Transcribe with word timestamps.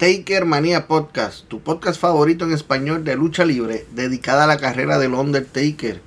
Taker 0.00 0.46
Manía 0.46 0.86
Podcast, 0.88 1.46
tu 1.46 1.60
podcast 1.60 2.00
favorito 2.00 2.46
en 2.46 2.52
español 2.52 3.04
de 3.04 3.16
lucha 3.16 3.44
libre, 3.44 3.84
dedicada 3.92 4.44
a 4.44 4.46
la 4.46 4.56
carrera 4.56 4.98
del 4.98 5.12
Undertaker. 5.12 6.00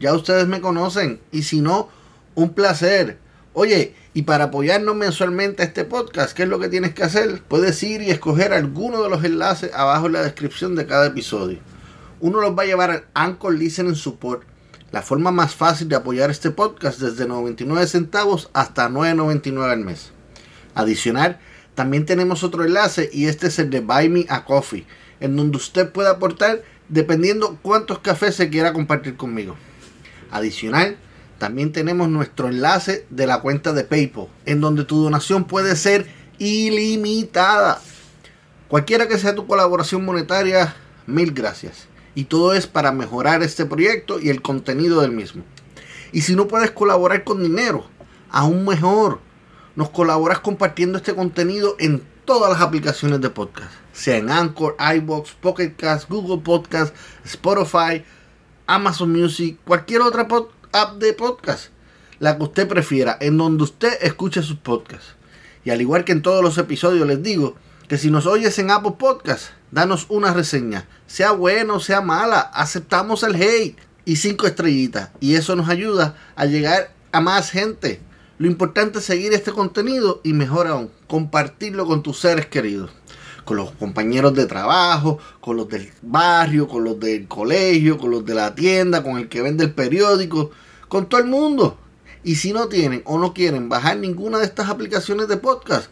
Ya 0.00 0.14
ustedes 0.14 0.46
me 0.46 0.62
conocen, 0.62 1.20
y 1.30 1.42
si 1.42 1.60
no, 1.60 1.90
un 2.34 2.54
placer. 2.54 3.18
Oye, 3.52 3.94
y 4.14 4.22
para 4.22 4.44
apoyarnos 4.44 4.96
mensualmente 4.96 5.60
a 5.60 5.66
este 5.66 5.84
podcast, 5.84 6.34
¿qué 6.34 6.44
es 6.44 6.48
lo 6.48 6.58
que 6.58 6.70
tienes 6.70 6.94
que 6.94 7.02
hacer? 7.02 7.42
Puedes 7.46 7.82
ir 7.82 8.00
y 8.00 8.08
escoger 8.08 8.54
alguno 8.54 9.02
de 9.02 9.10
los 9.10 9.22
enlaces 9.22 9.74
abajo 9.74 10.06
en 10.06 10.14
la 10.14 10.22
descripción 10.22 10.74
de 10.74 10.86
cada 10.86 11.08
episodio. 11.08 11.58
Uno 12.20 12.40
los 12.40 12.58
va 12.58 12.62
a 12.62 12.66
llevar 12.66 12.90
al 12.90 13.04
Anchor 13.12 13.52
Listening 13.52 13.94
Support, 13.94 14.44
la 14.90 15.02
forma 15.02 15.32
más 15.32 15.54
fácil 15.54 15.90
de 15.90 15.96
apoyar 15.96 16.30
este 16.30 16.50
podcast 16.50 16.98
desde 16.98 17.28
99 17.28 17.88
centavos 17.88 18.48
hasta 18.54 18.88
9.99 18.88 19.70
al 19.70 19.80
mes. 19.80 20.12
Adicional, 20.74 21.38
también 21.74 22.06
tenemos 22.06 22.44
otro 22.44 22.64
enlace 22.64 23.10
y 23.12 23.26
este 23.26 23.48
es 23.48 23.58
el 23.58 23.70
de 23.70 23.80
Buy 23.80 24.08
Me 24.08 24.26
a 24.28 24.44
Coffee, 24.44 24.86
en 25.20 25.36
donde 25.36 25.56
usted 25.56 25.90
puede 25.90 26.08
aportar 26.08 26.62
dependiendo 26.88 27.58
cuántos 27.62 27.98
cafés 27.98 28.36
se 28.36 28.48
quiera 28.48 28.72
compartir 28.72 29.16
conmigo. 29.16 29.56
Adicional, 30.30 30.96
también 31.38 31.72
tenemos 31.72 32.08
nuestro 32.08 32.48
enlace 32.48 33.06
de 33.10 33.26
la 33.26 33.40
cuenta 33.40 33.72
de 33.72 33.84
PayPal, 33.84 34.28
en 34.46 34.60
donde 34.60 34.84
tu 34.84 35.02
donación 35.02 35.44
puede 35.44 35.74
ser 35.76 36.06
ilimitada. 36.38 37.80
Cualquiera 38.68 39.08
que 39.08 39.18
sea 39.18 39.34
tu 39.34 39.46
colaboración 39.46 40.04
monetaria, 40.04 40.76
mil 41.06 41.32
gracias. 41.32 41.88
Y 42.14 42.24
todo 42.24 42.54
es 42.54 42.68
para 42.68 42.92
mejorar 42.92 43.42
este 43.42 43.66
proyecto 43.66 44.20
y 44.20 44.30
el 44.30 44.42
contenido 44.42 45.00
del 45.00 45.10
mismo. 45.10 45.42
Y 46.12 46.22
si 46.22 46.36
no 46.36 46.46
puedes 46.46 46.70
colaborar 46.70 47.24
con 47.24 47.42
dinero, 47.42 47.86
aún 48.30 48.64
mejor, 48.64 49.20
nos 49.76 49.90
colaboras 49.90 50.40
compartiendo 50.40 50.98
este 50.98 51.14
contenido 51.14 51.76
en 51.78 52.02
todas 52.24 52.52
las 52.52 52.60
aplicaciones 52.60 53.20
de 53.20 53.30
podcast, 53.30 53.72
sea 53.92 54.16
en 54.16 54.30
Anchor, 54.30 54.76
iBox, 54.96 55.32
Pocket 55.32 55.74
Cast, 55.76 56.08
Google 56.08 56.42
Podcast, 56.42 56.94
Spotify, 57.24 58.04
Amazon 58.66 59.12
Music, 59.12 59.58
cualquier 59.64 60.00
otra 60.02 60.26
app 60.72 60.96
de 60.98 61.12
podcast, 61.12 61.66
la 62.18 62.36
que 62.36 62.44
usted 62.44 62.68
prefiera, 62.68 63.16
en 63.20 63.36
donde 63.36 63.64
usted 63.64 63.92
escuche 64.00 64.42
sus 64.42 64.56
podcasts. 64.56 65.16
Y 65.64 65.70
al 65.70 65.80
igual 65.80 66.04
que 66.04 66.12
en 66.12 66.22
todos 66.22 66.42
los 66.42 66.58
episodios 66.58 67.06
les 67.06 67.22
digo 67.22 67.56
que 67.88 67.98
si 67.98 68.10
nos 68.10 68.26
oyes 68.26 68.58
en 68.58 68.70
Apple 68.70 68.94
Podcast, 68.98 69.50
danos 69.70 70.06
una 70.08 70.32
reseña, 70.32 70.86
sea 71.06 71.32
buena 71.32 71.74
o 71.74 71.80
sea 71.80 72.00
mala, 72.00 72.40
aceptamos 72.40 73.22
el 73.22 73.34
hate 73.34 73.76
y 74.04 74.16
cinco 74.16 74.46
estrellitas 74.46 75.10
y 75.20 75.34
eso 75.34 75.56
nos 75.56 75.68
ayuda 75.68 76.16
a 76.36 76.46
llegar 76.46 76.92
a 77.12 77.20
más 77.20 77.50
gente. 77.50 78.00
Lo 78.36 78.48
importante 78.48 78.98
es 78.98 79.04
seguir 79.04 79.32
este 79.32 79.52
contenido 79.52 80.20
y 80.24 80.32
mejor 80.32 80.66
aún, 80.66 80.90
compartirlo 81.06 81.86
con 81.86 82.02
tus 82.02 82.18
seres 82.18 82.46
queridos. 82.46 82.90
Con 83.44 83.58
los 83.58 83.70
compañeros 83.72 84.34
de 84.34 84.46
trabajo, 84.46 85.18
con 85.40 85.56
los 85.56 85.68
del 85.68 85.92
barrio, 86.02 86.66
con 86.66 86.82
los 86.82 86.98
del 86.98 87.28
colegio, 87.28 87.96
con 87.96 88.10
los 88.10 88.24
de 88.24 88.34
la 88.34 88.54
tienda, 88.54 89.04
con 89.04 89.18
el 89.18 89.28
que 89.28 89.40
vende 89.40 89.62
el 89.62 89.72
periódico, 89.72 90.50
con 90.88 91.08
todo 91.08 91.20
el 91.20 91.28
mundo. 91.28 91.78
Y 92.24 92.34
si 92.36 92.52
no 92.52 92.66
tienen 92.66 93.02
o 93.04 93.18
no 93.18 93.34
quieren 93.34 93.68
bajar 93.68 93.98
ninguna 93.98 94.38
de 94.38 94.46
estas 94.46 94.68
aplicaciones 94.68 95.28
de 95.28 95.36
podcast, 95.36 95.88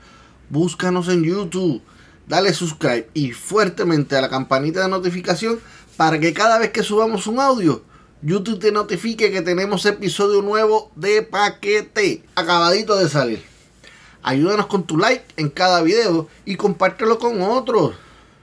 búscanos 0.50 1.09
en 1.09 1.22
YouTube, 1.22 1.80
dale 2.26 2.53
subscribe 2.54 3.09
y 3.14 3.30
fuertemente 3.30 4.16
a 4.16 4.20
la 4.20 4.30
campanita 4.30 4.82
de 4.82 4.88
notificación 4.88 5.60
para 5.97 6.19
que 6.19 6.32
cada 6.32 6.59
vez 6.59 6.70
que 6.70 6.82
subamos 6.82 7.28
un 7.28 7.38
audio, 7.38 7.82
YouTube 8.22 8.60
te 8.60 8.71
notifique 8.71 9.33
que 9.33 9.43
tenemos 9.43 9.84
episodio 9.84 10.43
nuevo 10.43 10.93
de 10.94 11.22
paquete, 11.22 12.22
acabadito 12.37 12.97
de 12.97 13.09
salir. 13.09 13.43
Ayúdanos 14.22 14.66
con 14.66 14.87
tu 14.87 14.97
like 14.97 15.25
en 15.37 15.49
cada 15.49 15.83
video 15.83 16.28
y 16.44 16.55
compártelo 16.55 17.19
con 17.19 17.43
otros. 17.43 17.97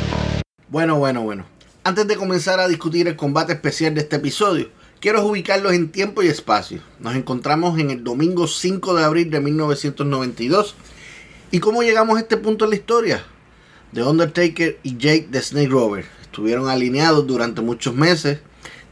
Bueno, 0.71 0.97
bueno, 0.97 1.21
bueno. 1.23 1.43
Antes 1.83 2.07
de 2.07 2.15
comenzar 2.15 2.61
a 2.61 2.69
discutir 2.69 3.05
el 3.09 3.17
combate 3.17 3.51
especial 3.51 3.93
de 3.93 3.99
este 3.99 4.15
episodio, 4.15 4.69
quiero 5.01 5.21
ubicarlos 5.25 5.73
en 5.73 5.89
tiempo 5.89 6.23
y 6.23 6.27
espacio. 6.27 6.79
Nos 7.01 7.13
encontramos 7.15 7.77
en 7.77 7.91
el 7.91 8.05
domingo 8.05 8.47
5 8.47 8.95
de 8.95 9.03
abril 9.03 9.29
de 9.29 9.41
1992. 9.41 10.75
¿Y 11.51 11.59
cómo 11.59 11.83
llegamos 11.83 12.15
a 12.15 12.21
este 12.21 12.37
punto 12.37 12.63
en 12.63 12.69
la 12.69 12.77
historia? 12.77 13.21
The 13.91 14.03
Undertaker 14.03 14.79
y 14.81 14.95
Jake 14.95 15.27
the 15.29 15.41
Snake 15.41 15.67
Rover 15.67 16.05
estuvieron 16.21 16.69
alineados 16.69 17.27
durante 17.27 17.59
muchos 17.59 17.93
meses. 17.93 18.39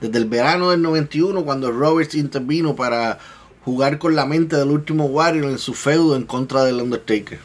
desde 0.02 0.18
el 0.18 0.26
verano 0.26 0.72
del 0.72 0.82
91 0.82 1.46
cuando 1.46 1.72
Roberts 1.72 2.14
intervino 2.14 2.76
para 2.76 3.20
jugar 3.64 4.00
con 4.00 4.18
la 4.18 4.26
mente 4.26 4.58
del 4.58 4.72
último 4.72 5.06
Warrior 5.06 5.50
en 5.50 5.58
su 5.58 5.74
feudo 5.74 6.18
en 6.18 6.24
contra 6.24 6.66
del 6.66 6.82
Undertaker. 6.82 7.40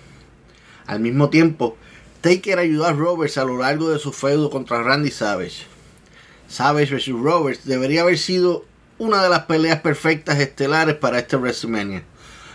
Al 0.87 0.99
mismo 0.99 1.31
tiempo, 1.31 1.77
Taker 2.25 2.59
ayudó 2.59 2.87
a 2.87 2.93
Roberts 2.95 3.37
a 3.37 3.45
lo 3.45 3.59
largo 3.59 3.91
de 3.91 3.99
su 3.99 4.11
feudo 4.11 4.49
contra 4.49 4.83
Randy 4.83 5.11
Savage. 5.11 5.67
Savage 6.49 6.95
vs. 6.95 7.09
Roberts 7.09 7.67
debería 7.67 8.01
haber 8.01 8.17
sido 8.17 8.65
una 8.97 9.23
de 9.23 9.29
las 9.29 9.41
peleas 9.41 9.83
perfectas 9.83 10.39
estelares 10.39 10.95
para 10.95 11.19
este 11.19 11.37
WrestleMania. 11.37 12.03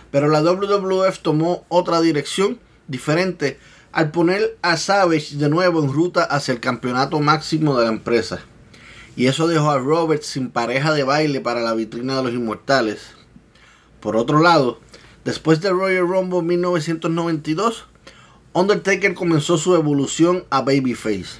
Pero 0.09 0.27
la 0.27 0.41
WWF 0.41 1.19
tomó 1.19 1.67
otra 1.69 2.01
dirección 2.01 2.57
diferente 2.87 3.59
al 3.91 4.09
poner 4.09 4.57
a 4.63 4.75
Savage 4.75 5.35
de 5.35 5.49
nuevo 5.49 5.83
en 5.83 5.93
ruta 5.93 6.23
hacia 6.23 6.51
el 6.51 6.59
campeonato 6.59 7.19
máximo 7.19 7.77
de 7.77 7.85
la 7.85 7.91
empresa. 7.91 8.39
Y 9.15 9.27
eso 9.27 9.47
dejó 9.47 9.69
a 9.69 9.77
Roberts 9.77 10.25
sin 10.25 10.49
pareja 10.49 10.93
de 10.93 11.03
baile 11.03 11.41
para 11.41 11.61
la 11.61 11.75
vitrina 11.75 12.17
de 12.17 12.23
los 12.23 12.33
inmortales. 12.33 13.11
Por 13.99 14.17
otro 14.17 14.41
lado, 14.41 14.79
después 15.25 15.61
de 15.61 15.69
Royal 15.69 16.07
Rumble 16.07 16.41
1992, 16.41 17.85
Undertaker 18.51 19.13
comenzó 19.13 19.59
su 19.59 19.75
evolución 19.75 20.43
a 20.49 20.61
Babyface. 20.61 21.39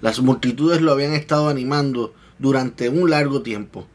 Las 0.00 0.20
multitudes 0.20 0.80
lo 0.80 0.92
habían 0.92 1.12
estado 1.12 1.50
animando 1.50 2.14
durante 2.38 2.88
un 2.88 3.10
largo 3.10 3.42
tiempo, 3.42 3.86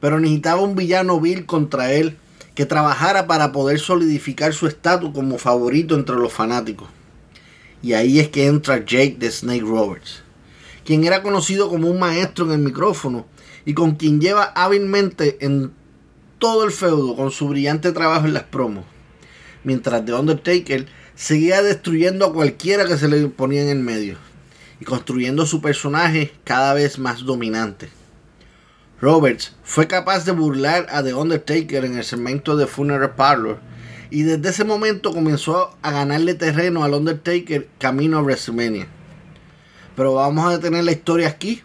pero 0.00 0.20
necesitaba 0.20 0.62
un 0.62 0.76
villano 0.76 1.20
vil 1.20 1.46
contra 1.46 1.92
él 1.92 2.16
que 2.54 2.64
trabajara 2.64 3.26
para 3.26 3.50
poder 3.50 3.80
solidificar 3.80 4.54
su 4.54 4.68
estatus 4.68 5.10
como 5.12 5.36
favorito 5.36 5.96
entre 5.96 6.14
los 6.14 6.32
fanáticos. 6.32 6.88
Y 7.82 7.94
ahí 7.94 8.20
es 8.20 8.28
que 8.28 8.46
entra 8.46 8.84
Jake 8.84 9.16
the 9.18 9.28
Snake 9.28 9.62
Roberts, 9.62 10.22
quien 10.84 11.02
era 11.02 11.22
conocido 11.22 11.68
como 11.68 11.90
un 11.90 11.98
maestro 11.98 12.44
en 12.44 12.52
el 12.52 12.58
micrófono 12.58 13.26
y 13.64 13.74
con 13.74 13.96
quien 13.96 14.20
lleva 14.20 14.44
hábilmente 14.54 15.44
en 15.44 15.72
todo 16.38 16.62
el 16.64 16.70
feudo 16.70 17.16
con 17.16 17.32
su 17.32 17.48
brillante 17.48 17.90
trabajo 17.90 18.26
en 18.26 18.34
las 18.34 18.44
promos, 18.44 18.84
mientras 19.64 20.04
The 20.04 20.14
Undertaker 20.14 20.99
seguía 21.20 21.62
destruyendo 21.62 22.24
a 22.24 22.32
cualquiera 22.32 22.86
que 22.86 22.96
se 22.96 23.06
le 23.06 23.28
ponía 23.28 23.60
en 23.60 23.68
el 23.68 23.80
medio 23.80 24.16
y 24.80 24.86
construyendo 24.86 25.44
su 25.44 25.60
personaje 25.60 26.32
cada 26.44 26.72
vez 26.72 26.98
más 26.98 27.26
dominante. 27.26 27.90
Roberts 29.02 29.54
fue 29.62 29.86
capaz 29.86 30.24
de 30.24 30.32
burlar 30.32 30.86
a 30.88 31.02
The 31.02 31.12
Undertaker 31.12 31.84
en 31.84 31.98
el 31.98 32.04
segmento 32.04 32.56
de 32.56 32.66
Funeral 32.66 33.16
Parlor 33.16 33.58
y 34.08 34.22
desde 34.22 34.48
ese 34.48 34.64
momento 34.64 35.12
comenzó 35.12 35.76
a 35.82 35.90
ganarle 35.90 36.32
terreno 36.32 36.84
al 36.84 36.94
Undertaker 36.94 37.68
camino 37.78 38.16
a 38.16 38.22
WrestleMania. 38.22 38.88
Pero 39.96 40.14
vamos 40.14 40.46
a 40.46 40.56
detener 40.56 40.84
la 40.84 40.92
historia 40.92 41.28
aquí 41.28 41.60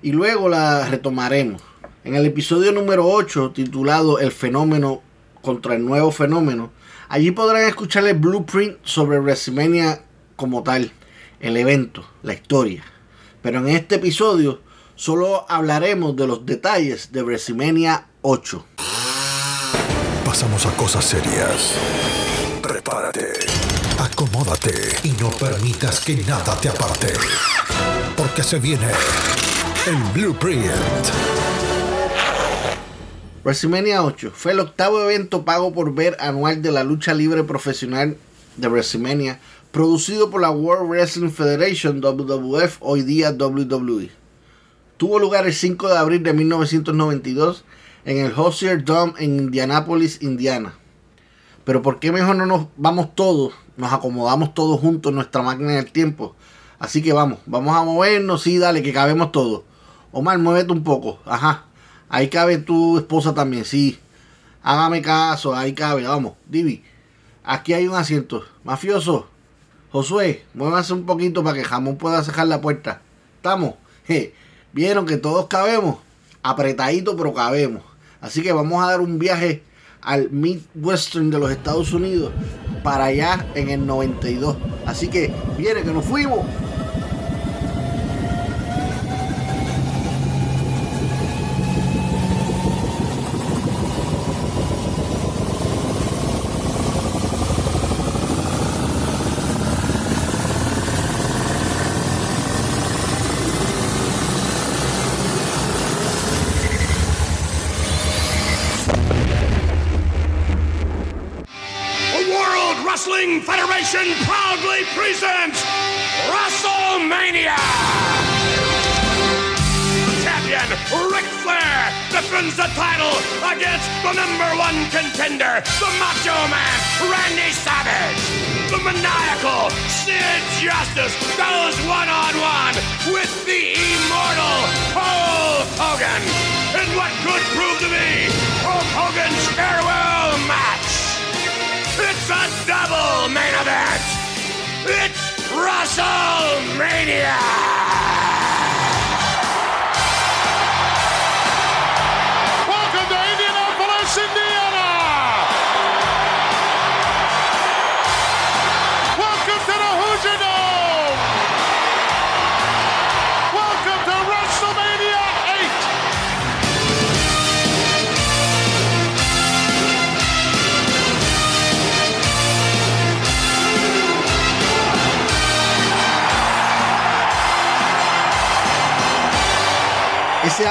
y 0.00 0.12
luego 0.12 0.48
la 0.48 0.88
retomaremos. 0.88 1.60
En 2.04 2.14
el 2.14 2.24
episodio 2.24 2.72
número 2.72 3.06
8 3.06 3.52
titulado 3.54 4.18
El 4.18 4.32
fenómeno 4.32 5.02
contra 5.42 5.74
el 5.74 5.84
nuevo 5.84 6.10
fenómeno, 6.10 6.72
allí 7.08 7.30
podrán 7.30 7.64
escuchar 7.64 8.06
el 8.06 8.18
blueprint 8.18 8.78
sobre 8.84 9.18
WrestleMania 9.18 10.02
como 10.36 10.62
tal, 10.62 10.92
el 11.40 11.56
evento, 11.56 12.08
la 12.22 12.34
historia. 12.34 12.84
Pero 13.42 13.58
en 13.60 13.68
este 13.68 13.96
episodio 13.96 14.60
solo 14.94 15.46
hablaremos 15.48 16.16
de 16.16 16.26
los 16.26 16.44
detalles 16.44 17.12
de 17.12 17.22
WrestleMania 17.22 18.06
8. 18.22 18.64
Pasamos 20.24 20.66
a 20.66 20.72
cosas 20.76 21.04
serias. 21.04 21.74
Prepárate, 22.62 23.32
acomódate 23.98 24.72
y 25.04 25.10
no 25.12 25.30
permitas 25.30 26.00
que 26.00 26.16
nada 26.16 26.54
te 26.60 26.68
aparte. 26.68 27.12
Porque 28.16 28.42
se 28.42 28.58
viene 28.58 28.88
el 29.86 29.96
Blueprint. 30.12 31.37
WrestleMania 33.44 34.02
8 34.04 34.32
fue 34.34 34.52
el 34.52 34.60
octavo 34.60 35.02
evento 35.02 35.44
pago 35.44 35.72
por 35.72 35.94
ver 35.94 36.16
anual 36.20 36.62
de 36.62 36.72
la 36.72 36.84
lucha 36.84 37.14
libre 37.14 37.44
profesional 37.44 38.16
de 38.56 38.68
WrestleMania, 38.68 39.40
producido 39.70 40.30
por 40.30 40.40
la 40.40 40.50
World 40.50 40.88
Wrestling 40.88 41.30
Federation 41.30 42.00
WWF, 42.00 42.78
hoy 42.80 43.02
día 43.02 43.30
WWE 43.30 44.18
tuvo 44.98 45.20
lugar 45.20 45.46
el 45.46 45.54
5 45.54 45.88
de 45.88 45.96
abril 45.96 46.22
de 46.22 46.34
1992 46.34 47.64
en 48.04 48.18
el 48.18 48.32
Hozier 48.36 48.84
Dome 48.84 49.14
en 49.18 49.38
Indianapolis, 49.38 50.20
Indiana. 50.20 50.74
Pero 51.64 51.82
¿por 51.82 52.00
qué 52.00 52.12
mejor 52.12 52.36
no 52.36 52.46
nos 52.46 52.66
vamos 52.76 53.14
todos, 53.14 53.54
nos 53.76 53.92
acomodamos 53.92 54.54
todos 54.54 54.80
juntos 54.80 55.10
en 55.10 55.16
nuestra 55.16 55.42
máquina 55.42 55.72
del 55.72 55.92
tiempo? 55.92 56.34
Así 56.78 57.00
que 57.00 57.12
vamos, 57.12 57.38
vamos 57.46 57.76
a 57.76 57.82
movernos, 57.82 58.42
sí, 58.42 58.58
dale, 58.58 58.82
que 58.82 58.92
cabemos 58.92 59.32
todos. 59.32 59.62
Omar, 60.10 60.38
muévete 60.38 60.72
un 60.72 60.82
poco, 60.82 61.20
ajá. 61.24 61.67
Ahí 62.08 62.28
cabe 62.28 62.58
tu 62.58 62.98
esposa 62.98 63.34
también, 63.34 63.64
sí. 63.64 63.98
Hágame 64.62 65.02
caso, 65.02 65.54
ahí 65.54 65.72
cabe, 65.72 66.04
vamos. 66.04 66.34
Divi, 66.46 66.82
aquí 67.44 67.72
hay 67.72 67.86
un 67.86 67.94
asiento. 67.94 68.44
Mafioso, 68.64 69.28
Josué, 69.90 70.44
muévase 70.54 70.92
un 70.92 71.06
poquito 71.06 71.42
para 71.44 71.56
que 71.56 71.64
Jamón 71.64 71.96
pueda 71.96 72.22
cerrar 72.22 72.46
la 72.46 72.60
puerta. 72.60 73.00
¿Estamos? 73.36 73.74
Vieron 74.72 75.06
que 75.06 75.16
todos 75.16 75.46
cabemos, 75.46 75.98
apretadito 76.42 77.16
pero 77.16 77.32
cabemos. 77.34 77.82
Así 78.20 78.42
que 78.42 78.52
vamos 78.52 78.82
a 78.82 78.88
dar 78.88 79.00
un 79.00 79.18
viaje 79.18 79.62
al 80.02 80.30
Midwestern 80.30 81.30
de 81.30 81.38
los 81.38 81.50
Estados 81.50 81.92
Unidos 81.92 82.32
para 82.82 83.04
allá 83.06 83.46
en 83.54 83.68
el 83.68 83.86
92. 83.86 84.56
Así 84.86 85.08
que 85.08 85.32
viene 85.56 85.82
que 85.82 85.92
nos 85.92 86.04
fuimos. 86.04 86.40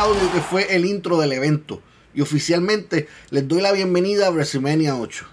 Que 0.08 0.40
fue 0.40 0.74
el 0.74 0.86
intro 0.86 1.20
del 1.20 1.34
evento. 1.34 1.82
Y 2.16 2.22
oficialmente 2.22 3.10
les 3.30 3.46
doy 3.46 3.60
la 3.60 3.74
bienvenida 3.74 4.28
a 4.28 4.30
WrestleMania 4.30 4.96
8. 4.96 5.26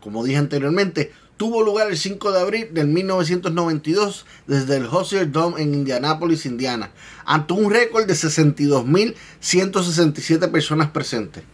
Como 0.00 0.24
dije 0.24 0.38
anteriormente, 0.38 1.12
tuvo 1.36 1.62
lugar 1.62 1.88
el 1.88 1.96
5 1.96 2.32
de 2.32 2.40
abril 2.40 2.66
del 2.72 2.88
1992 2.88 4.26
desde 4.48 4.78
el 4.78 4.86
Hozier 4.86 5.30
Dome 5.30 5.62
en 5.62 5.74
Indianapolis, 5.74 6.46
Indiana, 6.46 6.90
ante 7.24 7.52
un 7.52 7.70
récord 7.70 8.06
de 8.06 8.14
62.167 8.14 10.50
personas 10.50 10.90
presentes. 10.90 11.44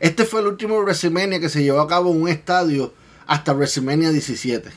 Este 0.00 0.24
fue 0.24 0.40
el 0.40 0.46
último 0.46 0.80
WrestleMania 0.80 1.40
que 1.40 1.50
se 1.50 1.62
llevó 1.62 1.80
a 1.80 1.88
cabo 1.88 2.10
en 2.10 2.22
un 2.22 2.28
estadio 2.28 2.94
hasta 3.26 3.52
WrestleMania 3.52 4.12
17. 4.12 4.70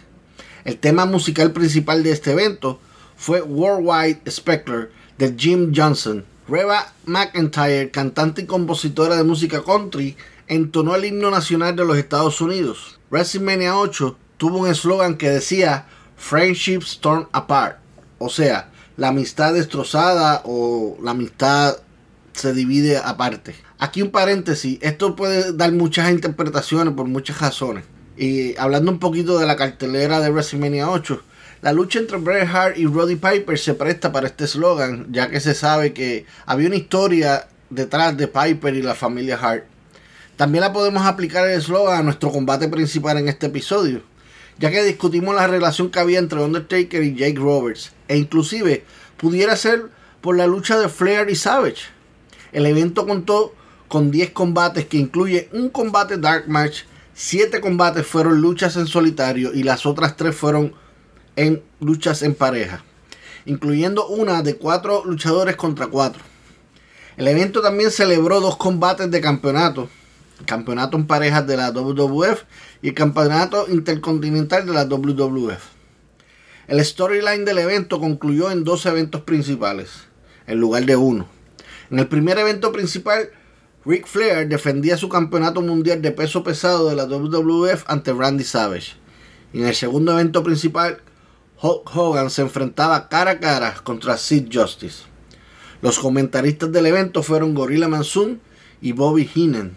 El 0.66 0.78
tema 0.78 1.06
musical 1.06 1.54
principal 1.54 2.04
de 2.04 2.12
este 2.12 2.34
evento 2.34 2.82
fue 3.16 3.42
Worldwide 3.42 4.30
Spectre 4.30 4.90
de 5.18 5.34
Jim 5.38 5.72
Johnson, 5.74 6.26
Reba 6.50 6.94
McIntyre, 7.06 7.92
cantante 7.92 8.42
y 8.42 8.46
compositora 8.46 9.16
de 9.16 9.24
música 9.24 9.62
country, 9.64 10.18
entonó 10.48 10.96
el 10.96 11.06
himno 11.06 11.30
nacional 11.30 11.76
de 11.76 11.86
los 11.86 11.98
Estados 11.98 12.42
Unidos. 12.42 13.00
WrestleMania 13.12 13.78
8 13.78 14.18
tuvo 14.38 14.60
un 14.60 14.68
eslogan 14.68 15.18
que 15.18 15.30
decía 15.30 15.86
Friendships 16.18 17.00
Torn 17.02 17.28
Apart, 17.34 17.78
o 18.18 18.30
sea, 18.30 18.72
la 18.98 19.10
amistad 19.10 19.54
destrozada 19.54 20.42
o 20.44 20.98
la 21.04 21.12
amistad 21.12 21.78
se 22.34 22.54
divide 22.54 22.98
aparte. 22.98 23.56
Aquí 23.78 24.02
un 24.02 24.10
paréntesis, 24.10 24.80
esto 24.82 25.16
puede 25.16 25.54
dar 25.54 25.72
muchas 25.72 26.10
interpretaciones 26.10 26.96
por 26.96 27.06
muchas 27.06 27.40
razones. 27.40 27.84
Y 28.18 28.58
hablando 28.58 28.92
un 28.92 29.00
poquito 29.00 29.38
de 29.38 29.46
la 29.46 29.56
cartelera 29.56 30.20
de 30.20 30.32
WrestleMania 30.32 30.90
8, 30.90 31.22
la 31.62 31.74
lucha 31.74 32.00
entre 32.00 32.18
Bret 32.18 32.48
Hart 32.48 32.78
y 32.78 32.86
Roddy 32.86 33.16
Piper 33.16 33.60
se 33.60 33.74
presta 33.74 34.12
para 34.12 34.28
este 34.28 34.46
eslogan, 34.46 35.08
ya 35.12 35.30
que 35.30 35.42
se 35.42 35.54
sabe 35.54 35.92
que 35.94 36.26
había 36.46 36.68
una 36.68 36.78
historia 36.78 37.48
detrás 37.70 38.16
de 38.16 38.28
Piper 38.28 38.76
y 38.76 38.82
la 38.82 38.96
familia 38.96 39.38
Hart. 39.38 39.66
También 40.38 40.62
la 40.62 40.72
podemos 40.72 41.06
aplicar 41.06 41.46
el 41.46 41.60
eslogan 41.60 42.00
a 42.00 42.04
nuestro 42.04 42.32
combate 42.32 42.70
principal 42.70 43.18
en 43.18 43.28
este 43.28 43.48
episodio, 43.48 44.02
ya 44.58 44.72
que 44.72 44.84
discutimos 44.84 45.36
la 45.36 45.48
relación 45.48 45.92
que 45.92 46.00
había 46.00 46.20
entre 46.20 46.40
Undertaker 46.40 47.04
y 47.04 47.14
Jake 47.14 47.38
Roberts, 47.38 47.92
e 48.08 48.18
inclusive 48.18 48.86
pudiera 49.18 49.58
ser 49.58 49.88
por 50.22 50.38
la 50.38 50.48
lucha 50.48 50.80
de 50.80 50.88
Flair 50.88 51.30
y 51.30 51.36
Savage. 51.36 51.88
El 52.54 52.66
evento 52.66 53.06
contó 53.06 53.54
con 53.90 54.12
10 54.12 54.32
combates 54.32 54.86
que 54.86 54.98
incluye 54.98 55.50
un 55.52 55.70
combate 55.70 56.18
Dark 56.18 56.48
Match, 56.48 56.84
7 57.16 57.60
combates 57.60 58.08
fueron 58.08 58.40
luchas 58.40 58.78
en 58.78 58.88
solitario 58.88 59.54
y 59.54 59.64
las 59.64 59.86
otras 59.86 60.16
3 60.16 60.34
fueron 60.34 60.74
en 61.40 61.64
luchas 61.80 62.22
en 62.22 62.36
pareja, 62.36 62.84
incluyendo 63.46 64.08
una 64.08 64.42
de 64.42 64.58
4 64.58 65.06
luchadores 65.06 65.56
contra 65.56 65.88
4. 65.88 66.22
El 67.16 67.30
evento 67.30 67.62
también 67.62 67.92
celebró 67.92 68.42
dos 68.42 68.58
combates 68.58 69.10
de 69.10 69.22
campeonato, 69.22 69.88
el 70.38 70.46
campeonato 70.46 70.98
en 70.98 71.08
parejas 71.08 71.48
de 71.48 71.56
la 71.56 71.72
WWF 71.72 72.44
y 72.82 72.90
el 72.90 72.94
campeonato 72.94 73.68
intercontinental 73.70 74.66
de 74.66 74.74
la 74.74 74.84
WWF. 74.84 75.64
El 76.68 76.84
storyline 76.84 77.46
del 77.46 77.60
evento 77.60 78.02
concluyó 78.02 78.52
en 78.52 78.66
dos 78.66 78.86
eventos 78.86 79.22
principales, 79.22 79.92
en 80.46 80.60
lugar 80.60 80.86
de 80.86 80.98
uno. 80.98 81.26
En 81.90 82.00
el 82.00 82.10
primer 82.10 82.38
evento 82.38 82.74
principal, 82.74 83.30
Ric 83.86 84.08
Flair 84.08 84.50
defendía 84.50 84.98
su 84.98 85.08
campeonato 85.08 85.62
mundial 85.62 86.02
de 86.02 86.12
peso 86.12 86.44
pesado 86.44 86.90
de 86.90 86.98
la 86.98 87.06
WWF 87.06 87.86
ante 87.88 88.12
Randy 88.12 88.44
Savage. 88.44 88.98
En 89.54 89.66
el 89.66 89.74
segundo 89.74 90.12
evento 90.12 90.44
principal, 90.44 91.02
Hogan 91.62 92.30
se 92.30 92.42
enfrentaba 92.42 93.10
cara 93.10 93.32
a 93.32 93.40
cara 93.40 93.76
contra 93.84 94.18
Sid 94.18 94.48
Justice. 94.52 95.04
Los 95.82 96.00
comentaristas 96.00 96.72
del 96.72 96.86
evento 96.86 97.22
fueron 97.22 97.54
Gorilla 97.54 97.88
Monsoon 97.88 98.40
y 98.82 98.94
Bobby 98.94 99.30
Heenan. 99.34 99.76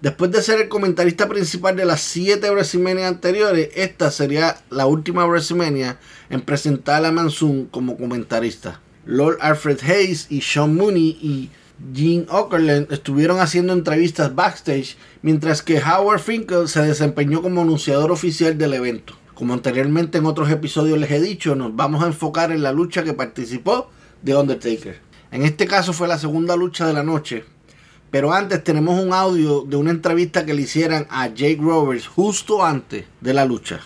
Después 0.00 0.32
de 0.32 0.42
ser 0.42 0.60
el 0.60 0.68
comentarista 0.68 1.28
principal 1.28 1.76
de 1.76 1.84
las 1.84 2.00
7 2.00 2.50
WrestleMania 2.50 3.06
anteriores, 3.06 3.70
esta 3.76 4.10
sería 4.10 4.56
la 4.68 4.86
última 4.86 5.24
WrestleMania 5.24 6.00
en 6.28 6.40
presentar 6.40 7.04
a 7.04 7.12
Monsoon 7.12 7.66
como 7.66 7.96
comentarista. 7.96 8.80
Lord 9.06 9.38
Alfred 9.40 9.78
Hayes 9.84 10.26
y 10.28 10.40
Sean 10.40 10.74
Mooney 10.74 11.18
y 11.22 11.50
Gene 11.94 12.26
Okerlund 12.30 12.92
estuvieron 12.92 13.38
haciendo 13.38 13.72
entrevistas 13.72 14.34
backstage, 14.34 14.96
mientras 15.22 15.62
que 15.62 15.80
Howard 15.80 16.20
Finkel 16.20 16.68
se 16.68 16.82
desempeñó 16.82 17.42
como 17.42 17.62
anunciador 17.62 18.10
oficial 18.10 18.58
del 18.58 18.74
evento. 18.74 19.14
Como 19.42 19.54
anteriormente 19.54 20.18
en 20.18 20.26
otros 20.26 20.48
episodios 20.52 21.00
les 21.00 21.10
he 21.10 21.20
dicho, 21.20 21.56
nos 21.56 21.74
vamos 21.74 22.04
a 22.04 22.06
enfocar 22.06 22.52
en 22.52 22.62
la 22.62 22.70
lucha 22.70 23.02
que 23.02 23.12
participó 23.12 23.90
de 24.22 24.36
Undertaker. 24.36 25.00
En 25.32 25.42
este 25.42 25.66
caso 25.66 25.92
fue 25.92 26.06
la 26.06 26.16
segunda 26.16 26.54
lucha 26.54 26.86
de 26.86 26.92
la 26.92 27.02
noche, 27.02 27.44
pero 28.12 28.32
antes 28.32 28.62
tenemos 28.62 29.02
un 29.02 29.12
audio 29.12 29.62
de 29.62 29.74
una 29.74 29.90
entrevista 29.90 30.46
que 30.46 30.54
le 30.54 30.62
hicieran 30.62 31.08
a 31.10 31.26
Jake 31.26 31.58
Roberts 31.60 32.06
justo 32.06 32.64
antes 32.64 33.04
de 33.20 33.34
la 33.34 33.44
lucha. 33.44 33.80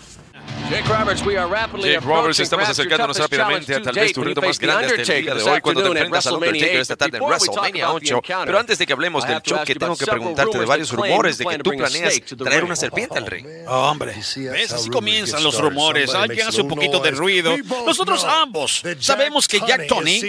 Jake 0.69 0.89
Roberts, 0.89 1.25
we 1.25 1.37
are 1.37 1.47
rapidly 1.47 1.89
Jake 1.91 2.01
Roberts, 2.01 2.39
approaching 2.39 2.43
estamos 2.43 2.69
acercándonos 2.69 3.17
rápidamente 3.17 3.73
a 3.73 3.81
tal 3.81 3.93
to 3.93 3.99
vez 4.01 4.11
tu 4.11 4.21
reto 4.21 4.41
face 4.41 4.47
más 4.49 4.59
grande 4.59 4.85
hasta 4.85 4.95
el 4.95 4.99
Undertaker 4.99 5.23
día 5.23 5.35
de 5.35 5.49
hoy 5.49 5.61
cuando 5.61 5.81
te 5.81 5.87
enfrentas 5.87 6.27
al 6.27 6.33
WrestleMania 6.33 6.59
Undertaker 6.59 6.75
8. 6.75 6.81
esta 6.81 6.95
tarde 6.97 7.17
en 7.17 7.23
Before 7.23 7.37
we 7.39 7.47
talk 7.47 7.55
WrestleMania 7.55 7.85
about 7.85 8.01
the 8.01 8.07
8. 8.07 8.15
encounter, 8.17 8.45
Pero 8.47 8.59
antes 8.59 8.77
de 8.77 8.85
que 8.85 8.93
hablemos 8.93 9.23
I 9.23 9.27
del 9.27 9.35
have 9.35 9.43
to 9.43 9.55
ask 9.55 9.61
choque, 9.63 9.79
tengo 9.79 9.95
que 9.95 10.05
preguntarte 10.05 10.59
de 10.59 10.65
varios 10.65 10.91
rumores 10.91 11.37
de 11.37 11.45
que 11.45 11.57
tú 11.59 11.71
planeas 11.71 12.21
traer 12.37 12.63
una 12.65 12.75
serpiente 12.75 13.17
al 13.17 13.25
ring. 13.25 13.47
Hombre, 13.67 14.13
ves 14.13 14.73
así 14.73 14.89
comienzan 14.89 15.41
los 15.41 15.57
rumores. 15.57 16.13
Alguien 16.13 16.47
hace 16.47 16.61
un 16.61 16.67
poquito 16.67 16.99
de 16.99 17.11
ruido. 17.11 17.55
Nosotros 17.85 18.25
ambos 18.25 18.83
sabemos 18.99 19.47
que 19.47 19.61
Jack 19.61 19.87
Tony, 19.87 20.21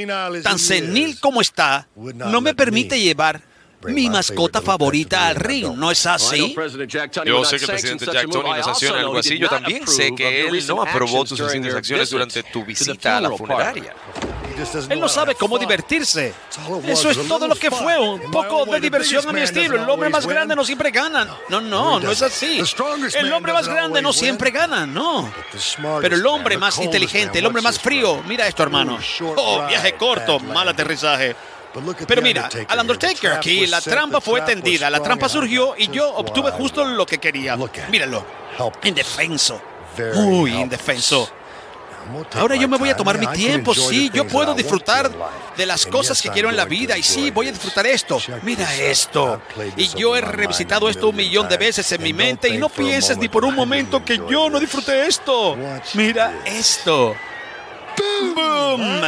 tan 0.45 0.59
senil 0.61 1.18
como 1.18 1.40
está, 1.40 1.88
no 1.97 2.40
me 2.40 2.54
permite 2.54 3.00
llevar 3.00 3.42
mi 3.87 4.11
mascota 4.11 4.61
favorita 4.61 5.28
al 5.28 5.37
ring. 5.37 5.75
¿No 5.76 5.90
es 5.90 6.04
así? 6.06 6.54
Yo 7.25 7.44
sé 7.44 7.56
not 7.56 7.58
que 7.58 7.64
el 7.64 7.66
presidente 7.66 8.06
Jack. 8.06 8.30
Tony 8.30 8.49
I 8.49 8.52
no 8.52 8.54
also 8.54 8.70
sanciona 8.70 9.00
algo 9.00 9.18
así. 9.18 9.38
Yo 9.38 9.49
también 9.49 9.87
sé 9.87 10.14
que 10.14 10.47
él 10.47 10.66
no 10.66 10.82
aprobó 10.82 11.25
tus 11.25 11.40
acciones 11.40 12.11
durante 12.11 12.42
tu 12.44 12.64
visita 12.64 13.18
a 13.18 13.20
la 13.20 13.30
funeraria. 13.30 13.94
Él 14.88 14.99
no 15.00 15.08
sabe 15.08 15.35
cómo 15.35 15.58
divertirse. 15.58 16.35
Eso 16.85 17.11
es 17.11 17.28
todo 17.28 17.47
lo 17.47 17.54
que 17.54 17.70
fue, 17.70 17.99
un 17.99 18.30
poco 18.30 18.64
de 18.66 18.80
diversión 18.80 19.28
a 19.28 19.32
mi 19.32 19.42
estilo. 19.42 19.82
El 19.82 19.88
hombre 19.88 20.08
más 20.08 20.26
grande 20.26 20.56
no 20.56 20.64
siempre 20.64 20.90
gana. 20.90 21.28
No, 21.49 21.61
no, 21.61 22.00
no 22.00 22.11
es 22.11 22.23
así. 22.23 22.61
El 23.14 23.32
hombre 23.32 23.52
más 23.52 23.68
grande 23.68 24.02
no 24.02 24.12
siempre 24.12 24.50
gana, 24.50 24.87
no. 24.87 25.32
Pero 26.00 26.16
el 26.16 26.26
hombre 26.26 26.56
más 26.56 26.78
inteligente, 26.78 27.38
el 27.38 27.47
hombre 27.47 27.62
más 27.62 27.78
frío, 27.78 28.23
mira 28.26 28.47
esto, 28.47 28.62
hermano. 28.62 28.99
Oh, 29.37 29.66
viaje 29.66 29.92
corto, 29.94 30.40
mal 30.40 30.68
aterrizaje. 30.68 31.37
Pero 32.06 32.23
mira, 32.23 32.49
al 32.68 32.80
Undertaker 32.80 33.32
aquí 33.32 33.66
la 33.66 33.80
trampa 33.80 34.20
fue 34.20 34.40
tendida, 34.42 34.90
la 34.90 35.00
trampa 35.02 35.28
surgió 35.28 35.75
y 35.76 35.88
yo 35.90 36.08
obtuve 36.14 36.50
justo 36.50 36.85
lo 36.85 37.06
que 37.06 37.18
quería. 37.18 37.56
Míralo, 37.90 38.25
indefenso, 38.82 39.61
muy 40.14 40.52
indefenso. 40.52 41.30
Ahora 42.35 42.56
yo 42.56 42.68
me 42.68 42.78
voy 42.78 42.88
a 42.88 42.97
tomar 42.97 43.18
mi 43.18 43.26
tiempo, 43.28 43.75
sí, 43.75 44.11
yo 44.12 44.26
puedo 44.26 44.54
disfrutar 44.54 45.11
de 45.56 45.66
las 45.66 45.87
cosas 45.87 46.20
que 46.23 46.30
quiero 46.30 46.49
en 46.49 46.56
la 46.56 46.64
vida. 46.64 46.97
y 46.97 47.02
sí, 47.02 47.30
voy 47.30 47.49
a 47.49 47.52
disfrutar 47.52 47.87
esto. 47.87 48.18
Mira 48.42 48.75
esto. 48.76 49.40
Y 49.76 49.88
yo 49.88 50.16
he 50.16 50.20
revisitado 50.20 50.88
esto 50.88 51.08
un 51.11 51.16
millón 51.16 51.49
de 51.49 51.56
veces 51.56 51.90
en 51.92 52.02
mi 52.02 52.12
mente 52.12 52.49
y 52.49 52.58
no 52.58 52.68
pienses 52.68 53.18
ni 53.18 53.28
por 53.28 53.44
un 53.44 53.54
momento 53.54 54.04
que 54.04 54.20
yo 54.28 54.49
no 54.50 54.58
disfruté 54.58 55.06
esto. 55.06 55.56
Mira 55.94 56.42
esto. 56.44 57.14
¡Boom! 58.35 59.02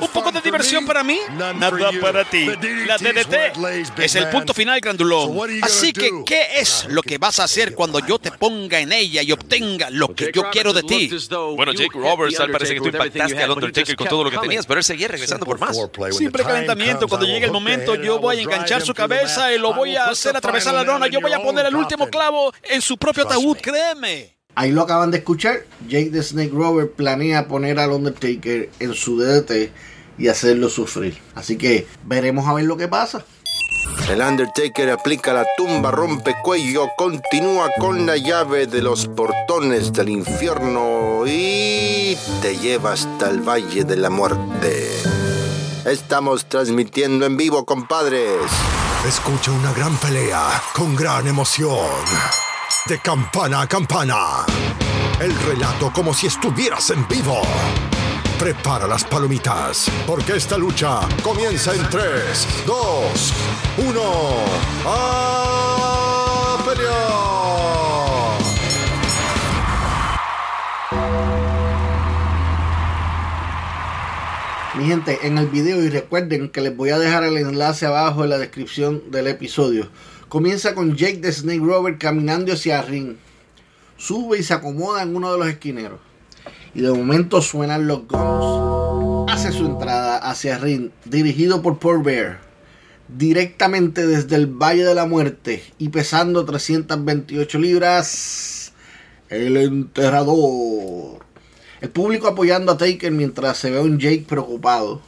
¿Un 0.00 0.08
poco 0.08 0.30
de 0.32 0.40
diversión 0.40 0.84
para 0.86 1.02
mí? 1.02 1.18
Nada 1.36 1.90
para 2.00 2.24
ti. 2.24 2.46
La 2.86 2.98
DDT 2.98 3.98
es 3.98 4.14
el 4.14 4.28
punto 4.28 4.54
final, 4.54 4.80
grandulón. 4.80 5.36
Así 5.62 5.92
que, 5.92 6.10
¿qué 6.24 6.60
es 6.60 6.86
lo 6.88 7.02
que 7.02 7.18
vas 7.18 7.40
a 7.40 7.44
hacer 7.44 7.74
cuando 7.74 8.00
yo 8.00 8.18
te 8.18 8.30
ponga 8.30 8.80
en 8.80 8.92
ella 8.92 9.22
y 9.22 9.32
obtenga 9.32 9.90
lo 9.90 10.14
que 10.14 10.30
yo 10.32 10.50
quiero 10.50 10.72
de 10.72 10.82
ti? 10.82 11.10
Bueno, 11.56 11.72
Jake 11.72 11.98
Roberts, 11.98 12.36
tal 12.36 12.50
parece 12.50 12.74
que 12.74 12.80
tú 12.80 12.88
impactaste 12.88 13.42
al 13.42 13.50
Undertaker 13.50 13.96
con 13.96 14.08
todo 14.08 14.24
lo 14.24 14.30
que 14.30 14.38
tenías, 14.38 14.66
pero 14.66 14.78
él 14.78 14.84
seguía 14.84 15.08
regresando 15.08 15.46
por 15.46 15.58
más. 15.58 15.76
Simple 16.10 16.44
calentamiento. 16.44 17.08
Cuando 17.08 17.26
llegue 17.26 17.46
el 17.46 17.52
momento, 17.52 17.94
yo 17.94 18.18
voy 18.18 18.38
a 18.38 18.42
enganchar 18.42 18.82
su 18.82 18.94
cabeza 18.94 19.52
y 19.52 19.58
lo 19.58 19.74
voy 19.74 19.96
a 19.96 20.06
hacer 20.06 20.36
atravesar 20.36 20.74
la 20.74 20.84
lona. 20.84 21.06
Yo 21.06 21.20
voy 21.20 21.32
a 21.32 21.42
poner 21.42 21.66
el 21.66 21.74
último 21.74 22.08
clavo 22.08 22.52
en 22.62 22.82
su 22.82 22.96
propio 22.96 23.24
ataúd, 23.24 23.56
créeme. 23.58 24.35
Ahí 24.56 24.72
lo 24.72 24.82
acaban 24.82 25.10
de 25.10 25.18
escuchar. 25.18 25.66
Jake 25.86 26.10
the 26.10 26.22
Snake 26.22 26.50
Roberts 26.52 26.92
planea 26.96 27.46
poner 27.46 27.78
al 27.78 27.90
Undertaker 27.90 28.70
en 28.80 28.94
su 28.94 29.18
DDT 29.18 29.70
y 30.18 30.28
hacerlo 30.28 30.70
sufrir. 30.70 31.18
Así 31.34 31.56
que 31.56 31.86
veremos 32.06 32.48
a 32.48 32.54
ver 32.54 32.64
lo 32.64 32.78
que 32.78 32.88
pasa. 32.88 33.26
El 34.10 34.22
Undertaker 34.22 34.90
aplica 34.90 35.34
la 35.34 35.44
tumba, 35.58 35.90
rompe 35.90 36.34
cuello, 36.42 36.88
continúa 36.96 37.68
con 37.78 38.06
la 38.06 38.16
llave 38.16 38.66
de 38.66 38.80
los 38.80 39.06
portones 39.06 39.92
del 39.92 40.08
infierno 40.08 41.24
y 41.26 42.16
te 42.40 42.56
lleva 42.56 42.92
hasta 42.92 43.28
el 43.28 43.46
Valle 43.46 43.84
de 43.84 43.96
la 43.96 44.08
Muerte. 44.08 44.88
Estamos 45.84 46.46
transmitiendo 46.46 47.26
en 47.26 47.36
vivo, 47.36 47.66
compadres. 47.66 48.50
Escucha 49.06 49.52
una 49.52 49.72
gran 49.74 49.94
pelea 49.98 50.62
con 50.74 50.96
gran 50.96 51.26
emoción. 51.26 52.45
De 52.88 53.00
campana 53.00 53.62
a 53.62 53.66
campana. 53.66 54.46
El 55.18 55.34
relato 55.40 55.92
como 55.92 56.14
si 56.14 56.28
estuvieras 56.28 56.90
en 56.90 57.08
vivo. 57.08 57.42
Prepara 58.38 58.86
las 58.86 59.02
palomitas, 59.02 59.90
porque 60.06 60.36
esta 60.36 60.56
lucha 60.56 61.00
comienza 61.20 61.74
en 61.74 61.82
3, 61.88 62.64
2, 62.64 63.32
1. 63.88 64.00
¡A 64.86 66.58
pelear! 66.64 67.06
Mi 74.76 74.86
gente, 74.86 75.18
en 75.26 75.38
el 75.38 75.48
video 75.48 75.82
y 75.82 75.88
recuerden 75.88 76.50
que 76.50 76.60
les 76.60 76.76
voy 76.76 76.90
a 76.90 76.98
dejar 77.00 77.24
el 77.24 77.36
enlace 77.36 77.84
abajo 77.86 78.22
en 78.22 78.30
la 78.30 78.38
descripción 78.38 79.10
del 79.10 79.26
episodio. 79.26 79.88
Comienza 80.36 80.74
con 80.74 80.94
Jake 80.94 81.16
the 81.16 81.32
Snake 81.32 81.62
Robert 81.64 81.98
caminando 81.98 82.52
hacia 82.52 82.80
el 82.80 82.86
ring. 82.88 83.16
Sube 83.96 84.36
y 84.36 84.42
se 84.42 84.52
acomoda 84.52 85.02
en 85.02 85.16
uno 85.16 85.32
de 85.32 85.38
los 85.38 85.48
esquineros. 85.48 85.98
Y 86.74 86.82
de 86.82 86.92
momento 86.92 87.40
suenan 87.40 87.86
los 87.86 88.06
gongs. 88.06 89.32
hace 89.32 89.50
su 89.50 89.64
entrada 89.64 90.18
hacia 90.18 90.58
ring, 90.58 90.90
dirigido 91.06 91.62
por 91.62 91.78
Paul 91.78 92.02
Bear, 92.02 92.40
directamente 93.08 94.06
desde 94.06 94.36
el 94.36 94.46
Valle 94.46 94.84
de 94.84 94.94
la 94.94 95.06
Muerte 95.06 95.64
y 95.78 95.88
pesando 95.88 96.44
328 96.44 97.58
libras, 97.58 98.74
el 99.30 99.56
enterrador. 99.56 101.24
El 101.80 101.88
público 101.88 102.28
apoyando 102.28 102.72
a 102.72 102.76
Taker 102.76 103.10
mientras 103.10 103.56
se 103.56 103.70
ve 103.70 103.78
a 103.78 103.80
un 103.82 103.98
Jake 103.98 104.26
preocupado. 104.28 105.00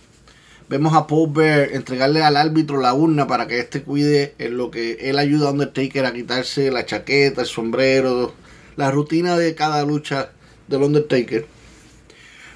Vemos 0.68 0.92
a 0.94 1.06
Paul 1.06 1.30
Bear 1.32 1.70
entregarle 1.72 2.22
al 2.22 2.36
árbitro 2.36 2.78
la 2.78 2.92
urna 2.92 3.26
para 3.26 3.46
que 3.46 3.58
éste 3.58 3.82
cuide 3.82 4.34
en 4.38 4.58
lo 4.58 4.70
que 4.70 4.98
él 5.00 5.18
ayuda 5.18 5.48
a 5.48 5.52
Undertaker 5.52 6.04
a 6.04 6.12
quitarse 6.12 6.70
la 6.70 6.84
chaqueta, 6.84 7.40
el 7.40 7.46
sombrero, 7.46 8.34
la 8.76 8.90
rutina 8.90 9.38
de 9.38 9.54
cada 9.54 9.82
lucha 9.86 10.30
del 10.66 10.82
Undertaker. 10.82 11.46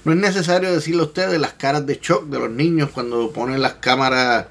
No 0.05 0.13
es 0.13 0.19
necesario 0.19 0.71
decirle 0.71 1.01
a 1.01 1.07
ustedes 1.07 1.41
las 1.41 1.55
caras 1.55 1.87
de 1.87 1.99
shock 2.03 2.27
de 2.27 2.39
los 2.39 2.51
niños 2.51 2.91
cuando 2.91 3.33
ponen 3.33 3.63
las 3.63 3.75
cámaras, 3.75 4.45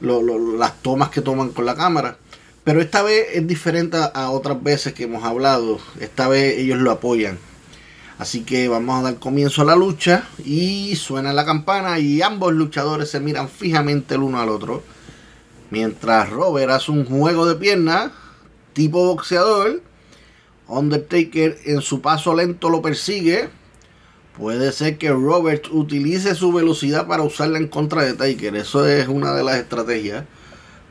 las 0.00 0.80
tomas 0.80 1.10
que 1.10 1.20
toman 1.20 1.50
con 1.50 1.66
la 1.66 1.74
cámara. 1.74 2.16
Pero 2.62 2.80
esta 2.80 3.02
vez 3.02 3.26
es 3.32 3.44
diferente 3.44 3.96
a 4.14 4.30
otras 4.30 4.62
veces 4.62 4.92
que 4.92 5.04
hemos 5.04 5.24
hablado. 5.24 5.80
Esta 5.98 6.28
vez 6.28 6.58
ellos 6.58 6.78
lo 6.78 6.92
apoyan. 6.92 7.38
Así 8.20 8.42
que 8.42 8.68
vamos 8.68 9.00
a 9.00 9.02
dar 9.02 9.18
comienzo 9.18 9.62
a 9.62 9.64
la 9.64 9.74
lucha 9.74 10.28
y 10.44 10.94
suena 10.96 11.32
la 11.32 11.46
campana 11.46 11.98
y 11.98 12.20
ambos 12.20 12.52
luchadores 12.52 13.08
se 13.08 13.18
miran 13.18 13.48
fijamente 13.48 14.14
el 14.14 14.20
uno 14.20 14.38
al 14.38 14.50
otro. 14.50 14.82
Mientras 15.70 16.28
Robert 16.28 16.70
hace 16.70 16.90
un 16.90 17.06
juego 17.06 17.46
de 17.46 17.54
piernas 17.54 18.10
tipo 18.74 19.06
boxeador, 19.06 19.80
Undertaker 20.68 21.60
en 21.64 21.80
su 21.80 22.02
paso 22.02 22.34
lento 22.34 22.68
lo 22.68 22.82
persigue. 22.82 23.48
Puede 24.36 24.70
ser 24.72 24.98
que 24.98 25.08
Robert 25.08 25.68
utilice 25.70 26.34
su 26.34 26.52
velocidad 26.52 27.06
para 27.06 27.22
usarla 27.22 27.56
en 27.56 27.68
contra 27.68 28.02
de 28.02 28.12
Taker. 28.12 28.54
Eso 28.54 28.86
es 28.86 29.08
una 29.08 29.32
de 29.32 29.44
las 29.44 29.56
estrategias. 29.56 30.26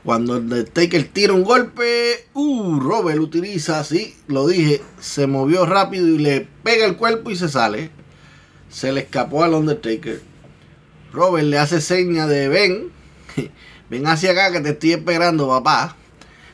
Cuando 0.04 0.36
el 0.36 0.70
Taker 0.70 1.08
tira 1.08 1.34
un 1.34 1.44
golpe, 1.44 2.26
uh, 2.32 2.80
Robert 2.80 3.18
utiliza 3.18 3.80
así, 3.80 4.16
lo 4.28 4.46
dije, 4.46 4.80
se 4.98 5.26
movió 5.26 5.66
rápido 5.66 6.08
y 6.08 6.18
le 6.18 6.48
pega 6.62 6.86
el 6.86 6.96
cuerpo 6.96 7.30
y 7.30 7.36
se 7.36 7.48
sale. 7.48 7.90
Se 8.70 8.92
le 8.92 9.00
escapó 9.00 9.44
al 9.44 9.54
Undertaker. 9.54 10.22
Robert 11.12 11.46
le 11.46 11.58
hace 11.58 11.80
seña 11.80 12.26
de 12.26 12.48
ven, 12.48 12.90
ven 13.90 14.06
hacia 14.06 14.30
acá 14.30 14.52
que 14.52 14.60
te 14.60 14.70
estoy 14.70 14.92
esperando, 14.92 15.48
papá. 15.48 15.96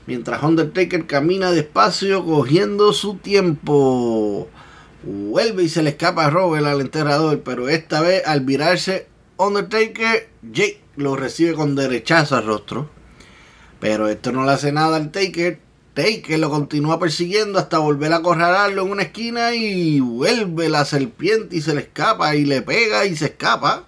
Mientras 0.07 0.43
Undertaker 0.43 1.07
camina 1.07 1.53
despacio 1.53 2.25
cogiendo 2.25 2.93
su 2.93 3.17
tiempo. 3.17 4.49
Vuelve 5.05 5.62
y 5.62 5.69
se 5.69 5.83
le 5.85 5.91
escapa 5.91 6.26
a 6.26 6.31
Robert 6.31 6.67
al 6.67 6.81
enterrador, 6.81 7.43
pero 7.43 7.69
esta 7.69 8.00
vez 8.00 8.26
al 8.26 8.41
virarse 8.41 9.07
Undertaker, 9.37 10.29
Jake 10.43 10.81
lo 10.97 11.15
recibe 11.15 11.55
con 11.55 11.76
derechazo 11.76 12.37
al 12.37 12.47
rostro. 12.47 12.96
Pero 13.80 14.09
esto 14.09 14.33
no 14.33 14.45
le 14.45 14.52
hace 14.52 14.73
nada 14.73 14.97
al 14.97 15.11
Taker. 15.11 15.61
Taker 15.95 16.38
lo 16.38 16.50
continúa 16.50 16.99
persiguiendo 16.99 17.59
hasta 17.59 17.78
volver 17.78 18.12
a 18.12 18.16
acorralarlo 18.16 18.83
en 18.83 18.90
una 18.90 19.02
esquina 19.04 19.54
y 19.54 20.00
vuelve 20.00 20.68
la 20.68 20.85
serpiente 20.85 21.56
y 21.56 21.62
se 21.62 21.75
le 21.75 21.80
escapa 21.80 22.37
y 22.37 22.45
le 22.45 22.62
pega 22.62 23.06
y 23.06 23.16
se 23.16 23.26
escapa. 23.26 23.87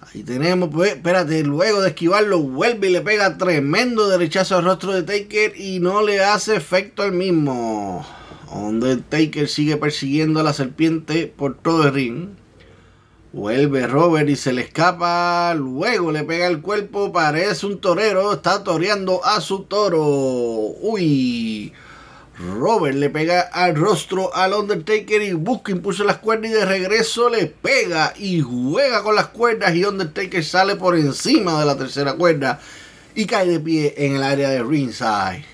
Ahí 0.00 0.22
tenemos, 0.22 0.70
pues, 0.72 0.92
espérate, 0.92 1.42
luego 1.42 1.82
de 1.82 1.88
esquivarlo, 1.88 2.40
vuelve 2.40 2.88
y 2.88 2.92
le 2.92 3.00
pega 3.00 3.38
tremendo 3.38 4.08
derechazo 4.08 4.56
al 4.56 4.64
rostro 4.64 4.92
de 4.92 5.02
Taker 5.02 5.60
y 5.60 5.80
no 5.80 6.02
le 6.02 6.22
hace 6.22 6.56
efecto 6.56 7.02
al 7.02 7.12
mismo. 7.12 8.06
Donde 8.52 8.96
Taker 8.96 9.48
sigue 9.48 9.76
persiguiendo 9.76 10.40
a 10.40 10.42
la 10.44 10.52
serpiente 10.52 11.26
por 11.26 11.56
todo 11.56 11.86
el 11.86 11.94
ring. 11.94 12.28
Vuelve 13.36 13.86
Robert 13.86 14.30
y 14.30 14.34
se 14.34 14.50
le 14.50 14.62
escapa. 14.62 15.52
Luego 15.54 16.10
le 16.10 16.24
pega 16.24 16.46
el 16.46 16.62
cuerpo. 16.62 17.12
Parece 17.12 17.66
un 17.66 17.78
torero. 17.82 18.32
Está 18.32 18.64
toreando 18.64 19.22
a 19.22 19.42
su 19.42 19.64
toro. 19.64 20.02
Uy. 20.80 21.70
Robert 22.38 22.96
le 22.96 23.10
pega 23.10 23.42
al 23.42 23.76
rostro 23.76 24.34
al 24.34 24.54
Undertaker 24.54 25.20
y 25.20 25.34
busca 25.34 25.70
impulso 25.70 26.02
las 26.04 26.16
cuerdas 26.16 26.50
y 26.50 26.54
de 26.54 26.64
regreso 26.64 27.28
le 27.28 27.44
pega 27.44 28.14
y 28.16 28.40
juega 28.40 29.02
con 29.02 29.14
las 29.14 29.26
cuerdas 29.26 29.74
y 29.74 29.84
Undertaker 29.84 30.42
sale 30.42 30.76
por 30.76 30.96
encima 30.96 31.60
de 31.60 31.66
la 31.66 31.76
tercera 31.76 32.14
cuerda 32.14 32.58
y 33.14 33.26
cae 33.26 33.48
de 33.48 33.60
pie 33.60 33.94
en 33.98 34.16
el 34.16 34.22
área 34.22 34.48
de 34.48 34.62
ringside. 34.62 35.44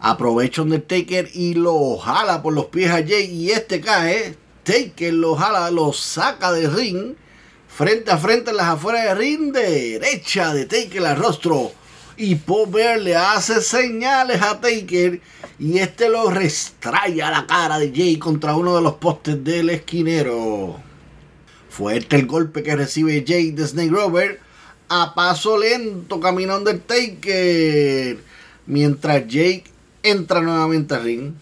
Aprovecha 0.00 0.62
Undertaker 0.62 1.28
y 1.34 1.52
lo 1.52 1.98
jala 1.98 2.42
por 2.42 2.54
los 2.54 2.66
pies 2.66 2.90
a 2.90 3.06
Jay 3.06 3.26
y 3.30 3.50
este 3.50 3.82
cae 3.82 4.34
Taker 4.62 5.12
lo 5.14 5.36
jala, 5.36 5.70
lo 5.70 5.92
saca 5.92 6.52
de 6.52 6.68
ring. 6.68 7.14
Frente 7.68 8.10
a 8.10 8.18
frente 8.18 8.50
en 8.50 8.56
las 8.56 8.66
afueras 8.66 9.04
de 9.04 9.14
ring. 9.14 9.52
Derecha 9.52 10.52
de 10.52 10.66
Taker 10.66 11.04
al 11.06 11.16
rostro. 11.16 11.72
Y 12.16 12.34
Paul 12.34 12.70
le 13.02 13.16
hace 13.16 13.60
señales 13.62 14.42
a 14.42 14.60
Taker. 14.60 15.20
Y 15.58 15.78
este 15.78 16.08
lo 16.08 16.30
restraya 16.30 17.30
la 17.30 17.46
cara 17.46 17.78
de 17.78 17.92
Jay 17.94 18.18
contra 18.18 18.54
uno 18.54 18.76
de 18.76 18.82
los 18.82 18.94
postes 18.94 19.42
del 19.42 19.70
esquinero. 19.70 20.76
Fuerte 21.68 22.16
el 22.16 22.26
golpe 22.26 22.62
que 22.62 22.76
recibe 22.76 23.24
Jay 23.26 23.52
de 23.52 23.66
Snake 23.66 23.90
Rover. 23.90 24.40
A 24.88 25.14
paso 25.14 25.56
lento 25.56 26.20
caminando 26.20 26.70
el 26.70 26.80
Taker. 26.80 28.18
Mientras 28.66 29.26
Jake 29.26 29.64
entra 30.02 30.40
nuevamente 30.40 30.94
al 30.94 31.04
ring. 31.04 31.32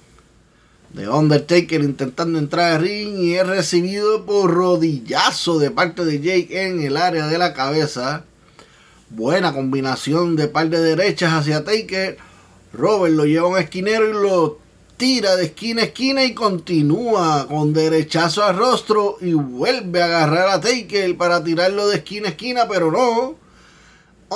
The 0.98 1.08
Undertaker 1.08 1.80
intentando 1.80 2.40
entrar 2.40 2.72
al 2.72 2.82
ring 2.82 3.20
y 3.20 3.36
es 3.36 3.46
recibido 3.46 4.26
por 4.26 4.52
rodillazo 4.52 5.60
de 5.60 5.70
parte 5.70 6.04
de 6.04 6.18
Jake 6.18 6.66
en 6.66 6.82
el 6.82 6.96
área 6.96 7.28
de 7.28 7.38
la 7.38 7.54
cabeza. 7.54 8.24
Buena 9.08 9.52
combinación 9.52 10.34
de 10.34 10.48
par 10.48 10.70
de 10.70 10.80
derechas 10.80 11.32
hacia 11.32 11.62
Taker. 11.62 12.18
Robert 12.72 13.14
lo 13.14 13.26
lleva 13.26 13.46
a 13.46 13.50
un 13.50 13.58
esquinero 13.58 14.08
y 14.08 14.12
lo 14.12 14.58
tira 14.96 15.36
de 15.36 15.44
esquina 15.44 15.82
a 15.82 15.84
esquina 15.84 16.24
y 16.24 16.34
continúa 16.34 17.46
con 17.46 17.72
derechazo 17.72 18.42
al 18.42 18.56
rostro 18.56 19.18
y 19.20 19.34
vuelve 19.34 20.02
a 20.02 20.06
agarrar 20.06 20.48
a 20.48 20.60
Taker 20.60 21.16
para 21.16 21.44
tirarlo 21.44 21.86
de 21.86 21.98
esquina 21.98 22.26
a 22.26 22.30
esquina, 22.32 22.66
pero 22.68 22.90
no. 22.90 23.36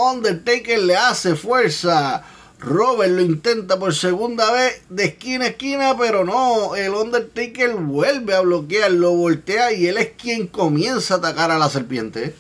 Undertaker 0.00 0.80
le 0.80 0.94
hace 0.94 1.34
fuerza 1.34 2.22
Robert 2.62 3.10
lo 3.10 3.22
intenta 3.22 3.76
por 3.76 3.92
segunda 3.92 4.52
vez 4.52 4.82
de 4.88 5.06
esquina 5.06 5.46
a 5.46 5.48
esquina, 5.48 5.96
pero 5.98 6.24
no. 6.24 6.76
El 6.76 6.92
Undertaker 6.92 7.74
vuelve 7.74 8.36
a 8.36 8.40
bloquear, 8.40 8.92
lo 8.92 9.10
voltea 9.10 9.72
y 9.72 9.88
él 9.88 9.98
es 9.98 10.10
quien 10.10 10.46
comienza 10.46 11.14
a 11.14 11.16
atacar 11.16 11.50
a 11.50 11.58
la 11.58 11.68
serpiente. 11.68 12.36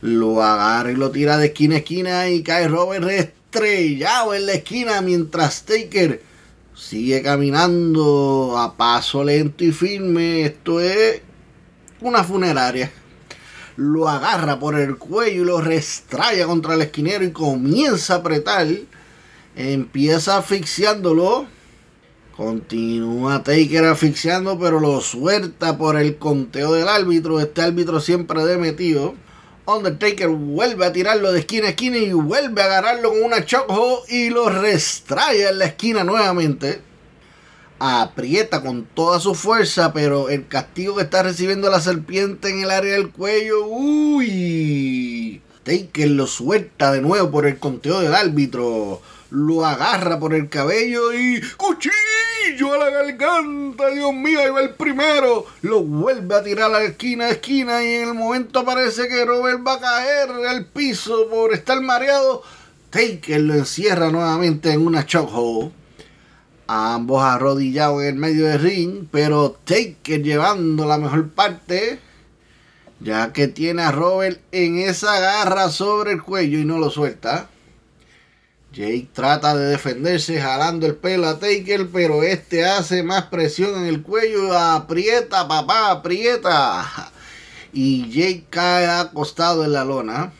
Lo 0.00 0.42
agarra 0.42 0.90
y 0.90 0.96
lo 0.96 1.10
tira 1.10 1.36
de 1.36 1.48
esquina 1.48 1.74
a 1.74 1.78
esquina 1.78 2.30
y 2.30 2.42
cae 2.42 2.66
Robert 2.66 3.06
estrellado 3.10 4.34
en 4.34 4.46
la 4.46 4.54
esquina 4.54 5.02
mientras 5.02 5.64
Taker 5.64 6.22
sigue 6.74 7.22
caminando 7.22 8.56
a 8.56 8.74
paso 8.74 9.22
lento 9.22 9.64
y 9.64 9.72
firme. 9.72 10.46
Esto 10.46 10.80
es 10.80 11.20
una 12.00 12.24
funeraria. 12.24 12.90
Lo 13.76 14.08
agarra 14.08 14.58
por 14.58 14.78
el 14.78 14.96
cuello 14.96 15.42
y 15.42 15.46
lo 15.46 15.60
restraya 15.60 16.46
contra 16.46 16.72
el 16.72 16.82
esquinero 16.82 17.22
y 17.22 17.32
comienza 17.32 18.14
a 18.14 18.16
apretar 18.18 18.66
Empieza 19.56 20.38
asfixiándolo. 20.38 21.46
Continúa 22.36 23.42
Taker 23.42 23.84
asfixiando, 23.84 24.58
pero 24.58 24.80
lo 24.80 25.00
suelta 25.02 25.76
por 25.76 25.98
el 25.98 26.16
conteo 26.16 26.72
del 26.72 26.88
árbitro. 26.88 27.38
Este 27.40 27.60
árbitro 27.60 28.00
siempre 28.00 28.44
de 28.44 28.56
metido. 28.56 29.14
Undertaker 29.66 30.28
vuelve 30.28 30.86
a 30.86 30.92
tirarlo 30.92 31.30
de 31.30 31.40
esquina 31.40 31.66
a 31.66 31.70
esquina 31.70 31.98
y 31.98 32.12
vuelve 32.12 32.62
a 32.62 32.64
agarrarlo 32.64 33.10
con 33.10 33.22
una 33.22 33.44
choco 33.44 34.02
y 34.08 34.30
lo 34.30 34.48
restrae 34.48 35.48
en 35.48 35.58
la 35.58 35.66
esquina 35.66 36.02
nuevamente. 36.02 36.80
Aprieta 37.78 38.62
con 38.62 38.84
toda 38.84 39.20
su 39.20 39.34
fuerza, 39.34 39.92
pero 39.92 40.30
el 40.30 40.48
castigo 40.48 40.96
que 40.96 41.02
está 41.02 41.22
recibiendo 41.22 41.70
la 41.70 41.80
serpiente 41.80 42.48
en 42.48 42.60
el 42.60 42.70
área 42.70 42.94
del 42.94 43.10
cuello, 43.10 43.66
uy. 43.66 45.42
Taker 45.62 46.10
lo 46.10 46.26
suelta 46.26 46.90
de 46.90 47.02
nuevo 47.02 47.30
por 47.30 47.46
el 47.46 47.58
conteo 47.58 48.00
del 48.00 48.14
árbitro 48.14 49.00
lo 49.32 49.64
agarra 49.64 50.18
por 50.18 50.34
el 50.34 50.48
cabello 50.48 51.12
y 51.14 51.40
cuchillo 51.56 52.74
a 52.74 52.78
la 52.78 52.90
garganta, 52.90 53.88
Dios 53.88 54.12
mío, 54.12 54.40
ahí 54.40 54.50
va 54.50 54.60
el 54.60 54.74
primero, 54.74 55.46
lo 55.62 55.82
vuelve 55.82 56.34
a 56.34 56.42
tirar 56.42 56.66
a 56.66 56.80
la 56.80 56.82
esquina 56.82 57.26
a 57.26 57.30
esquina 57.30 57.82
y 57.82 57.94
en 57.94 58.08
el 58.08 58.14
momento 58.14 58.64
parece 58.64 59.08
que 59.08 59.24
Robert 59.24 59.66
va 59.66 59.74
a 59.74 59.80
caer 59.80 60.30
al 60.48 60.66
piso 60.66 61.28
por 61.30 61.54
estar 61.54 61.80
mareado. 61.80 62.42
Taker 62.90 63.40
lo 63.40 63.54
encierra 63.54 64.10
nuevamente 64.10 64.70
en 64.70 64.86
una 64.86 65.06
chokehold. 65.06 65.72
Ambos 66.66 67.22
arrodillados 67.22 68.02
en 68.02 68.08
el 68.08 68.14
medio 68.16 68.46
del 68.46 68.60
ring, 68.60 69.06
pero 69.10 69.56
Taker 69.64 70.22
llevando 70.22 70.86
la 70.86 70.98
mejor 70.98 71.30
parte, 71.30 71.98
ya 73.00 73.32
que 73.32 73.48
tiene 73.48 73.82
a 73.82 73.92
Robert 73.92 74.40
en 74.52 74.78
esa 74.78 75.18
garra 75.18 75.70
sobre 75.70 76.12
el 76.12 76.22
cuello 76.22 76.58
y 76.58 76.66
no 76.66 76.78
lo 76.78 76.90
suelta. 76.90 77.48
Jake 78.72 79.10
trata 79.12 79.54
de 79.54 79.66
defenderse 79.66 80.40
jalando 80.40 80.86
el 80.86 80.94
pelo 80.94 81.28
a 81.28 81.38
Taker, 81.38 81.90
pero 81.92 82.22
este 82.22 82.64
hace 82.64 83.02
más 83.02 83.24
presión 83.24 83.76
en 83.76 83.84
el 83.84 84.02
cuello. 84.02 84.56
Aprieta, 84.56 85.46
papá, 85.46 85.90
aprieta. 85.90 87.12
y 87.74 88.08
Jake 88.10 88.46
cae 88.48 88.86
acostado 88.86 89.64
en 89.64 89.72
la 89.72 89.84
lona. 89.84 90.32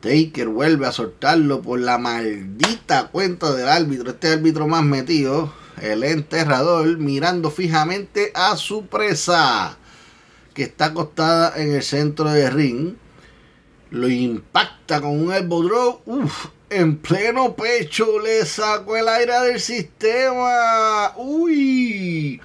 Taker 0.00 0.48
vuelve 0.48 0.86
a 0.86 0.92
soltarlo 0.92 1.62
por 1.62 1.80
la 1.80 1.96
maldita 1.96 3.08
cuenta 3.08 3.52
del 3.54 3.68
árbitro, 3.68 4.10
este 4.10 4.28
árbitro 4.28 4.68
más 4.68 4.84
metido, 4.84 5.52
el 5.80 6.04
enterrador, 6.04 6.98
mirando 6.98 7.50
fijamente 7.50 8.32
a 8.34 8.56
su 8.56 8.86
presa, 8.86 9.78
que 10.52 10.64
está 10.64 10.86
acostada 10.86 11.54
en 11.56 11.72
el 11.72 11.82
centro 11.82 12.30
del 12.30 12.52
ring. 12.52 12.94
Lo 13.90 14.08
impacta 14.10 15.00
con 15.00 15.18
un 15.18 15.32
elbow 15.32 15.62
drop. 15.62 16.06
Uf, 16.06 16.48
en 16.70 16.98
pleno 16.98 17.54
pecho 17.54 18.18
le 18.18 18.44
sacó 18.44 18.96
el 18.96 19.08
aire 19.08 19.40
del 19.40 19.60
sistema. 19.60 21.14
Uy. 21.16 22.40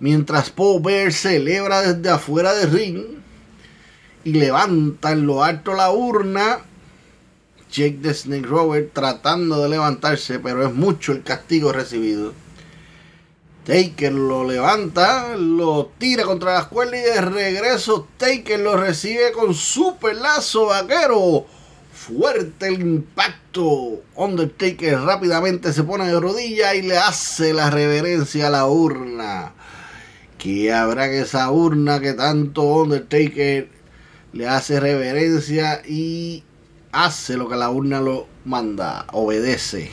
Mientras 0.00 0.52
Bear 0.80 1.12
celebra 1.12 1.80
desde 1.80 2.10
afuera 2.10 2.54
del 2.54 2.70
ring 2.70 3.04
y 4.24 4.32
levanta 4.32 5.12
en 5.12 5.26
lo 5.26 5.42
alto 5.42 5.74
la 5.74 5.90
urna. 5.90 6.60
Jake 7.70 7.98
the 8.02 8.14
Snake 8.14 8.46
Robert 8.46 8.92
tratando 8.92 9.62
de 9.62 9.68
levantarse, 9.68 10.38
pero 10.38 10.66
es 10.66 10.72
mucho 10.72 11.12
el 11.12 11.22
castigo 11.22 11.72
recibido. 11.72 12.32
Taker 13.64 14.12
lo 14.12 14.44
levanta, 14.44 15.36
lo 15.36 15.90
tira 15.98 16.24
contra 16.24 16.52
las 16.54 16.66
cuerdas 16.66 17.00
y 17.00 17.02
de 17.02 17.20
regreso 17.22 18.06
Taker 18.18 18.60
lo 18.60 18.76
recibe 18.76 19.32
con 19.32 19.54
super 19.54 20.14
lazo 20.14 20.66
vaquero. 20.66 21.46
Fuerte 22.06 22.68
el 22.68 22.82
impacto. 22.82 24.02
Undertaker 24.14 25.00
rápidamente 25.00 25.72
se 25.72 25.84
pone 25.84 26.06
de 26.06 26.20
rodilla 26.20 26.74
y 26.74 26.82
le 26.82 26.98
hace 26.98 27.54
la 27.54 27.70
reverencia 27.70 28.48
a 28.48 28.50
la 28.50 28.66
urna. 28.66 29.54
Que 30.36 30.70
habrá 30.70 31.08
que 31.08 31.20
esa 31.20 31.50
urna 31.50 32.00
que 32.00 32.12
tanto 32.12 32.62
Undertaker 32.62 33.70
le 34.34 34.46
hace 34.46 34.80
reverencia 34.80 35.80
y 35.88 36.44
hace 36.92 37.38
lo 37.38 37.48
que 37.48 37.56
la 37.56 37.70
urna 37.70 38.02
lo 38.02 38.26
manda, 38.44 39.06
obedece. 39.12 39.90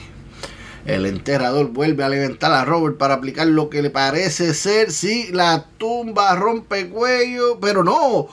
El 0.85 1.05
enterrador 1.05 1.69
vuelve 1.69 2.03
a 2.03 2.09
levantar 2.09 2.51
a 2.51 2.65
Robert 2.65 2.97
para 2.97 3.13
aplicar 3.13 3.47
lo 3.47 3.69
que 3.69 3.81
le 3.81 3.89
parece 3.89 4.53
ser, 4.53 4.91
sí, 4.91 5.29
la 5.31 5.65
tumba 5.77 6.35
rompe 6.35 6.89
cuello, 6.89 7.57
pero 7.61 7.85
no. 7.85 8.27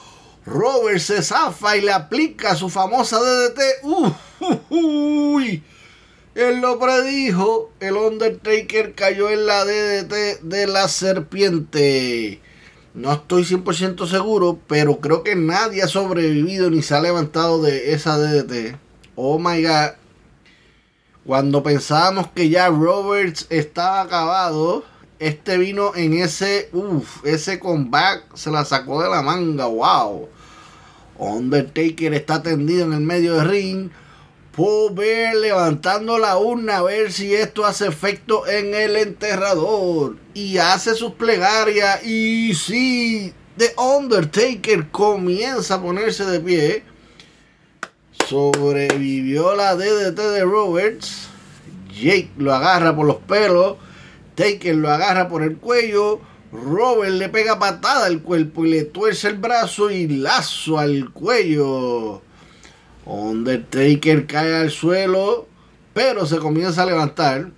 Robert 0.49 0.99
se 0.99 1.21
zafa 1.21 1.77
y 1.77 1.81
le 1.81 1.91
aplica 1.91 2.55
su 2.55 2.69
famosa 2.69 3.19
DDT. 3.19 3.59
uy. 4.69 5.63
Él 6.33 6.61
lo 6.61 6.79
predijo. 6.79 7.71
El 7.79 7.93
Undertaker 7.93 8.95
cayó 8.95 9.29
en 9.29 9.45
la 9.45 9.63
DDT 9.63 10.41
de 10.41 10.67
la 10.67 10.87
serpiente. 10.87 12.41
No 12.95 13.13
estoy 13.13 13.43
100% 13.43 14.07
seguro, 14.07 14.59
pero 14.67 14.99
creo 14.99 15.23
que 15.23 15.35
nadie 15.35 15.83
ha 15.83 15.87
sobrevivido 15.87 16.71
ni 16.71 16.81
se 16.81 16.95
ha 16.95 17.01
levantado 17.01 17.61
de 17.61 17.93
esa 17.93 18.17
DDT. 18.17 18.75
Oh 19.15 19.37
my 19.37 19.61
god. 19.61 19.91
Cuando 21.25 21.61
pensábamos 21.61 22.27
que 22.33 22.49
ya 22.49 22.69
Roberts 22.69 23.45
estaba 23.51 24.01
acabado, 24.01 24.83
este 25.19 25.57
vino 25.59 25.93
en 25.95 26.13
ese, 26.13 26.69
uff, 26.73 27.23
ese 27.25 27.59
comeback 27.59 28.35
se 28.35 28.49
la 28.49 28.65
sacó 28.65 29.03
de 29.03 29.09
la 29.09 29.21
manga, 29.21 29.65
wow. 29.65 30.27
Undertaker 31.19 32.13
está 32.13 32.41
tendido 32.41 32.85
en 32.85 32.93
el 32.93 33.01
medio 33.01 33.35
del 33.35 33.49
ring. 33.49 33.89
Ver 34.91 35.35
levantando 35.37 36.17
la 36.17 36.37
urna 36.37 36.77
a 36.77 36.81
ver 36.81 37.13
si 37.13 37.33
esto 37.33 37.65
hace 37.65 37.87
efecto 37.87 38.45
en 38.45 38.73
el 38.73 38.97
enterrador. 38.97 40.17
Y 40.33 40.57
hace 40.57 40.95
sus 40.95 41.13
plegarias. 41.13 42.03
Y 42.03 42.53
sí, 42.55 43.33
The 43.57 43.73
Undertaker 43.77 44.89
comienza 44.89 45.75
a 45.75 45.81
ponerse 45.81 46.25
de 46.25 46.39
pie. 46.41 46.83
Sobrevivió 48.27 49.55
la 49.55 49.75
DDT 49.75 50.17
de 50.17 50.43
Roberts. 50.43 51.29
Jake 51.93 52.31
lo 52.37 52.53
agarra 52.53 52.93
por 52.95 53.05
los 53.05 53.17
pelos. 53.17 53.77
Taker 54.35 54.75
lo 54.75 54.91
agarra 54.91 55.29
por 55.29 55.43
el 55.43 55.57
cuello. 55.57 56.19
Robert 56.51 57.11
le 57.11 57.29
pega 57.29 57.59
patada 57.59 58.07
al 58.07 58.21
cuerpo 58.21 58.65
y 58.65 58.71
le 58.71 58.83
tuerce 58.83 59.27
el 59.27 59.37
brazo 59.37 59.91
y 59.91 60.07
lazo 60.07 60.79
al 60.79 61.11
cuello. 61.11 62.21
Undertaker 63.05 64.25
cae 64.25 64.55
al 64.55 64.71
suelo, 64.71 65.47
pero 65.93 66.25
se 66.25 66.37
comienza 66.37 66.83
a 66.83 66.87
levantar. 66.87 67.51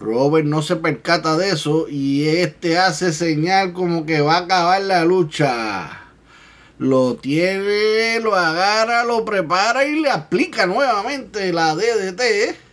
Robert 0.00 0.46
no 0.46 0.62
se 0.62 0.76
percata 0.76 1.36
de 1.36 1.50
eso 1.50 1.86
y 1.88 2.28
este 2.28 2.78
hace 2.78 3.12
señal 3.12 3.72
como 3.72 4.06
que 4.06 4.20
va 4.20 4.36
a 4.36 4.40
acabar 4.40 4.82
la 4.82 5.04
lucha. 5.04 6.04
Lo 6.78 7.16
tiene, 7.16 8.20
lo 8.20 8.34
agarra, 8.34 9.04
lo 9.04 9.24
prepara 9.24 9.84
y 9.84 10.00
le 10.00 10.10
aplica 10.10 10.66
nuevamente 10.66 11.52
la 11.52 11.74
DDT 11.74 12.67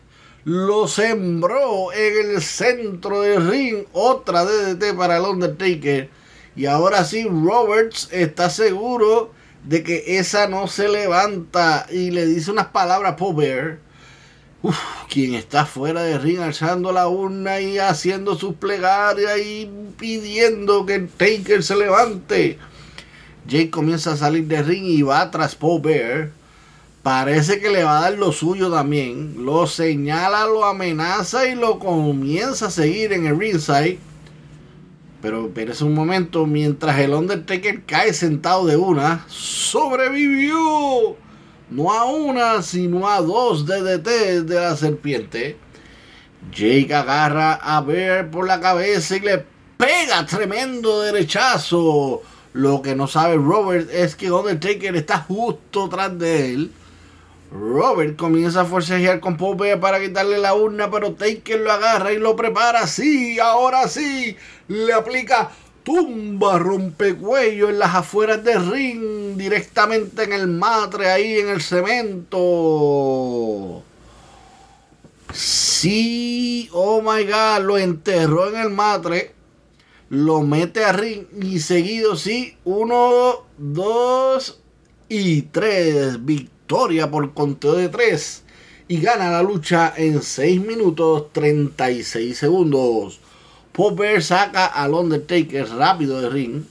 lo 0.46 0.88
sembró 0.88 1.92
en 1.92 2.36
el 2.36 2.42
centro 2.42 3.22
del 3.22 3.50
ring. 3.50 3.84
Otra 3.92 4.46
DDT 4.46 4.96
para 4.96 5.18
el 5.18 5.24
Undertaker. 5.24 6.10
Y 6.56 6.68
ahora 6.68 7.04
sí, 7.04 7.28
Roberts 7.28 8.08
está 8.12 8.50
seguro 8.50 9.32
de 9.64 9.84
que 9.84 10.20
esa 10.20 10.48
no 10.48 10.68
se 10.68 10.88
levanta. 10.88 11.88
Y 11.92 12.12
le 12.12 12.28
dice 12.28 12.52
unas 12.52 12.68
palabras 12.68 13.16
a 13.20 13.34
Bear. 13.34 13.80
quien 15.10 15.34
está 15.34 15.66
fuera 15.66 16.04
de 16.04 16.20
ring 16.20 16.40
alzando 16.40 16.92
la 16.92 17.08
urna 17.08 17.60
y 17.60 17.80
haciendo 17.80 18.36
sus 18.36 18.56
plegarias 18.56 19.40
y 19.40 19.70
pidiendo 19.98 20.86
que 20.86 21.00
Taker 21.00 21.64
se 21.64 21.76
levante. 21.76 22.60
Jake 23.48 23.72
comienza 23.72 24.14
a 24.14 24.18
salir 24.18 24.46
de 24.46 24.62
ring 24.62 24.86
y 24.86 25.02
va 25.02 25.30
tras 25.32 25.56
Paul 25.56 25.82
Bear 25.82 26.45
parece 27.06 27.60
que 27.60 27.70
le 27.70 27.84
va 27.84 28.00
a 28.00 28.02
dar 28.02 28.18
lo 28.18 28.32
suyo 28.32 28.72
también. 28.72 29.46
Lo 29.46 29.68
señala, 29.68 30.48
lo 30.48 30.66
amenaza 30.66 31.48
y 31.48 31.54
lo 31.54 31.78
comienza 31.78 32.66
a 32.66 32.72
seguir 32.72 33.14
en 33.14 33.28
el 33.28 33.38
ringside. 33.38 34.00
Pero 35.22 35.52
es 35.56 35.82
un 35.82 35.94
momento, 35.94 36.48
mientras 36.48 36.98
el 36.98 37.14
Undertaker 37.14 37.84
cae 37.84 38.12
sentado 38.12 38.66
de 38.66 38.78
una, 38.78 39.24
sobrevivió. 39.28 41.16
No 41.70 41.94
a 41.94 42.06
una, 42.06 42.64
sino 42.64 43.08
a 43.08 43.22
dos 43.22 43.68
DDT 43.68 44.44
de 44.44 44.56
la 44.56 44.76
serpiente. 44.76 45.58
Jake 46.52 46.92
agarra 46.92 47.54
a 47.54 47.82
Bear 47.82 48.32
por 48.32 48.48
la 48.48 48.60
cabeza 48.60 49.18
y 49.18 49.20
le 49.20 49.46
pega 49.78 50.26
tremendo 50.26 51.02
derechazo. 51.02 52.24
Lo 52.54 52.82
que 52.82 52.96
no 52.96 53.06
sabe 53.08 53.36
Robert 53.36 53.92
es 53.94 54.16
que 54.16 54.32
Undertaker 54.32 54.96
está 54.96 55.20
justo 55.20 55.88
tras 55.88 56.18
de 56.18 56.52
él. 56.52 56.72
Robert 57.56 58.18
comienza 58.18 58.62
a 58.62 58.66
forcejear 58.66 59.20
con 59.22 59.38
Popeye 59.38 59.78
para 59.78 60.02
quitarle 60.02 60.38
la 60.38 60.54
urna, 60.54 60.92
pero 60.92 61.14
Taker 61.14 61.62
lo 61.62 61.72
agarra 61.72 62.12
y 62.12 62.18
lo 62.18 62.36
prepara. 62.36 62.86
Sí, 62.86 63.40
ahora 63.40 63.88
sí, 63.88 64.36
le 64.68 64.92
aplica 64.92 65.52
tumba 65.84 66.60
rompecuello 66.60 67.70
en 67.70 67.80
las 67.80 67.96
afueras 67.96 68.44
del 68.44 68.70
ring, 68.70 69.38
directamente 69.38 70.24
en 70.24 70.34
el 70.34 70.48
matre, 70.48 71.10
ahí 71.10 71.40
en 71.40 71.48
el 71.48 71.62
cemento. 71.62 72.34
Sí, 75.34 76.70
oh 76.74 77.02
my 77.02 77.24
god, 77.26 77.62
lo 77.62 77.78
enterró 77.78 78.50
en 78.50 78.58
el 78.58 78.70
matre, 78.72 79.34
lo 80.10 80.42
mete 80.42 80.84
a 80.84 80.92
ring 80.92 81.26
y 81.42 81.60
seguido, 81.60 82.18
sí, 82.18 82.58
uno, 82.66 83.46
dos 83.58 84.60
y 85.08 85.44
tres. 85.44 86.26
Victoria 86.26 86.55
victoria 86.66 87.12
por 87.12 87.32
conteo 87.36 87.76
de 87.76 87.90
3 87.90 88.44
y 88.88 89.00
gana 89.00 89.30
la 89.30 89.44
lucha 89.44 89.94
en 89.96 90.24
6 90.24 90.62
minutos 90.62 91.32
36 91.32 92.36
segundos. 92.36 93.20
Popper 93.72 94.24
saca 94.24 94.66
al 94.66 94.96
Undertaker 94.96 95.70
rápido 95.70 96.20
de 96.22 96.30
ring, 96.32 96.64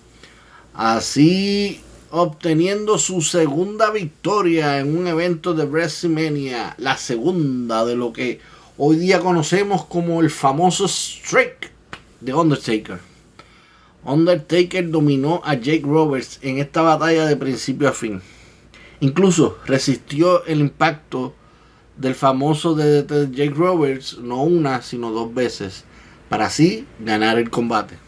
así 0.74 1.80
obteniendo 2.10 2.98
su 2.98 3.22
segunda 3.22 3.92
victoria 3.92 4.80
en 4.80 4.98
un 4.98 5.06
evento 5.06 5.54
de 5.54 5.64
WrestleMania, 5.64 6.74
la 6.78 6.96
segunda 6.96 7.84
de 7.84 7.94
lo 7.94 8.12
que 8.12 8.40
hoy 8.76 8.96
día 8.96 9.20
conocemos 9.20 9.84
como 9.84 10.20
el 10.22 10.30
famoso 10.30 10.88
Streak 10.88 11.70
de 12.20 12.34
Undertaker. 12.34 12.98
Undertaker 14.02 14.90
dominó 14.90 15.40
a 15.44 15.54
Jake 15.54 15.84
Roberts 15.84 16.40
en 16.42 16.58
esta 16.58 16.82
batalla 16.82 17.26
de 17.26 17.36
principio 17.36 17.88
a 17.88 17.92
fin. 17.92 18.20
Incluso 19.04 19.58
resistió 19.66 20.46
el 20.46 20.60
impacto 20.60 21.34
del 21.98 22.14
famoso 22.14 22.74
de 22.74 23.04
Jake 23.32 23.52
Roberts 23.54 24.16
no 24.16 24.42
una, 24.44 24.80
sino 24.80 25.10
dos 25.10 25.34
veces, 25.34 25.84
para 26.30 26.46
así 26.46 26.86
ganar 27.00 27.36
el 27.36 27.50
combate. 27.50 27.98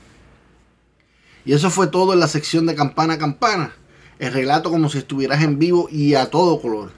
Y 1.44 1.52
eso 1.52 1.68
fue 1.68 1.88
todo 1.88 2.14
en 2.14 2.20
la 2.20 2.28
sección 2.28 2.64
de 2.64 2.74
campana 2.74 3.12
a 3.12 3.18
campana. 3.18 3.74
El 4.18 4.32
relato 4.32 4.70
como 4.70 4.88
si 4.88 4.96
estuvieras 4.96 5.42
en 5.42 5.58
vivo 5.58 5.86
y 5.92 6.14
a 6.14 6.30
todo 6.30 6.62
color. 6.62 6.92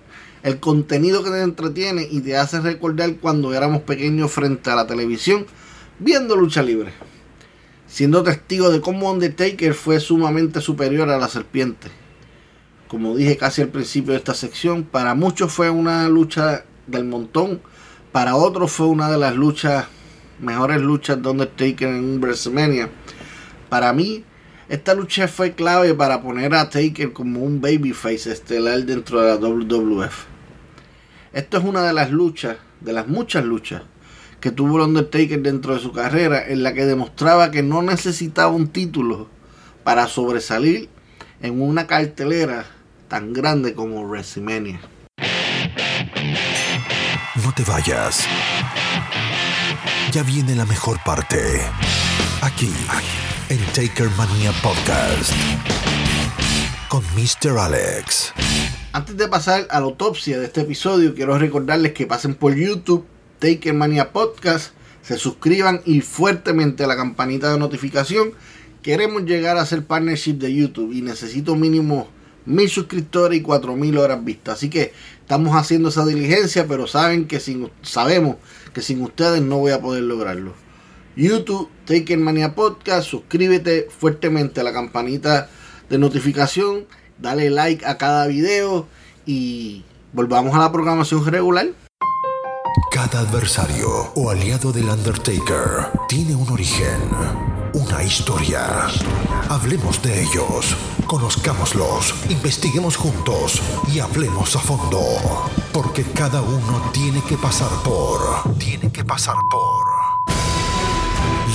El 0.44 0.60
contenido 0.60 1.24
que 1.24 1.30
te 1.30 1.42
entretiene 1.42 2.06
y 2.08 2.20
te 2.20 2.36
hace 2.36 2.60
recordar 2.60 3.16
cuando 3.16 3.52
éramos 3.52 3.82
pequeños 3.82 4.30
frente 4.30 4.70
a 4.70 4.76
la 4.76 4.86
televisión 4.86 5.44
viendo 5.98 6.36
lucha 6.36 6.62
libre. 6.62 6.92
siendo 7.88 8.22
testigo 8.22 8.70
de 8.70 8.80
cómo 8.80 9.10
Undertaker 9.10 9.74
fue 9.74 9.98
sumamente 9.98 10.60
superior 10.60 11.10
a 11.10 11.18
la 11.18 11.28
serpiente. 11.28 11.88
Como 12.88 13.14
dije 13.14 13.36
casi 13.36 13.60
al 13.60 13.68
principio 13.68 14.12
de 14.12 14.18
esta 14.18 14.32
sección, 14.32 14.82
para 14.82 15.14
muchos 15.14 15.52
fue 15.52 15.68
una 15.68 16.08
lucha 16.08 16.64
del 16.86 17.04
montón, 17.04 17.60
para 18.12 18.34
otros 18.34 18.72
fue 18.72 18.86
una 18.86 19.10
de 19.10 19.18
las 19.18 19.36
luchas, 19.36 19.84
mejores 20.40 20.80
luchas 20.80 21.22
de 21.22 21.28
Undertaker 21.28 21.86
en 21.86 22.18
WrestleMania. 22.18 22.88
Para 23.68 23.92
mí, 23.92 24.24
esta 24.70 24.94
lucha 24.94 25.28
fue 25.28 25.52
clave 25.52 25.92
para 25.92 26.22
poner 26.22 26.54
a 26.54 26.70
Taker 26.70 27.12
como 27.12 27.40
un 27.40 27.60
babyface 27.60 28.32
estelar 28.32 28.82
dentro 28.84 29.20
de 29.20 29.28
la 29.28 29.36
WWF. 29.36 30.24
Esto 31.34 31.58
es 31.58 31.64
una 31.64 31.82
de 31.82 31.92
las 31.92 32.10
luchas, 32.10 32.56
de 32.80 32.94
las 32.94 33.06
muchas 33.06 33.44
luchas 33.44 33.82
que 34.40 34.50
tuvo 34.50 34.78
el 34.78 34.88
Undertaker 34.88 35.42
dentro 35.42 35.74
de 35.74 35.80
su 35.80 35.92
carrera, 35.92 36.48
en 36.48 36.62
la 36.62 36.72
que 36.72 36.86
demostraba 36.86 37.50
que 37.50 37.62
no 37.62 37.82
necesitaba 37.82 38.50
un 38.50 38.68
título 38.68 39.28
para 39.84 40.06
sobresalir 40.06 40.88
en 41.42 41.60
una 41.60 41.86
cartelera 41.86 42.77
tan 43.08 43.32
grande 43.32 43.74
como 43.74 44.02
WrestleMania. 44.06 44.80
No 47.42 47.52
te 47.54 47.64
vayas. 47.64 48.26
Ya 50.12 50.22
viene 50.22 50.54
la 50.54 50.66
mejor 50.66 50.98
parte. 51.04 51.38
Aquí, 52.42 52.72
en 53.48 53.58
Taker 53.72 54.10
Mania 54.16 54.52
Podcast. 54.62 55.32
Con 56.88 57.02
Mr. 57.14 57.58
Alex. 57.58 58.32
Antes 58.92 59.16
de 59.16 59.28
pasar 59.28 59.66
a 59.70 59.80
la 59.80 59.86
autopsia 59.86 60.38
de 60.38 60.46
este 60.46 60.62
episodio, 60.62 61.14
quiero 61.14 61.38
recordarles 61.38 61.92
que 61.92 62.06
pasen 62.06 62.34
por 62.34 62.54
YouTube, 62.54 63.06
Taker 63.38 63.74
Mania 63.74 64.12
Podcast, 64.12 64.72
se 65.02 65.16
suscriban 65.18 65.80
y 65.84 66.00
fuertemente 66.00 66.84
a 66.84 66.86
la 66.86 66.96
campanita 66.96 67.52
de 67.52 67.58
notificación. 67.58 68.32
Queremos 68.82 69.24
llegar 69.24 69.56
a 69.58 69.66
ser 69.66 69.84
partnership 69.84 70.34
de 70.34 70.54
YouTube 70.54 70.92
y 70.92 71.02
necesito 71.02 71.54
mínimo 71.56 72.08
mil 72.48 72.68
suscriptores 72.68 73.38
y 73.38 73.42
cuatro 73.42 73.76
mil 73.76 73.98
horas 73.98 74.24
vistas. 74.24 74.54
Así 74.54 74.70
que 74.70 74.92
estamos 75.20 75.54
haciendo 75.54 75.90
esa 75.90 76.04
diligencia, 76.04 76.66
pero 76.66 76.86
saben 76.86 77.26
que 77.28 77.40
sin, 77.40 77.70
sabemos 77.82 78.36
que 78.72 78.80
sin 78.80 79.02
ustedes 79.02 79.42
no 79.42 79.58
voy 79.58 79.72
a 79.72 79.80
poder 79.80 80.02
lograrlo. 80.02 80.54
YouTube, 81.14 81.68
Taker 81.84 82.18
Mania 82.18 82.54
Podcast, 82.54 83.08
suscríbete 83.08 83.88
fuertemente 83.90 84.60
a 84.60 84.64
la 84.64 84.72
campanita 84.72 85.50
de 85.90 85.98
notificación, 85.98 86.86
dale 87.18 87.50
like 87.50 87.84
a 87.84 87.98
cada 87.98 88.26
video 88.26 88.86
y 89.26 89.84
volvamos 90.12 90.54
a 90.54 90.58
la 90.58 90.72
programación 90.72 91.26
regular. 91.26 91.68
Cada 92.92 93.20
adversario 93.20 93.88
o 94.14 94.30
aliado 94.30 94.72
del 94.72 94.88
Undertaker 94.88 95.88
tiene 96.08 96.34
un 96.34 96.48
origen, 96.48 97.00
una 97.78 98.02
historia. 98.02 98.88
Hablemos 99.48 100.02
de 100.02 100.22
ellos, 100.22 100.76
conozcámoslos, 101.06 102.12
investiguemos 102.28 102.96
juntos 102.96 103.62
y 103.94 104.00
hablemos 104.00 104.56
a 104.56 104.58
fondo. 104.58 105.00
Porque 105.72 106.02
cada 106.02 106.42
uno 106.42 106.90
tiene 106.92 107.22
que 107.28 107.36
pasar 107.36 107.70
por. 107.84 108.58
Tiene 108.58 108.90
que 108.90 109.04
pasar 109.04 109.36
por. 109.48 109.86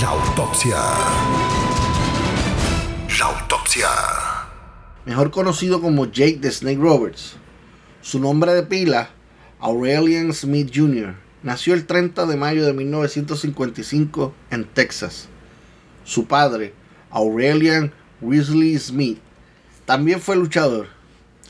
La 0.01 0.09
autopsia. 0.09 0.77
La 3.19 3.25
autopsia. 3.25 3.89
Mejor 5.05 5.29
conocido 5.29 5.81
como 5.81 6.05
Jake 6.05 6.39
the 6.41 6.51
Snake 6.51 6.79
Roberts. 6.79 7.35
Su 8.01 8.19
nombre 8.19 8.53
de 8.53 8.63
pila, 8.63 9.09
Aurelian 9.59 10.31
Smith 10.33 10.71
Jr., 10.73 11.15
nació 11.41 11.73
el 11.73 11.85
30 11.85 12.25
de 12.25 12.37
mayo 12.37 12.65
de 12.65 12.71
1955 12.71 14.33
en 14.51 14.63
Texas. 14.65 15.27
Su 16.03 16.25
padre, 16.25 16.73
Aurelian 17.11 17.93
Weasley 18.21 18.77
Smith, 18.77 19.19
también 19.85 20.21
fue 20.21 20.35
luchador. 20.35 20.87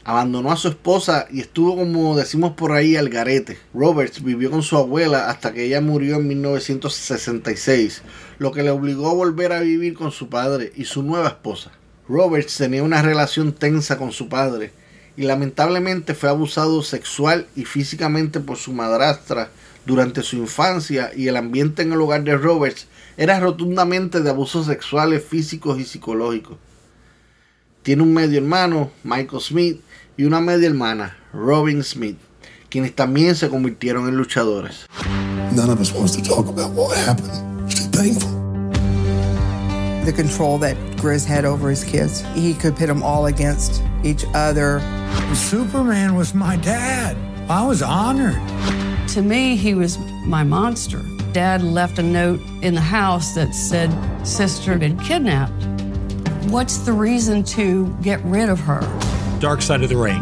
Abandonó 0.05 0.51
a 0.51 0.57
su 0.57 0.67
esposa 0.67 1.27
y 1.31 1.39
estuvo 1.39 1.77
como 1.77 2.17
decimos 2.17 2.53
por 2.53 2.73
ahí 2.73 2.97
al 2.97 3.09
garete. 3.09 3.57
Roberts 3.73 4.21
vivió 4.21 4.51
con 4.51 4.61
su 4.61 4.75
abuela 4.75 5.29
hasta 5.29 5.53
que 5.53 5.63
ella 5.63 5.79
murió 5.79 6.17
en 6.17 6.27
1966, 6.27 8.01
lo 8.37 8.51
que 8.51 8.63
le 8.63 8.69
obligó 8.69 9.09
a 9.09 9.13
volver 9.13 9.53
a 9.53 9.61
vivir 9.61 9.93
con 9.93 10.11
su 10.11 10.27
padre 10.29 10.73
y 10.75 10.85
su 10.85 11.03
nueva 11.03 11.29
esposa. 11.29 11.71
Roberts 12.09 12.57
tenía 12.57 12.83
una 12.83 13.01
relación 13.01 13.53
tensa 13.53 13.97
con 13.97 14.11
su 14.11 14.27
padre 14.27 14.73
y 15.15 15.23
lamentablemente 15.23 16.15
fue 16.15 16.29
abusado 16.29 16.83
sexual 16.83 17.47
y 17.55 17.63
físicamente 17.63 18.39
por 18.41 18.57
su 18.57 18.73
madrastra 18.73 19.51
durante 19.85 20.21
su 20.21 20.37
infancia 20.37 21.11
y 21.15 21.27
el 21.27 21.37
ambiente 21.37 21.81
en 21.81 21.93
el 21.93 22.01
hogar 22.01 22.23
de 22.23 22.35
Roberts 22.35 22.87
era 23.17 23.39
rotundamente 23.39 24.21
de 24.21 24.29
abusos 24.29 24.65
sexuales 24.65 25.23
físicos 25.23 25.79
y 25.79 25.85
psicológicos. 25.85 26.57
Tiene 27.83 28.03
un 28.03 28.13
medio 28.13 28.37
hermano, 28.37 28.91
Michael 29.03 29.41
Smith, 29.41 29.81
y 30.17 30.23
una 30.23 30.39
media 30.39 30.67
hermana, 30.67 31.17
Robin 31.33 31.83
Smith, 31.83 32.17
quienes 32.69 32.95
también 32.95 33.35
se 33.35 33.49
convirtieron 33.49 34.07
en 34.07 34.15
luchadores. 34.15 34.85
None 35.55 35.69
of 35.69 35.79
us 35.79 35.91
wants 35.91 36.15
to 36.15 36.21
talk 36.21 36.47
about 36.47 36.71
what 36.71 36.95
happened. 36.97 37.29
It's 37.69 37.85
too 37.85 37.89
painful. 37.91 38.29
The 40.05 40.13
control 40.13 40.57
that 40.59 40.75
Grizz 40.97 41.25
had 41.25 41.45
over 41.45 41.69
his 41.69 41.83
kids, 41.83 42.23
he 42.33 42.53
could 42.53 42.75
pit 42.75 42.87
them 42.87 43.03
all 43.03 43.27
against 43.27 43.81
each 44.03 44.25
other. 44.33 44.81
Superman 45.33 46.15
was 46.15 46.33
my 46.33 46.57
dad. 46.57 47.15
I 47.49 47.65
was 47.65 47.81
honored. 47.81 48.41
To 49.09 49.21
me, 49.21 49.55
he 49.55 49.75
was 49.75 49.97
my 50.25 50.43
monster. 50.43 51.01
Dad 51.33 51.63
left 51.63 51.97
a 51.97 52.03
note 52.03 52.39
in 52.61 52.75
the 52.75 52.81
house 52.81 53.33
that 53.33 53.55
said 53.55 53.89
sister 54.23 54.69
had 54.69 54.79
been 54.79 54.99
kidnapped. 54.99 55.65
What's 56.51 56.77
the 56.85 56.93
reason 56.93 57.43
to 57.57 57.87
get 58.03 58.23
rid 58.23 58.49
of 58.49 58.59
her? 58.59 58.81
Dark 59.39 59.63
Side 59.63 59.81
of 59.81 59.89
the 59.89 59.97
Ring. 59.97 60.21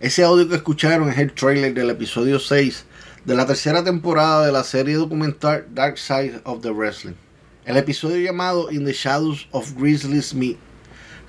Ese 0.00 0.20
audio 0.20 0.46
que 0.46 0.56
escucharon 0.56 1.10
es 1.10 1.18
el 1.18 1.30
trailer 1.30 1.74
del 1.74 1.90
episodio 1.90 2.38
6 2.38 2.84
de 3.24 3.34
la 3.34 3.44
tercera 3.44 3.82
temporada 3.82 4.46
de 4.46 4.52
la 4.52 4.62
serie 4.62 4.94
documental 4.94 5.64
Dark 5.74 5.98
Side 5.98 6.42
of 6.44 6.62
the 6.62 6.72
Wrestling. 6.72 7.16
El 7.64 7.76
episodio 7.76 8.18
llamado 8.18 8.70
In 8.70 8.84
the 8.84 8.92
Shadows 8.92 9.48
of 9.50 9.74
Grizzly 9.76 10.22
Smith 10.22 10.58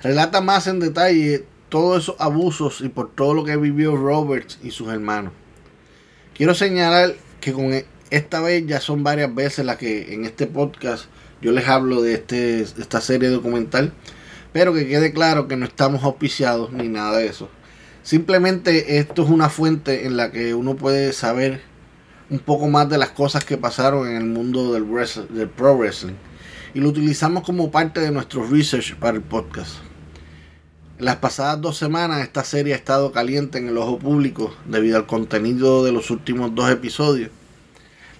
relata 0.00 0.40
más 0.40 0.68
en 0.68 0.78
detalle 0.78 1.44
todos 1.70 2.04
esos 2.04 2.16
abusos 2.20 2.80
y 2.82 2.88
por 2.88 3.10
todo 3.16 3.34
lo 3.34 3.44
que 3.44 3.56
vivió 3.56 3.96
Roberts 3.96 4.60
y 4.62 4.70
sus 4.70 4.86
hermanos. 4.90 5.32
Quiero 6.34 6.54
señalar 6.54 7.16
que 7.40 7.52
con 7.52 7.72
esta 8.10 8.40
vez 8.40 8.66
ya 8.66 8.80
son 8.80 9.02
varias 9.02 9.34
veces 9.34 9.64
las 9.64 9.76
que 9.76 10.14
en 10.14 10.24
este 10.24 10.46
podcast 10.46 11.06
yo 11.40 11.52
les 11.52 11.68
hablo 11.68 12.02
de 12.02 12.14
este, 12.14 12.60
esta 12.60 13.00
serie 13.00 13.28
documental, 13.28 13.92
pero 14.52 14.72
que 14.72 14.86
quede 14.86 15.12
claro 15.12 15.48
que 15.48 15.56
no 15.56 15.66
estamos 15.66 16.04
auspiciados 16.04 16.72
ni 16.72 16.88
nada 16.88 17.18
de 17.18 17.26
eso. 17.26 17.48
Simplemente 18.02 18.98
esto 18.98 19.24
es 19.24 19.30
una 19.30 19.48
fuente 19.48 20.06
en 20.06 20.16
la 20.16 20.30
que 20.30 20.54
uno 20.54 20.76
puede 20.76 21.12
saber 21.12 21.60
un 22.30 22.38
poco 22.38 22.68
más 22.68 22.88
de 22.88 22.98
las 22.98 23.10
cosas 23.10 23.44
que 23.44 23.56
pasaron 23.56 24.08
en 24.08 24.16
el 24.16 24.24
mundo 24.24 24.72
del, 24.72 24.86
del 25.30 25.48
pro 25.48 25.76
wrestling 25.76 26.14
y 26.74 26.80
lo 26.80 26.88
utilizamos 26.88 27.44
como 27.44 27.70
parte 27.70 28.00
de 28.00 28.10
nuestro 28.10 28.46
research 28.46 28.96
para 28.96 29.16
el 29.16 29.22
podcast. 29.22 29.76
En 30.98 31.06
las 31.06 31.16
pasadas 31.16 31.60
dos 31.60 31.76
semanas 31.76 32.22
esta 32.22 32.44
serie 32.44 32.72
ha 32.72 32.76
estado 32.76 33.12
caliente 33.12 33.58
en 33.58 33.68
el 33.68 33.78
ojo 33.78 33.98
público 33.98 34.54
debido 34.66 34.96
al 34.96 35.06
contenido 35.06 35.84
de 35.84 35.92
los 35.92 36.10
últimos 36.10 36.54
dos 36.54 36.70
episodios. 36.70 37.30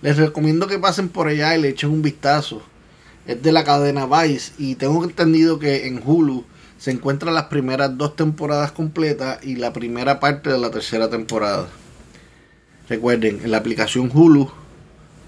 Les 0.04 0.18
recomiendo 0.18 0.66
que 0.66 0.78
pasen 0.78 1.08
por 1.08 1.28
allá 1.28 1.56
y 1.56 1.62
le 1.62 1.70
echen 1.70 1.88
un 1.88 2.02
vistazo. 2.02 2.60
Es 3.26 3.42
de 3.42 3.52
la 3.52 3.64
cadena 3.64 4.04
Vice 4.04 4.52
y 4.58 4.74
tengo 4.74 5.02
entendido 5.02 5.58
que 5.58 5.86
en 5.86 5.98
Hulu 6.04 6.44
se 6.76 6.90
encuentran 6.90 7.32
las 7.32 7.44
primeras 7.44 7.96
dos 7.96 8.14
temporadas 8.14 8.70
completas 8.70 9.42
y 9.42 9.56
la 9.56 9.72
primera 9.72 10.20
parte 10.20 10.50
de 10.50 10.58
la 10.58 10.70
tercera 10.70 11.08
temporada. 11.08 11.68
Recuerden, 12.86 13.40
en 13.44 13.50
la 13.50 13.56
aplicación 13.56 14.10
Hulu 14.12 14.50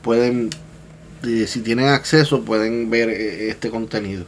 pueden, 0.03 0.51
si 1.23 1.61
tienen 1.63 1.87
acceso, 1.87 2.45
pueden 2.45 2.91
ver 2.91 3.09
eh, 3.09 3.49
este 3.49 3.71
contenido. 3.71 4.27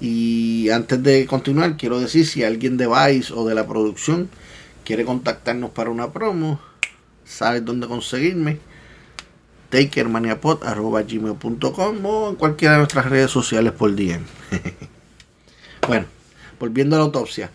Y 0.00 0.70
antes 0.70 1.02
de 1.02 1.26
continuar, 1.26 1.76
quiero 1.76 2.00
decir 2.00 2.26
si 2.26 2.42
alguien 2.42 2.78
de 2.78 2.86
Vice 2.86 3.34
o 3.34 3.46
de 3.46 3.54
la 3.54 3.66
producción 3.66 4.30
quiere 4.82 5.04
contactarnos 5.04 5.72
para 5.72 5.90
una 5.90 6.10
promo, 6.10 6.58
sabes 7.26 7.62
dónde 7.66 7.86
conseguirme. 7.86 8.60
takermaniapod.com 9.74 12.06
o 12.06 12.30
en 12.30 12.36
cualquiera 12.36 12.74
de 12.74 12.78
nuestras 12.78 13.06
redes 13.06 13.32
sociales 13.32 13.72
por 13.72 13.96
DM. 13.96 14.22
bueno, 15.88 16.06
volviendo 16.60 16.94
a 16.94 17.00
la 17.00 17.06
autopsia. 17.06 17.50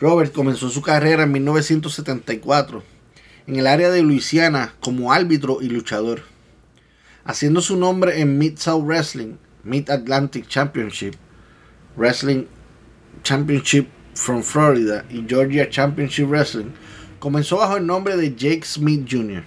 Robert 0.00 0.32
comenzó 0.32 0.70
su 0.70 0.82
carrera 0.82 1.24
en 1.24 1.32
1974 1.32 2.84
en 3.48 3.56
el 3.56 3.66
área 3.66 3.90
de 3.90 4.02
Luisiana 4.02 4.72
como 4.80 5.12
árbitro 5.12 5.58
y 5.62 5.68
luchador, 5.68 6.22
haciendo 7.24 7.60
su 7.60 7.76
nombre 7.76 8.20
en 8.20 8.38
Mid-South 8.38 8.84
Wrestling, 8.84 9.34
Mid-Atlantic 9.64 10.46
Championship, 10.46 11.16
Wrestling 11.96 12.44
Championship 13.24 13.88
from 14.14 14.44
Florida 14.44 15.04
y 15.10 15.24
Georgia 15.28 15.68
Championship 15.68 16.28
Wrestling, 16.28 16.70
comenzó 17.18 17.56
bajo 17.58 17.78
el 17.78 17.86
nombre 17.86 18.16
de 18.16 18.36
Jake 18.36 18.62
Smith 18.64 19.08
Jr. 19.10 19.42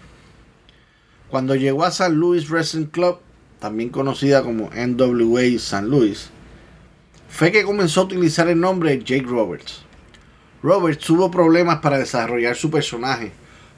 Cuando 1.30 1.56
llegó 1.56 1.84
a 1.84 1.92
San 1.92 2.16
Louis 2.16 2.50
Wrestling 2.50 2.86
Club, 2.86 3.18
también 3.60 3.90
conocida 3.90 4.44
como 4.44 4.70
NWA 4.70 5.60
San 5.60 5.90
Luis, 5.90 6.30
fue 7.28 7.52
que 7.52 7.63
comenzó 7.63 8.02
a 8.02 8.04
utilizar 8.06 8.48
el 8.48 8.62
nombre 8.62 8.98
Jake 9.00 9.26
Roberts. 9.28 9.82
Roberts 10.63 11.06
tuvo 11.06 11.30
problemas 11.30 11.80
para 11.80 11.98
desarrollar 11.98 12.56
su 12.56 12.72
personaje, 12.72 13.34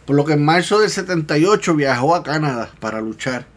por 0.06 0.16
lo 0.16 0.26
que 0.26 0.34
en 0.34 0.46
marzo 0.46 0.80
del 0.80 0.92
78 0.92 1.76
viajó 1.76 2.14
a 2.14 2.22
Canadá 2.22 2.70
para 2.80 3.02
luchar. 3.02 3.48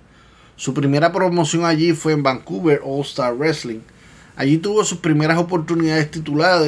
Su 0.57 0.73
primera 0.73 1.13
promoción 1.13 1.67
allí 1.67 1.93
fue 1.93 2.15
en 2.15 2.23
Vancouver 2.23 2.81
All 2.83 3.03
Star 3.03 3.35
Wrestling. 3.37 3.81
Allí 4.37 4.57
tuvo 4.57 4.85
sus 4.85 4.99
primeras 4.99 5.39
oportunidades 5.39 6.11
tituladas 6.11 6.67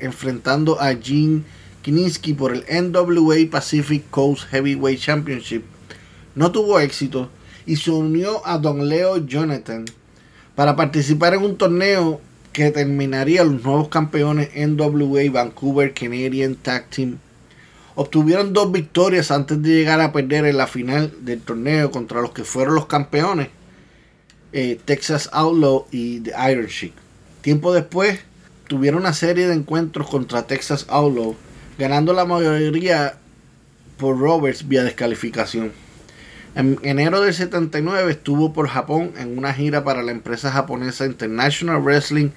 enfrentando 0.00 0.78
a 0.78 0.94
Gene 0.94 1.44
Kiniski 1.80 2.34
por 2.34 2.52
el 2.52 2.64
NWA 2.68 3.36
Pacific 3.50 4.04
Coast 4.10 4.44
Heavyweight 4.50 5.00
Championship. 5.00 5.77
No 6.38 6.52
tuvo 6.52 6.78
éxito 6.78 7.28
y 7.66 7.74
se 7.74 7.90
unió 7.90 8.46
a 8.46 8.58
Don 8.58 8.88
Leo 8.88 9.16
Jonathan 9.26 9.86
para 10.54 10.76
participar 10.76 11.34
en 11.34 11.42
un 11.42 11.58
torneo 11.58 12.20
que 12.52 12.70
terminaría 12.70 13.42
los 13.42 13.64
nuevos 13.64 13.88
campeones 13.88 14.50
NWA 14.54 15.32
Vancouver 15.32 15.92
Canadian 15.92 16.54
Tag 16.54 16.90
Team. 16.90 17.18
Obtuvieron 17.96 18.52
dos 18.52 18.70
victorias 18.70 19.32
antes 19.32 19.60
de 19.60 19.68
llegar 19.68 20.00
a 20.00 20.12
perder 20.12 20.44
en 20.44 20.58
la 20.58 20.68
final 20.68 21.12
del 21.22 21.40
torneo 21.40 21.90
contra 21.90 22.20
los 22.20 22.30
que 22.30 22.44
fueron 22.44 22.76
los 22.76 22.86
campeones, 22.86 23.48
eh, 24.52 24.78
Texas 24.84 25.30
Outlaw 25.32 25.86
y 25.90 26.20
The 26.20 26.34
Iron 26.52 26.66
Sheik. 26.66 26.92
Tiempo 27.40 27.72
después, 27.72 28.20
tuvieron 28.68 29.00
una 29.00 29.12
serie 29.12 29.48
de 29.48 29.54
encuentros 29.54 30.08
contra 30.08 30.46
Texas 30.46 30.86
Outlaw, 30.88 31.34
ganando 31.80 32.12
la 32.12 32.24
mayoría 32.24 33.18
por 33.96 34.16
Roberts 34.20 34.68
vía 34.68 34.84
descalificación. 34.84 35.87
En 36.54 36.78
enero 36.82 37.20
del 37.20 37.34
79 37.34 38.10
estuvo 38.10 38.52
por 38.52 38.68
Japón 38.68 39.12
en 39.18 39.38
una 39.38 39.52
gira 39.52 39.84
para 39.84 40.02
la 40.02 40.12
empresa 40.12 40.50
japonesa 40.50 41.04
International 41.04 41.80
Wrestling 41.80 42.30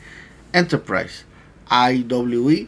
Enterprise, 0.54 1.24
IWE. 1.70 2.68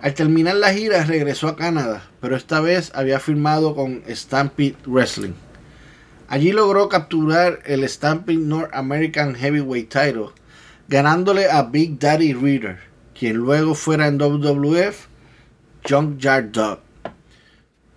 Al 0.00 0.14
terminar 0.14 0.56
la 0.56 0.72
gira 0.72 1.04
regresó 1.04 1.48
a 1.48 1.56
Canadá, 1.56 2.08
pero 2.20 2.36
esta 2.36 2.60
vez 2.60 2.92
había 2.94 3.18
firmado 3.18 3.74
con 3.74 4.02
Stampede 4.08 4.76
Wrestling. 4.86 5.32
Allí 6.28 6.52
logró 6.52 6.88
capturar 6.88 7.60
el 7.64 7.88
Stampede 7.88 8.38
North 8.38 8.70
American 8.74 9.34
Heavyweight 9.34 9.88
Title, 9.88 10.28
ganándole 10.86 11.50
a 11.50 11.62
Big 11.62 11.98
Daddy 11.98 12.34
Reader, 12.34 12.78
quien 13.18 13.36
luego 13.38 13.74
fuera 13.74 14.06
en 14.06 14.18
WWF 14.18 15.06
Junkyard 15.88 16.50
Dog. 16.52 16.87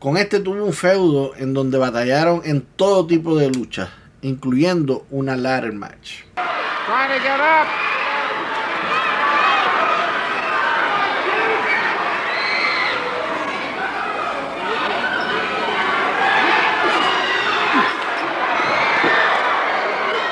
Con 0.02 0.18
este 0.18 0.40
tuvo 0.40 0.66
un 0.66 0.74
feudo 0.74 1.36
en 1.36 1.54
donde 1.54 1.78
batallaron 1.78 2.42
en 2.44 2.64
todo 2.76 3.06
tipo 3.06 3.38
de 3.38 3.52
luchas, 3.52 3.88
incluyendo 4.24 5.06
una 5.12 5.36
ladder 5.36 5.74
match. 5.74 6.24
To 6.34 7.20
get 7.20 7.40
up. 7.40 7.68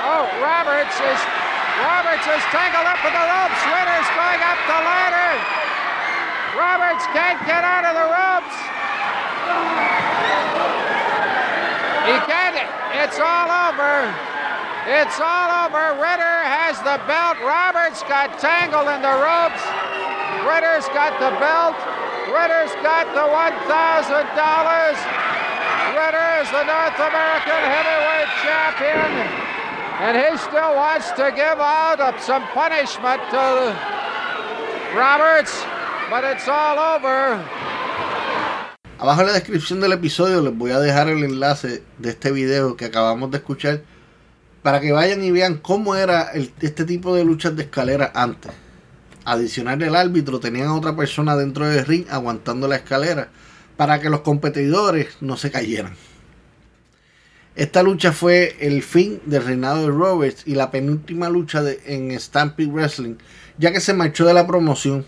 Oh, 0.01 0.25
Roberts 0.41 0.97
is 0.97 1.21
Roberts 1.77 2.25
is 2.25 2.43
tangled 2.49 2.87
up 2.89 2.97
with 3.05 3.13
the 3.13 3.21
ropes. 3.21 3.61
Ritter's 3.69 4.09
going 4.17 4.41
up 4.41 4.57
the 4.65 4.81
ladder. 4.81 5.37
Roberts 6.57 7.05
can't 7.13 7.37
get 7.45 7.63
out 7.63 7.85
of 7.85 7.93
the 7.93 8.09
ropes. 8.09 8.78
He 12.09 12.17
can't. 12.25 12.57
It's 13.05 13.19
all 13.21 13.49
over. 13.69 14.09
It's 14.89 15.21
all 15.21 15.69
over. 15.69 16.01
Ritter 16.01 16.37
has 16.49 16.81
the 16.81 16.97
belt. 17.05 17.37
Roberts 17.45 18.01
got 18.09 18.41
tangled 18.41 18.89
in 18.89 19.05
the 19.05 19.13
ropes. 19.13 19.61
Ritter's 20.41 20.89
got 20.97 21.13
the 21.21 21.29
belt. 21.37 21.77
Ritter's 22.33 22.73
got 22.81 23.05
the 23.13 23.25
$1,000. 23.29 23.69
Ritter 25.93 26.29
is 26.41 26.49
the 26.49 26.65
North 26.65 26.97
American 26.97 27.61
heavyweight 27.69 28.31
champion. 28.41 29.11
And 30.01 30.17
he 30.17 30.37
still 30.37 30.73
wants 30.75 31.11
to 31.11 31.29
give 31.35 31.59
out 31.59 32.21
some 32.21 32.41
punishment 32.57 33.21
to 33.29 33.77
Roberts, 34.95 35.61
but 36.09 36.23
it's 36.23 36.47
all 36.47 36.79
over. 36.79 37.68
Abajo 38.99 39.21
en 39.21 39.27
la 39.27 39.33
descripción 39.33 39.79
del 39.79 39.93
episodio 39.93 40.41
les 40.41 40.53
voy 40.53 40.71
a 40.71 40.79
dejar 40.81 41.07
el 41.07 41.23
enlace 41.23 41.83
de 41.99 42.09
este 42.09 42.33
video 42.33 42.75
que 42.75 42.83
acabamos 42.83 43.31
de 43.31 43.37
escuchar 43.37 43.81
para 44.61 44.81
que 44.81 44.91
vayan 44.91 45.23
y 45.23 45.31
vean 45.31 45.55
cómo 45.55 45.95
era 45.95 46.33
este 46.33 46.83
tipo 46.83 47.15
de 47.15 47.23
luchas 47.23 47.55
de 47.55 47.63
escalera 47.63 48.11
antes. 48.13 48.51
Adicional 49.23 49.81
el 49.81 49.95
árbitro 49.95 50.41
tenían 50.41 50.67
a 50.67 50.75
otra 50.75 50.97
persona 50.97 51.37
dentro 51.37 51.65
del 51.65 51.85
ring 51.85 52.07
aguantando 52.09 52.67
la 52.67 52.75
escalera 52.75 53.29
para 53.77 54.01
que 54.01 54.09
los 54.09 54.19
competidores 54.19 55.15
no 55.21 55.37
se 55.37 55.49
cayeran. 55.49 55.95
Esta 57.55 57.83
lucha 57.83 58.11
fue 58.11 58.57
el 58.59 58.83
fin 58.83 59.21
del 59.25 59.45
reinado 59.45 59.83
de 59.83 59.91
Roberts 59.91 60.43
y 60.45 60.55
la 60.55 60.71
penúltima 60.71 61.29
lucha 61.29 61.63
de, 61.63 61.79
en 61.85 62.19
Stampede 62.19 62.67
Wrestling, 62.67 63.15
ya 63.57 63.71
que 63.71 63.79
se 63.79 63.93
marchó 63.93 64.25
de 64.25 64.33
la 64.33 64.45
promoción. 64.45 65.05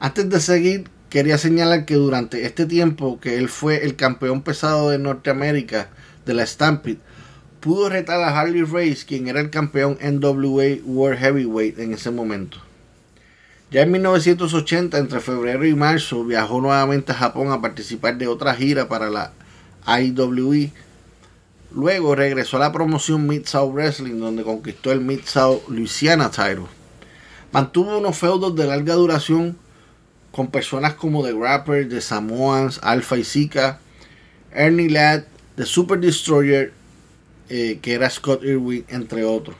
Antes 0.00 0.30
de 0.30 0.40
seguir, 0.40 0.84
quería 1.12 1.36
señalar 1.36 1.84
que 1.84 1.96
durante 1.96 2.46
este 2.46 2.64
tiempo 2.64 3.20
que 3.20 3.36
él 3.36 3.50
fue 3.50 3.84
el 3.84 3.96
campeón 3.96 4.40
pesado 4.40 4.88
de 4.88 4.98
Norteamérica 4.98 5.90
de 6.24 6.32
la 6.32 6.46
Stampede, 6.46 7.00
pudo 7.60 7.90
retar 7.90 8.22
a 8.22 8.40
Harley 8.40 8.62
Race, 8.62 9.04
quien 9.06 9.28
era 9.28 9.38
el 9.38 9.50
campeón 9.50 9.98
NWA 10.00 10.78
World 10.86 11.18
Heavyweight 11.18 11.78
en 11.80 11.92
ese 11.92 12.10
momento. 12.10 12.56
Ya 13.70 13.82
en 13.82 13.90
1980, 13.90 14.96
entre 14.96 15.20
febrero 15.20 15.66
y 15.66 15.74
marzo, 15.74 16.24
viajó 16.24 16.62
nuevamente 16.62 17.12
a 17.12 17.16
Japón 17.16 17.52
a 17.52 17.60
participar 17.60 18.16
de 18.16 18.26
otra 18.26 18.54
gira 18.54 18.88
para 18.88 19.10
la 19.10 19.34
IWE. 19.86 20.72
Luego 21.74 22.14
regresó 22.14 22.56
a 22.56 22.60
la 22.60 22.72
promoción 22.72 23.26
Mid-South 23.26 23.74
Wrestling, 23.74 24.18
donde 24.18 24.44
conquistó 24.44 24.92
el 24.92 25.02
Mid-South 25.02 25.68
Louisiana 25.68 26.30
Title. 26.30 26.68
Mantuvo 27.52 27.98
unos 27.98 28.16
feudos 28.16 28.56
de 28.56 28.66
larga 28.66 28.94
duración 28.94 29.58
con 30.32 30.50
personas 30.50 30.94
como 30.94 31.22
The 31.22 31.32
Rapper, 31.32 31.88
The 31.88 32.00
Samoans, 32.00 32.80
Alpha 32.82 33.18
y 33.18 33.24
Zika, 33.24 33.78
Ernie 34.52 34.90
Ladd, 34.90 35.24
The 35.56 35.66
Super 35.66 36.00
Destroyer, 36.00 36.72
eh, 37.48 37.78
que 37.80 37.92
era 37.92 38.10
Scott 38.10 38.42
Irwin, 38.42 38.84
entre 38.88 39.24
otros. 39.24 39.56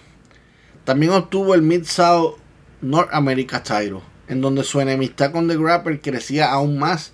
También 0.85 1.13
obtuvo 1.13 1.55
el 1.55 1.63
Mid-South 1.63 2.39
North 2.81 3.11
America 3.13 3.63
Title, 3.63 4.01
en 4.29 4.41
donde 4.41 4.65
su 4.65 4.81
enemistad 4.81 5.31
con 5.31 5.47
The 5.47 5.57
Rapper 5.57 6.01
crecía 6.01 6.51
aún 6.51 6.79
más 6.79 7.13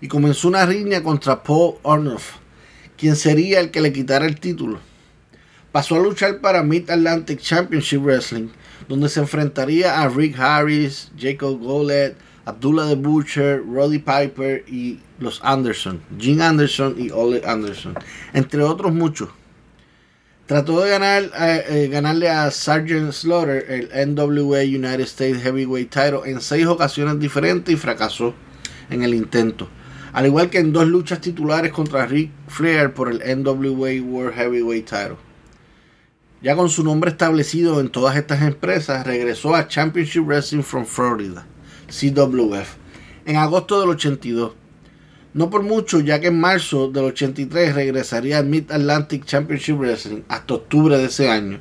y 0.00 0.08
comenzó 0.08 0.48
una 0.48 0.66
riña 0.66 1.02
contra 1.02 1.42
Paul 1.42 1.76
Ornoff, 1.82 2.34
quien 2.96 3.16
sería 3.16 3.60
el 3.60 3.70
que 3.70 3.80
le 3.80 3.92
quitara 3.92 4.26
el 4.26 4.38
título. 4.38 4.80
Pasó 5.72 5.96
a 5.96 6.00
luchar 6.00 6.40
para 6.40 6.62
Mid 6.62 6.88
Atlantic 6.90 7.40
Championship 7.40 8.00
Wrestling, 8.02 8.48
donde 8.88 9.08
se 9.08 9.20
enfrentaría 9.20 10.00
a 10.00 10.08
Rick 10.08 10.38
Harris, 10.38 11.10
Jacob 11.18 11.58
Golet, 11.58 12.16
Abdullah 12.48 12.88
the 12.88 12.96
Butcher, 12.96 13.62
Roddy 13.62 13.98
Piper 13.98 14.64
y 14.66 15.00
los 15.18 15.38
Anderson, 15.44 16.00
Jim 16.18 16.40
Anderson 16.40 16.94
y 16.98 17.10
Ole 17.10 17.42
Anderson, 17.44 17.94
entre 18.32 18.62
otros 18.62 18.94
muchos. 18.94 19.28
Trató 20.46 20.80
de 20.80 20.88
ganar, 20.88 21.24
eh, 21.24 21.64
eh, 21.68 21.88
ganarle 21.88 22.30
a 22.30 22.50
Sergeant 22.50 23.12
Slaughter 23.12 23.66
el 23.68 24.14
NWA 24.14 24.60
United 24.60 25.02
States 25.02 25.42
Heavyweight 25.42 25.90
Title 25.90 26.20
en 26.24 26.40
seis 26.40 26.64
ocasiones 26.66 27.20
diferentes 27.20 27.74
y 27.74 27.76
fracasó 27.76 28.32
en 28.88 29.02
el 29.02 29.12
intento. 29.12 29.68
Al 30.14 30.24
igual 30.24 30.48
que 30.48 30.58
en 30.58 30.72
dos 30.72 30.88
luchas 30.88 31.20
titulares 31.20 31.70
contra 31.70 32.06
Rick 32.06 32.30
Flair 32.46 32.94
por 32.94 33.10
el 33.10 33.18
NWA 33.18 34.00
World 34.02 34.34
Heavyweight 34.34 34.86
Title. 34.86 35.18
Ya 36.40 36.56
con 36.56 36.70
su 36.70 36.82
nombre 36.82 37.10
establecido 37.10 37.78
en 37.78 37.90
todas 37.90 38.16
estas 38.16 38.40
empresas, 38.40 39.06
regresó 39.06 39.54
a 39.54 39.68
Championship 39.68 40.24
Wrestling 40.24 40.62
from 40.62 40.86
Florida, 40.86 41.44
CWF, 41.88 42.76
en 43.24 43.36
agosto 43.36 43.80
del 43.80 43.90
82. 43.90 44.52
No 45.34 45.50
por 45.50 45.62
mucho, 45.62 46.00
ya 46.00 46.20
que 46.20 46.28
en 46.28 46.40
marzo 46.40 46.90
del 46.90 47.04
83 47.06 47.74
regresaría 47.74 48.38
al 48.38 48.46
Mid 48.46 48.70
Atlantic 48.70 49.24
Championship 49.24 49.76
Wrestling 49.76 50.22
hasta 50.28 50.54
octubre 50.54 50.96
de 50.98 51.06
ese 51.06 51.30
año. 51.30 51.60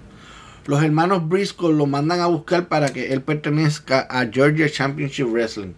Los 0.65 0.83
hermanos 0.83 1.27
Briscoe 1.29 1.71
lo 1.71 1.85
mandan 1.85 2.19
a 2.19 2.27
buscar 2.27 2.67
para 2.67 2.89
que 2.89 3.13
él 3.13 3.21
pertenezca 3.21 4.01
a 4.09 4.25
Georgia 4.25 4.69
Championship 4.69 5.27
Wrestling. 5.27 5.73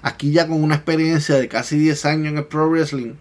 Aquí 0.00 0.32
ya 0.32 0.48
con 0.48 0.62
una 0.62 0.76
experiencia 0.76 1.36
de 1.36 1.48
casi 1.48 1.78
10 1.78 2.04
años 2.06 2.28
en 2.28 2.38
el 2.38 2.44
Pro 2.44 2.70
Wrestling, 2.70 3.14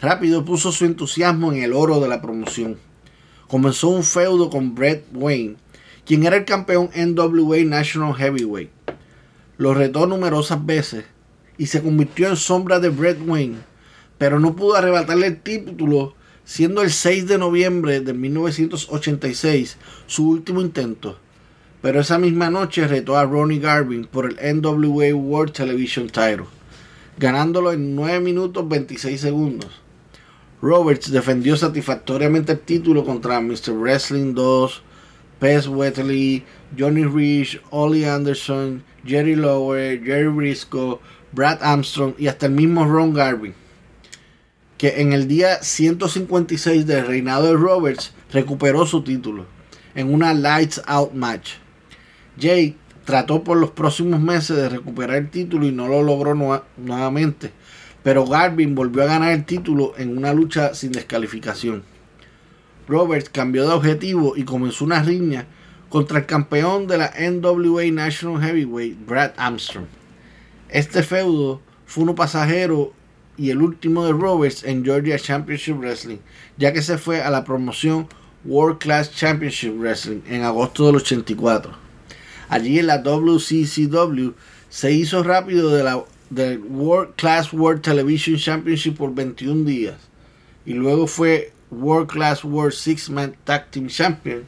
rápido 0.00 0.44
puso 0.44 0.72
su 0.72 0.86
entusiasmo 0.86 1.52
en 1.52 1.62
el 1.62 1.72
oro 1.72 2.00
de 2.00 2.08
la 2.08 2.20
promoción. 2.20 2.78
Comenzó 3.46 3.88
un 3.88 4.02
feudo 4.02 4.50
con 4.50 4.74
Brett 4.74 5.04
Wayne, 5.12 5.56
quien 6.04 6.24
era 6.24 6.36
el 6.36 6.44
campeón 6.44 6.90
NWA 6.94 7.58
National 7.64 8.14
Heavyweight. 8.14 8.79
Lo 9.60 9.74
retó 9.74 10.06
numerosas 10.06 10.64
veces 10.64 11.04
y 11.58 11.66
se 11.66 11.82
convirtió 11.82 12.28
en 12.28 12.36
sombra 12.36 12.80
de 12.80 12.88
Brett 12.88 13.18
Wayne, 13.26 13.58
pero 14.16 14.40
no 14.40 14.56
pudo 14.56 14.76
arrebatarle 14.76 15.26
el 15.26 15.42
título 15.42 16.14
siendo 16.46 16.80
el 16.80 16.90
6 16.90 17.26
de 17.26 17.36
noviembre 17.36 18.00
de 18.00 18.14
1986 18.14 19.76
su 20.06 20.30
último 20.30 20.62
intento, 20.62 21.18
pero 21.82 22.00
esa 22.00 22.18
misma 22.18 22.48
noche 22.48 22.88
retó 22.88 23.18
a 23.18 23.26
Ronnie 23.26 23.58
Garvin 23.58 24.06
por 24.06 24.24
el 24.24 24.62
NWA 24.62 25.14
World 25.14 25.52
Television 25.52 26.06
Title, 26.06 26.46
ganándolo 27.18 27.74
en 27.74 27.94
9 27.94 28.20
minutos 28.20 28.66
26 28.66 29.20
segundos. 29.20 29.70
Roberts 30.62 31.10
defendió 31.10 31.54
satisfactoriamente 31.58 32.52
el 32.52 32.60
título 32.60 33.04
contra 33.04 33.38
Mr. 33.42 33.74
Wrestling 33.74 34.32
2, 34.32 34.82
Pez 35.38 35.68
Wheatley, 35.68 36.44
Johnny 36.78 37.04
Rich, 37.04 37.60
Ollie 37.68 38.08
Anderson, 38.08 38.84
Jerry 39.04 39.36
Lower, 39.36 40.02
Jerry 40.02 40.28
Briscoe, 40.28 41.00
Brad 41.32 41.62
Armstrong 41.62 42.14
y 42.18 42.26
hasta 42.26 42.46
el 42.46 42.52
mismo 42.52 42.84
Ron 42.84 43.14
Garvin 43.14 43.54
que 44.80 45.02
en 45.02 45.12
el 45.12 45.28
día 45.28 45.62
156 45.62 46.86
del 46.86 47.06
reinado 47.06 47.48
de 47.48 47.52
Roberts 47.52 48.14
recuperó 48.32 48.86
su 48.86 49.02
título 49.02 49.44
en 49.94 50.10
una 50.10 50.32
Lights 50.32 50.80
Out 50.86 51.12
match. 51.12 51.56
Jake 52.38 52.76
trató 53.04 53.44
por 53.44 53.58
los 53.58 53.72
próximos 53.72 54.20
meses 54.20 54.56
de 54.56 54.70
recuperar 54.70 55.16
el 55.18 55.28
título 55.28 55.66
y 55.66 55.70
no 55.70 55.86
lo 55.86 56.02
logró 56.02 56.34
nuevamente, 56.78 57.50
pero 58.02 58.24
Garvin 58.24 58.74
volvió 58.74 59.02
a 59.02 59.08
ganar 59.08 59.32
el 59.32 59.44
título 59.44 59.92
en 59.98 60.16
una 60.16 60.32
lucha 60.32 60.72
sin 60.72 60.92
descalificación. 60.92 61.82
Roberts 62.88 63.28
cambió 63.28 63.68
de 63.68 63.74
objetivo 63.74 64.34
y 64.34 64.44
comenzó 64.44 64.86
una 64.86 65.02
riña 65.02 65.44
contra 65.90 66.20
el 66.20 66.26
campeón 66.26 66.86
de 66.86 66.96
la 66.96 67.12
NWA 67.18 67.90
National 67.90 68.40
Heavyweight, 68.40 69.06
Brad 69.06 69.32
Armstrong. 69.36 69.86
Este 70.70 71.02
feudo 71.02 71.60
fue 71.84 72.04
uno 72.04 72.14
pasajero 72.14 72.94
y 73.36 73.50
el 73.50 73.60
último 73.60 74.06
de 74.06 74.12
Roberts 74.12 74.62
en 74.62 74.84
Georgia 74.84 75.18
Championship 75.18 75.76
Wrestling, 75.78 76.18
ya 76.56 76.72
que 76.72 76.80
se 76.80 76.96
fue 76.96 77.20
a 77.20 77.30
la 77.30 77.44
promoción 77.44 78.06
World 78.44 78.78
Class 78.78 79.12
Championship 79.12 79.72
Wrestling 79.76 80.20
en 80.28 80.42
agosto 80.42 80.86
del 80.86 80.96
84. 80.96 81.72
Allí 82.48 82.78
en 82.78 82.86
la 82.86 82.98
WCCW 82.98 84.30
se 84.68 84.92
hizo 84.92 85.24
rápido 85.24 85.70
de 85.70 85.82
la 85.82 86.04
World 86.68 87.14
Class 87.16 87.52
World 87.52 87.82
Television 87.82 88.36
Championship 88.36 88.96
por 88.96 89.12
21 89.12 89.64
días 89.64 89.96
y 90.64 90.74
luego 90.74 91.08
fue 91.08 91.52
World 91.72 92.08
Class 92.08 92.44
World 92.44 92.74
Six 92.74 93.10
Man 93.10 93.34
Tag 93.44 93.72
Team 93.72 93.88
Champion 93.88 94.44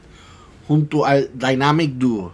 junto 0.68 1.04
al 1.04 1.28
Dynamic 1.34 1.98
Duo 1.98 2.32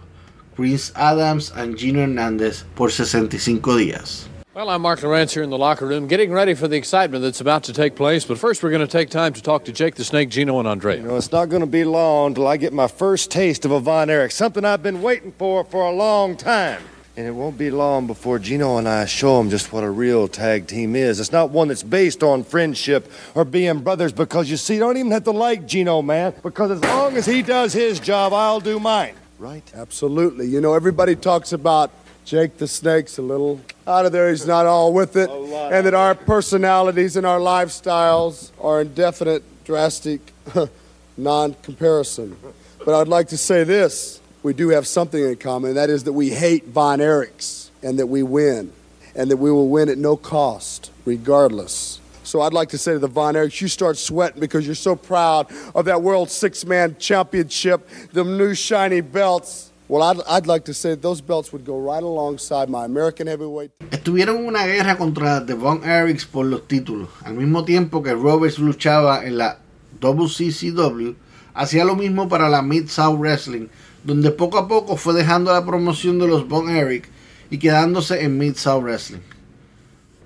Chris 0.55 0.91
Adams 0.95 1.53
y 1.55 1.73
Gino 1.77 2.01
Hernández 2.01 2.65
por 2.75 2.91
65 2.91 3.77
días. 3.77 4.27
Well, 4.53 4.69
I'm 4.69 4.81
Mark 4.81 5.01
Lawrence 5.03 5.33
here 5.33 5.43
in 5.43 5.51
the 5.51 5.57
locker 5.57 5.87
room, 5.87 6.07
getting 6.07 6.33
ready 6.33 6.53
for 6.53 6.67
the 6.67 6.75
excitement 6.75 7.23
that's 7.23 7.39
about 7.39 7.63
to 7.63 7.71
take 7.71 7.95
place. 7.95 8.25
But 8.25 8.37
first, 8.37 8.61
we're 8.61 8.71
going 8.71 8.85
to 8.85 8.91
take 8.91 9.09
time 9.09 9.31
to 9.33 9.41
talk 9.41 9.63
to 9.65 9.71
Jake 9.71 9.95
the 9.95 10.03
Snake, 10.03 10.27
Gino, 10.27 10.59
and 10.59 10.67
Andre. 10.67 10.97
You 10.97 11.03
know, 11.03 11.15
it's 11.15 11.31
not 11.31 11.47
going 11.47 11.61
to 11.61 11.65
be 11.65 11.85
long 11.85 12.33
till 12.33 12.45
I 12.45 12.57
get 12.57 12.73
my 12.73 12.87
first 12.87 13.31
taste 13.31 13.63
of 13.63 13.71
a 13.71 13.79
Von 13.79 14.09
Erich, 14.09 14.33
something 14.33 14.65
I've 14.65 14.83
been 14.83 15.01
waiting 15.01 15.31
for 15.31 15.63
for 15.63 15.85
a 15.85 15.91
long 15.91 16.35
time. 16.35 16.81
And 17.19 17.27
it 17.27 17.31
won't 17.31 17.57
be 17.57 17.69
long 17.69 18.07
before 18.07 18.39
Gino 18.39 18.77
and 18.77 18.87
I 18.87 19.03
show 19.03 19.41
him 19.41 19.49
just 19.49 19.73
what 19.73 19.83
a 19.83 19.89
real 19.89 20.29
tag 20.29 20.67
team 20.67 20.95
is. 20.95 21.19
It's 21.19 21.33
not 21.33 21.49
one 21.49 21.67
that's 21.67 21.83
based 21.83 22.23
on 22.23 22.45
friendship 22.45 23.11
or 23.35 23.43
being 23.43 23.79
brothers 23.79 24.13
because 24.13 24.49
you 24.49 24.55
see, 24.55 24.75
you 24.75 24.79
don't 24.79 24.95
even 24.95 25.11
have 25.11 25.25
to 25.25 25.31
like 25.31 25.67
Gino, 25.67 26.01
man, 26.01 26.33
because 26.41 26.71
as 26.71 26.81
long 26.81 27.17
as 27.17 27.25
he 27.25 27.41
does 27.41 27.73
his 27.73 27.99
job, 27.99 28.31
I'll 28.31 28.61
do 28.61 28.79
mine. 28.79 29.15
Right? 29.37 29.69
Absolutely. 29.75 30.47
You 30.47 30.61
know, 30.61 30.75
everybody 30.75 31.13
talks 31.17 31.51
about 31.51 31.91
Jake 32.23 32.57
the 32.57 32.69
Snake's 32.69 33.17
a 33.17 33.21
little 33.21 33.59
out 33.85 34.05
of 34.05 34.13
there. 34.13 34.29
He's 34.29 34.47
not 34.47 34.65
all 34.65 34.93
with 34.93 35.17
it. 35.17 35.29
And 35.29 35.85
that 35.85 35.93
our 35.93 36.15
personalities 36.15 37.17
and 37.17 37.25
our 37.25 37.39
lifestyles 37.39 38.51
are 38.61 38.79
in 38.79 38.93
definite, 38.93 39.43
drastic 39.65 40.21
non 41.17 41.53
comparison. 41.63 42.37
But 42.85 42.95
I'd 42.95 43.09
like 43.09 43.27
to 43.27 43.37
say 43.37 43.65
this 43.65 44.21
we 44.43 44.53
do 44.53 44.69
have 44.69 44.87
something 44.87 45.21
in 45.21 45.35
common, 45.35 45.69
and 45.69 45.77
that 45.77 45.89
is 45.89 46.05
that 46.05 46.13
we 46.13 46.29
hate 46.29 46.65
Von 46.67 46.99
Erichs 46.99 47.69
and 47.83 47.99
that 47.99 48.07
we 48.07 48.23
win, 48.23 48.71
and 49.15 49.29
that 49.31 49.37
we 49.37 49.51
will 49.51 49.69
win 49.69 49.89
at 49.89 49.97
no 49.97 50.15
cost, 50.15 50.91
regardless. 51.05 51.99
So 52.23 52.41
I'd 52.41 52.53
like 52.53 52.69
to 52.69 52.77
say 52.77 52.93
to 52.93 52.99
the 52.99 53.07
Von 53.07 53.33
Erichs, 53.33 53.59
you 53.59 53.67
start 53.67 53.97
sweating 53.97 54.39
because 54.39 54.65
you're 54.65 54.75
so 54.75 54.95
proud 54.95 55.47
of 55.73 55.85
that 55.85 56.01
World 56.01 56.29
Six 56.29 56.65
Man 56.65 56.95
Championship, 56.99 57.87
the 58.13 58.23
new 58.23 58.53
shiny 58.53 59.01
belts. 59.01 59.71
Well, 59.87 60.03
I'd, 60.03 60.21
I'd 60.27 60.45
like 60.45 60.65
to 60.65 60.73
say 60.73 60.93
those 60.93 61.19
belts 61.19 61.51
would 61.51 61.65
go 61.65 61.79
right 61.79 62.03
alongside 62.03 62.69
my 62.69 62.85
American 62.85 63.25
heavyweight. 63.25 63.71
Estuvieron 63.89 64.45
una 64.45 64.67
guerra 64.67 64.95
contra 64.95 65.43
The 65.43 65.55
Von 65.55 65.81
Erichs 65.83 66.25
por 66.25 66.45
los 66.45 66.61
títulos, 66.67 67.09
al 67.25 67.33
mismo 67.33 67.65
tiempo 67.65 68.03
que 68.03 68.13
Roberts 68.13 68.59
luchaba 68.59 69.25
en 69.25 69.39
la 69.39 69.57
WCCW, 69.99 71.15
hacía 71.55 71.83
lo 71.83 71.95
mismo 71.95 72.29
para 72.29 72.47
la 72.47 72.61
Mid 72.61 72.87
South 72.87 73.17
Wrestling, 73.19 73.67
donde 74.09 74.31
poco 74.31 74.57
a 74.57 74.67
poco 74.67 74.97
fue 74.97 75.13
dejando 75.13 75.53
la 75.53 75.65
promoción 75.65 76.19
de 76.19 76.27
los 76.27 76.47
Von 76.47 76.69
Erich 76.69 77.05
y 77.49 77.57
quedándose 77.57 78.23
en 78.23 78.37
Mid 78.37 78.55
South 78.55 78.83
Wrestling. 78.83 79.21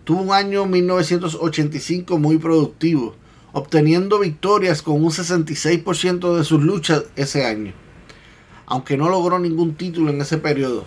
Tuvo 0.03 0.21
un 0.21 0.31
año 0.31 0.65
1985 0.65 2.17
muy 2.17 2.37
productivo, 2.37 3.15
obteniendo 3.51 4.19
victorias 4.19 4.81
con 4.81 5.03
un 5.03 5.11
66% 5.11 6.37
de 6.37 6.43
sus 6.43 6.61
luchas 6.61 7.03
ese 7.15 7.45
año 7.45 7.73
aunque 8.65 8.97
no 8.97 9.09
logró 9.09 9.39
ningún 9.39 9.75
título 9.75 10.09
en 10.09 10.21
ese 10.21 10.37
periodo. 10.37 10.85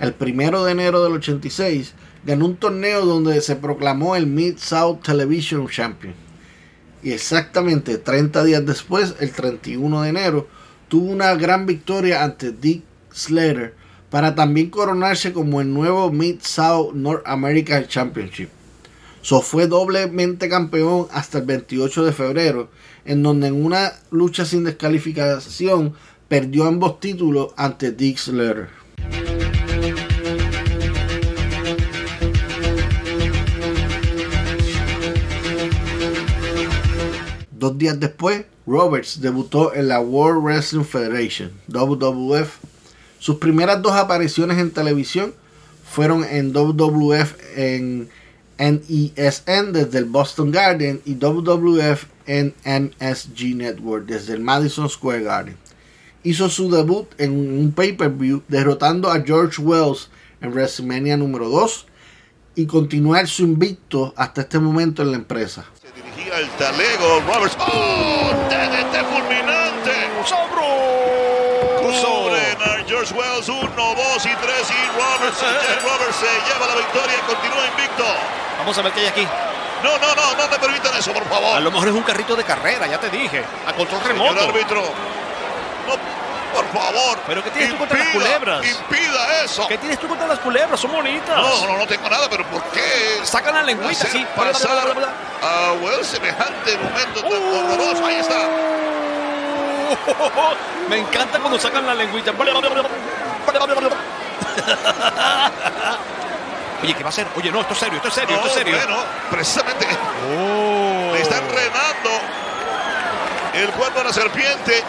El 0.00 0.14
primero 0.14 0.64
de 0.64 0.72
enero 0.72 1.02
del 1.02 1.14
86 1.14 1.94
ganó 2.24 2.46
un 2.46 2.56
torneo 2.56 3.04
donde 3.04 3.40
se 3.40 3.56
proclamó 3.56 4.16
el 4.16 4.26
Mid 4.26 4.56
South 4.58 5.00
Television 5.02 5.68
Champion. 5.68 6.14
Y 7.02 7.12
exactamente 7.12 7.98
30 7.98 8.44
días 8.44 8.64
después, 8.64 9.14
el 9.20 9.32
31 9.32 10.02
de 10.02 10.08
enero, 10.08 10.48
tuvo 10.88 11.10
una 11.12 11.34
gran 11.34 11.66
victoria 11.66 12.24
ante 12.24 12.52
Dick 12.52 12.82
Slater 13.12 13.74
para 14.10 14.34
también 14.34 14.70
coronarse 14.70 15.32
como 15.32 15.60
el 15.60 15.72
nuevo 15.72 16.10
Mid 16.10 16.38
South 16.40 16.94
North 16.94 17.22
American 17.26 17.86
Championship. 17.86 18.48
So 19.20 19.42
fue 19.42 19.66
doblemente 19.66 20.48
campeón 20.48 21.06
hasta 21.12 21.38
el 21.38 21.44
28 21.44 22.06
de 22.06 22.12
febrero, 22.12 22.70
en 23.04 23.22
donde 23.22 23.48
en 23.48 23.62
una 23.62 23.92
lucha 24.10 24.46
sin 24.46 24.64
descalificación 24.64 25.94
perdió 26.28 26.64
ambos 26.64 27.00
títulos 27.00 27.52
ante 27.56 27.92
Dick 27.92 28.16
Slater. 28.16 28.68
Dos 37.50 37.76
días 37.76 37.98
después, 37.98 38.46
Roberts 38.68 39.20
debutó 39.20 39.74
en 39.74 39.88
la 39.88 40.00
World 40.00 40.44
Wrestling 40.44 40.84
Federation, 40.84 41.50
WWF. 41.68 42.58
Sus 43.18 43.36
primeras 43.36 43.80
dos 43.82 43.92
apariciones 43.92 44.58
en 44.58 44.70
televisión 44.70 45.34
fueron 45.84 46.24
en 46.24 46.52
WWF 46.52 47.34
en 47.56 48.08
NESN 48.58 49.72
desde 49.72 49.98
el 49.98 50.04
Boston 50.04 50.50
Garden 50.50 51.00
y 51.04 51.14
WWF 51.14 52.04
en 52.26 52.54
MSG 52.64 53.56
Network 53.56 54.06
desde 54.06 54.34
el 54.34 54.40
Madison 54.40 54.88
Square 54.88 55.22
Garden 55.22 55.56
hizo 56.22 56.48
su 56.48 56.70
debut 56.70 57.08
en 57.18 57.32
un 57.32 57.72
pay-per-view 57.72 58.42
derrotando 58.48 59.10
a 59.10 59.22
George 59.22 59.62
Wells 59.62 60.10
en 60.40 60.50
WrestleMania 60.50 61.16
número 61.16 61.48
2 61.48 61.86
y 62.56 62.66
continuar 62.66 63.28
su 63.28 63.44
invicto 63.44 64.12
hasta 64.16 64.42
este 64.42 64.58
momento 64.58 65.02
en 65.02 65.12
la 65.12 65.16
empresa. 65.16 65.64
Dirigía 66.18 66.38
el 66.40 66.50
talego 66.50 67.20
Roberts. 67.28 67.56
¡Oh! 67.60 68.32
¡TDT 68.48 69.06
fulminante! 69.06 70.10
¡Sobro! 70.24 70.66
Sobre 71.92 72.56
George 72.88 73.14
Wells, 73.14 73.48
1, 73.48 73.60
2 73.70 74.26
y 74.26 74.34
3 74.34 74.34
y 74.34 74.98
Roberts, 74.98 75.38
Roberts 75.84 76.16
se 76.16 76.26
lleva 76.26 76.66
la 76.66 76.74
victoria 76.74 77.14
y 77.16 77.26
continúa 77.26 77.66
invicto. 77.66 78.04
Vamos 78.58 78.76
a 78.76 78.82
ver 78.82 78.92
qué 78.92 79.00
hay 79.00 79.06
aquí. 79.06 79.28
No, 79.84 79.96
no, 79.98 80.14
no, 80.14 80.34
no 80.36 80.48
me 80.48 80.58
permitan 80.58 80.96
eso, 80.98 81.12
por 81.12 81.24
favor. 81.28 81.56
A 81.56 81.60
lo 81.60 81.70
mejor 81.70 81.88
es 81.88 81.94
un 81.94 82.02
carrito 82.02 82.34
de 82.34 82.42
carrera, 82.42 82.88
ya 82.88 82.98
te 82.98 83.10
dije. 83.10 83.44
A 83.66 83.72
control 83.72 84.02
remoto. 84.02 84.34
Señor 84.34 84.50
árbitro, 84.50 84.82
no, 85.86 85.94
por 86.52 86.66
favor. 86.72 87.18
¿Pero 87.26 87.44
qué 87.44 87.50
tienes 87.50 87.70
tú 87.70 87.78
contra 87.78 87.98
las 87.98 88.08
culebras? 88.08 88.66
Impida 88.66 89.44
eso. 89.44 89.68
¿Qué 89.68 89.78
tienes 89.78 89.98
tú 89.98 90.08
contra 90.08 90.26
las 90.26 90.38
culebras? 90.38 90.80
Son 90.80 90.92
bonitas. 90.92 91.36
No, 91.36 91.66
no, 91.66 91.78
no 91.78 91.86
tengo 91.86 92.08
nada, 92.08 92.28
pero 92.30 92.44
¿por 92.46 92.62
qué? 92.70 93.20
Sacan 93.22 93.54
la 93.54 93.62
lengüita, 93.62 94.06
sí. 94.06 94.26
Pasar 94.36 94.94
a 95.42 95.72
Well 95.80 96.04
semejante 96.04 96.76
momento 96.78 97.22
tan 97.22 97.32
uh, 97.32 97.72
horroroso. 97.72 98.06
Ahí 98.06 98.16
está. 98.16 98.48
me 100.88 100.98
encanta 100.98 101.38
cuando 101.38 101.58
sacan 101.58 101.86
la 101.86 101.94
lengüita. 101.94 102.32
Oye, 106.82 106.94
¿qué 106.94 107.02
va 107.02 107.08
a 107.08 107.10
hacer? 107.10 107.26
Oye, 107.36 107.50
no, 107.50 107.60
esto 107.60 107.72
es 107.72 107.80
serio, 107.80 107.96
esto 107.96 108.08
es 108.08 108.14
serio, 108.14 108.36
esto 108.36 108.48
es 108.48 108.54
serio. 108.54 108.76
Bueno, 108.76 108.98
precisamente. 109.30 109.86
Oh. 110.30 111.10
Le 111.12 111.22
están 111.22 111.42
renando 111.48 112.10
el 113.54 113.68
cuerpo 113.70 113.98
de 113.98 114.04
la 114.04 114.12
serpiente 114.12 114.84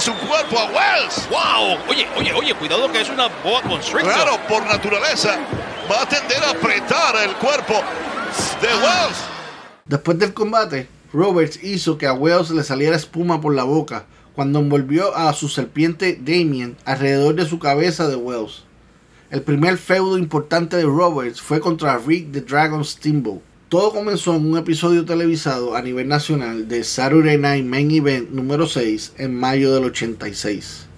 su 0.00 0.14
cuerpo 0.14 0.58
a 0.58 0.64
Wells. 0.64 1.28
¡Wow! 1.28 1.78
Oye, 1.90 2.06
oye, 2.16 2.32
oye, 2.32 2.54
cuidado 2.54 2.90
que 2.90 3.02
es 3.02 3.10
una 3.10 3.28
boa 3.44 3.60
constrictor. 3.62 4.12
Claro, 4.12 4.38
por 4.48 4.64
naturaleza 4.64 5.38
va 5.90 6.02
a 6.02 6.08
tender 6.08 6.42
a 6.42 6.50
apretar 6.50 7.16
el 7.22 7.34
cuerpo 7.34 7.74
de. 8.62 8.68
Wells. 8.68 9.18
Después 9.84 10.18
del 10.18 10.32
combate, 10.32 10.88
Roberts 11.12 11.62
hizo 11.62 11.98
que 11.98 12.06
a 12.06 12.14
Wells 12.14 12.50
le 12.50 12.64
saliera 12.64 12.96
espuma 12.96 13.40
por 13.42 13.54
la 13.54 13.64
boca 13.64 14.06
cuando 14.34 14.60
envolvió 14.60 15.14
a 15.14 15.32
su 15.34 15.48
serpiente 15.48 16.18
Damien 16.18 16.78
alrededor 16.86 17.34
de 17.34 17.46
su 17.46 17.58
cabeza 17.58 18.08
de 18.08 18.16
Wells. 18.16 18.64
El 19.30 19.42
primer 19.42 19.76
feudo 19.76 20.16
importante 20.16 20.78
de 20.78 20.84
Roberts 20.84 21.42
fue 21.42 21.60
contra 21.60 21.98
Rick 21.98 22.32
the 22.32 22.40
Dragon 22.40 22.84
Steamboat. 22.84 23.49
Todo 23.70 23.92
comenzó 23.92 24.34
en 24.34 24.50
un 24.50 24.58
episodio 24.58 25.04
televisado 25.04 25.76
a 25.76 25.80
nivel 25.80 26.08
nacional 26.08 26.66
de 26.66 26.82
Saturday 26.82 27.38
Night 27.38 27.64
Main 27.64 27.88
Event 27.92 28.30
número 28.30 28.66
6 28.66 29.12
en 29.18 29.38
mayo 29.38 29.72
del 29.72 29.84
86. 29.84 30.88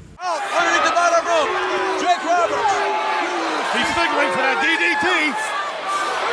He's 3.74 3.88
signaling 3.92 4.32
for 4.32 4.40
that 4.40 4.64
DDT. 4.64 5.04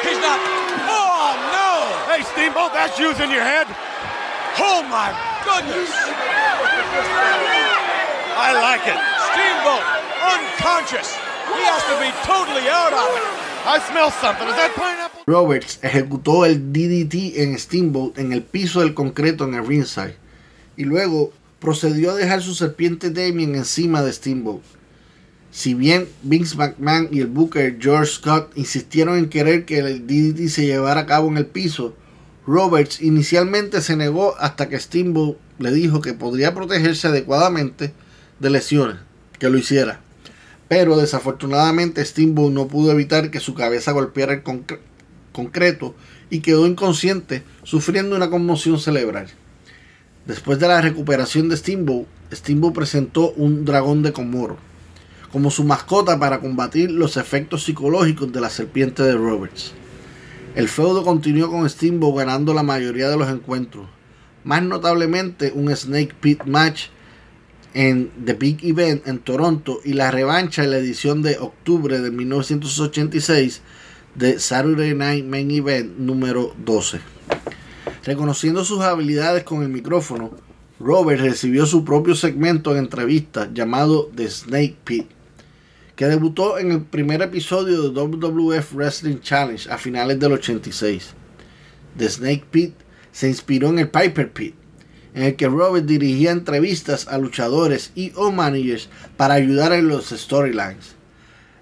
He's 0.07 0.15
not. 0.23 0.39
Oh, 0.87 1.35
no. 1.51 1.91
Hey, 2.07 2.23
Steamboat, 2.23 2.71
that's 2.71 2.97
using 2.97 3.29
your 3.29 3.43
head. 3.43 3.67
Oh, 4.63 4.79
my 4.87 5.11
goodness. 5.43 5.91
I 8.39 8.55
like 8.55 8.87
it. 8.87 8.95
Steamboat, 9.27 9.83
unconscious. 10.23 11.19
He 11.51 11.67
has 11.67 11.83
to 11.91 11.99
be 11.99 12.07
totally 12.23 12.69
out 12.71 12.93
of 12.95 13.11
it. 13.17 13.38
Roberts 15.27 15.79
ejecutó 15.81 16.45
el 16.45 16.73
DDT 16.73 17.37
en 17.37 17.57
Steamboat 17.57 18.17
en 18.17 18.33
el 18.33 18.41
piso 18.41 18.81
del 18.81 18.93
concreto 18.93 19.43
en 19.45 19.55
el 19.55 19.65
ringside 19.65 20.15
y 20.75 20.85
luego 20.85 21.31
procedió 21.59 22.11
a 22.11 22.15
dejar 22.15 22.41
su 22.41 22.55
serpiente 22.55 23.11
Damien 23.11 23.55
encima 23.55 24.01
de 24.01 24.13
Steamboat. 24.13 24.61
Si 25.51 25.73
bien 25.73 26.07
Vince 26.21 26.55
McMahon 26.55 27.09
y 27.11 27.19
el 27.19 27.27
Booker 27.27 27.77
George 27.79 28.13
Scott 28.13 28.51
insistieron 28.55 29.17
en 29.17 29.29
querer 29.29 29.65
que 29.65 29.79
el 29.79 30.07
DDT 30.07 30.47
se 30.47 30.65
llevara 30.65 31.01
a 31.01 31.05
cabo 31.05 31.27
en 31.27 31.37
el 31.37 31.45
piso, 31.45 31.95
Roberts 32.45 33.01
inicialmente 33.01 33.81
se 33.81 33.95
negó 33.95 34.35
hasta 34.39 34.69
que 34.69 34.79
Steamboat 34.79 35.37
le 35.59 35.71
dijo 35.71 36.01
que 36.01 36.13
podría 36.13 36.53
protegerse 36.53 37.07
adecuadamente 37.07 37.93
de 38.39 38.49
lesiones, 38.49 38.97
que 39.37 39.49
lo 39.49 39.57
hiciera. 39.57 40.01
Pero 40.69 40.95
desafortunadamente 40.95 42.05
Steamboat 42.05 42.53
no 42.53 42.67
pudo 42.67 42.91
evitar 42.91 43.31
que 43.31 43.41
su 43.41 43.53
cabeza 43.53 43.91
golpeara 43.91 44.33
el 44.33 44.43
concre 44.43 44.79
concreto 45.33 45.95
y 46.29 46.39
quedó 46.39 46.65
inconsciente, 46.65 47.43
sufriendo 47.63 48.15
una 48.15 48.29
conmoción 48.29 48.79
cerebral. 48.79 49.27
Después 50.25 50.59
de 50.59 50.67
la 50.67 50.81
recuperación 50.81 51.49
de 51.49 51.57
Steamboat, 51.57 52.07
Steamboat 52.31 52.73
presentó 52.73 53.31
un 53.31 53.65
dragón 53.65 54.03
de 54.03 54.13
Komoro 54.13 54.57
como 55.31 55.51
su 55.51 55.63
mascota 55.63 56.17
para 56.19 56.39
combatir 56.39 56.91
los 56.91 57.17
efectos 57.17 57.63
psicológicos 57.63 58.31
de 58.31 58.41
la 58.41 58.49
serpiente 58.49 59.03
de 59.03 59.13
Roberts. 59.13 59.73
El 60.55 60.67
feudo 60.67 61.03
continuó 61.03 61.49
con 61.49 61.69
Steamboat 61.69 62.17
ganando 62.17 62.53
la 62.53 62.63
mayoría 62.63 63.09
de 63.09 63.17
los 63.17 63.29
encuentros, 63.29 63.87
más 64.43 64.63
notablemente 64.63 65.51
un 65.53 65.75
Snake 65.75 66.15
Pit 66.19 66.43
match 66.45 66.87
en 67.73 68.11
The 68.25 68.33
Big 68.33 68.63
Event 68.63 69.07
en 69.07 69.19
Toronto 69.19 69.79
y 69.83 69.93
la 69.93 70.11
revancha 70.11 70.63
en 70.63 70.71
la 70.71 70.77
edición 70.77 71.21
de 71.21 71.37
octubre 71.37 71.99
de 71.99 72.11
1986 72.11 73.61
de 74.15 74.39
Saturday 74.39 74.93
Night 74.95 75.25
Main 75.25 75.51
Event 75.51 75.97
número 75.97 76.55
12. 76.65 76.99
Reconociendo 78.03 78.65
sus 78.65 78.81
habilidades 78.81 79.43
con 79.43 79.61
el 79.61 79.69
micrófono, 79.69 80.31
Robert 80.79 81.21
recibió 81.21 81.65
su 81.65 81.83
propio 81.83 82.15
segmento 82.15 82.71
en 82.71 82.79
entrevistas 82.79 83.49
llamado 83.53 84.09
The 84.15 84.29
Snake 84.29 84.77
Pit, 84.83 85.07
que 85.95 86.05
debutó 86.05 86.57
en 86.57 86.71
el 86.71 86.81
primer 86.83 87.21
episodio 87.21 87.81
de 87.81 87.89
WWF 87.89 88.73
Wrestling 88.73 89.19
Challenge 89.19 89.69
a 89.69 89.77
finales 89.77 90.19
del 90.19 90.31
86. 90.31 91.13
The 91.97 92.09
Snake 92.09 92.45
Pit 92.49 92.73
se 93.11 93.27
inspiró 93.27 93.69
en 93.69 93.79
el 93.79 93.89
Piper 93.89 94.31
Pit, 94.31 94.55
en 95.13 95.23
el 95.23 95.35
que 95.35 95.47
Robert 95.47 95.85
dirigía 95.85 96.31
entrevistas 96.31 97.07
a 97.07 97.17
luchadores 97.17 97.91
y 97.95 98.11
o 98.15 98.31
managers 98.31 98.89
para 99.17 99.35
ayudar 99.35 99.73
en 99.73 99.87
los 99.87 100.09
storylines. 100.09 100.95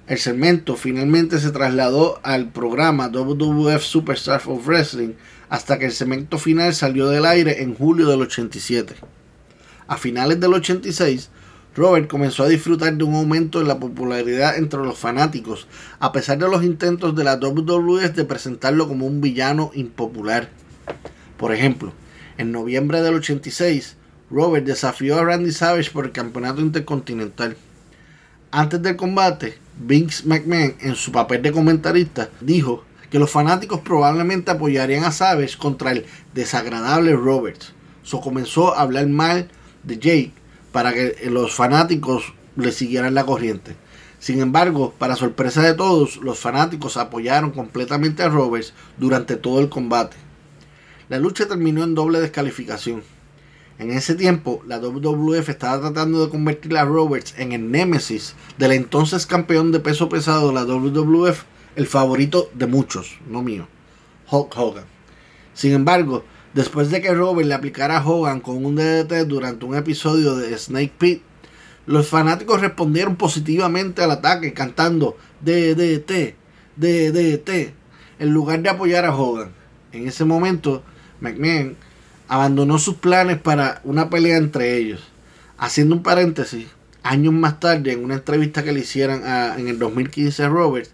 El 0.08 0.18
segmento 0.20 0.76
finalmente 0.76 1.40
se 1.40 1.52
trasladó 1.52 2.20
al 2.24 2.50
programa 2.52 3.10
WWF 3.10 3.82
Superstars 3.82 4.48
of 4.48 4.66
Wrestling 4.66 5.14
hasta 5.50 5.78
que 5.78 5.86
el 5.86 5.92
segmento 5.92 6.38
final 6.38 6.74
salió 6.74 7.08
del 7.08 7.26
aire 7.26 7.62
en 7.62 7.76
julio 7.76 8.08
del 8.08 8.22
87. 8.22 8.96
A 9.88 9.98
finales 9.98 10.40
del 10.40 10.54
86, 10.54 11.30
Robert 11.76 12.10
comenzó 12.10 12.44
a 12.44 12.48
disfrutar 12.48 12.96
de 12.96 13.04
un 13.04 13.16
aumento 13.16 13.62
en 13.62 13.68
la 13.68 13.80
popularidad 13.80 14.58
entre 14.58 14.80
los 14.80 14.98
fanáticos, 14.98 15.68
a 16.00 16.12
pesar 16.12 16.38
de 16.38 16.50
los 16.50 16.64
intentos 16.64 17.16
de 17.16 17.24
la 17.24 17.36
WWF 17.36 18.16
de 18.16 18.26
presentarlo 18.26 18.88
como 18.88 19.06
un 19.06 19.22
villano 19.22 19.72
impopular. 19.76 20.50
Por 21.38 21.54
ejemplo, 21.54 21.94
en 22.38 22.52
noviembre 22.52 23.02
del 23.02 23.16
86, 23.16 23.96
Robert 24.30 24.66
desafió 24.66 25.18
a 25.18 25.24
Randy 25.24 25.52
Savage 25.52 25.92
por 25.92 26.06
el 26.06 26.12
campeonato 26.12 26.62
intercontinental. 26.62 27.56
Antes 28.52 28.82
del 28.82 28.96
combate, 28.96 29.58
Vince 29.80 30.24
McMahon, 30.26 30.76
en 30.80 30.96
su 30.96 31.12
papel 31.12 31.42
de 31.42 31.52
comentarista, 31.52 32.30
dijo 32.42 32.84
que 33.10 33.20
los 33.20 33.32
fanáticos 33.32 33.82
probablemente 33.82 34.52
apoyarían 34.52 35.04
a 35.04 35.12
Savage 35.12 35.58
contra 35.58 35.92
el 35.92 36.06
desagradable 36.34 37.14
Roberts. 37.14 37.74
So 38.04 38.22
comenzó 38.22 38.74
a 38.74 38.82
hablar 38.82 39.08
mal 39.08 39.50
de 39.84 39.98
Jake 39.98 40.34
para 40.72 40.94
que 40.94 41.30
los 41.30 41.56
fanáticos 41.56 42.34
le 42.56 42.72
siguieran 42.72 43.14
la 43.14 43.26
corriente. 43.26 43.76
Sin 44.20 44.42
embargo, 44.42 44.94
para 44.98 45.16
sorpresa 45.16 45.62
de 45.62 45.74
todos, 45.74 46.18
los 46.18 46.40
fanáticos 46.40 46.98
apoyaron 46.98 47.52
completamente 47.52 48.24
a 48.24 48.30
Roberts 48.30 48.74
durante 48.98 49.36
todo 49.36 49.60
el 49.60 49.70
combate. 49.70 50.18
La 51.10 51.20
lucha 51.20 51.48
terminó 51.48 51.86
en 51.86 51.96
doble 51.96 52.20
descalificación. 52.20 53.02
En 53.80 53.92
ese 53.92 54.16
tiempo, 54.16 54.62
la 54.68 54.80
WWF 54.80 55.48
estaba 55.48 55.80
tratando 55.80 56.26
de 56.26 56.30
convertir 56.30 56.76
a 56.76 56.84
Roberts 56.84 57.34
en 57.38 57.54
el 57.54 57.72
némesis 57.72 58.36
del 58.58 58.74
entonces 58.74 59.26
campeón 59.26 59.72
de 59.72 59.80
peso 59.80 60.10
pesado 60.10 60.50
de 60.50 60.56
la 60.56 60.66
WWF, 60.66 61.44
el 61.78 61.88
favorito 61.88 62.50
de 62.56 62.68
muchos, 62.68 63.20
no 63.30 63.42
mío, 63.42 63.70
Hulk 64.30 64.58
Hogan. 64.58 64.84
Sin 65.54 65.72
embargo, 65.72 66.26
después 66.54 66.92
de 66.92 67.02
que 67.02 67.14
Robert 67.14 67.48
le 67.48 67.54
aplicara 67.54 68.00
a 68.00 68.06
Hogan 68.06 68.42
con 68.42 68.66
un 68.66 68.76
DDT 68.76 69.28
durante 69.28 69.64
un 69.64 69.76
episodio 69.76 70.36
de 70.36 70.58
Snake 70.58 70.94
Pit, 70.98 71.22
los 71.86 72.10
fanáticos 72.10 72.60
respondieron 72.60 73.16
positivamente 73.16 74.04
al 74.04 74.12
ataque 74.12 74.52
cantando 74.52 75.16
DDT, 75.40 76.36
DDT, 76.76 77.50
en 78.20 78.30
lugar 78.34 78.62
de 78.62 78.70
apoyar 78.70 79.06
a 79.06 79.16
Hogan. 79.16 79.52
En 79.94 80.06
ese 80.06 80.26
momento, 80.26 80.84
McMahon 81.22 81.76
abandonó 82.28 82.80
sus 82.80 82.96
planes 82.96 83.38
para 83.38 83.82
una 83.84 84.10
pelea 84.10 84.38
entre 84.38 84.78
ellos. 84.78 85.02
Haciendo 85.58 85.96
un 85.96 86.04
paréntesis, 86.04 86.68
años 87.04 87.34
más 87.34 87.60
tarde, 87.60 87.94
en 87.94 88.04
una 88.04 88.16
entrevista 88.16 88.64
que 88.64 88.74
le 88.74 88.82
hicieron 88.82 89.24
en 89.26 89.68
el 89.68 89.80
2015 89.80 90.44
a 90.44 90.50
Roberts, 90.50 90.92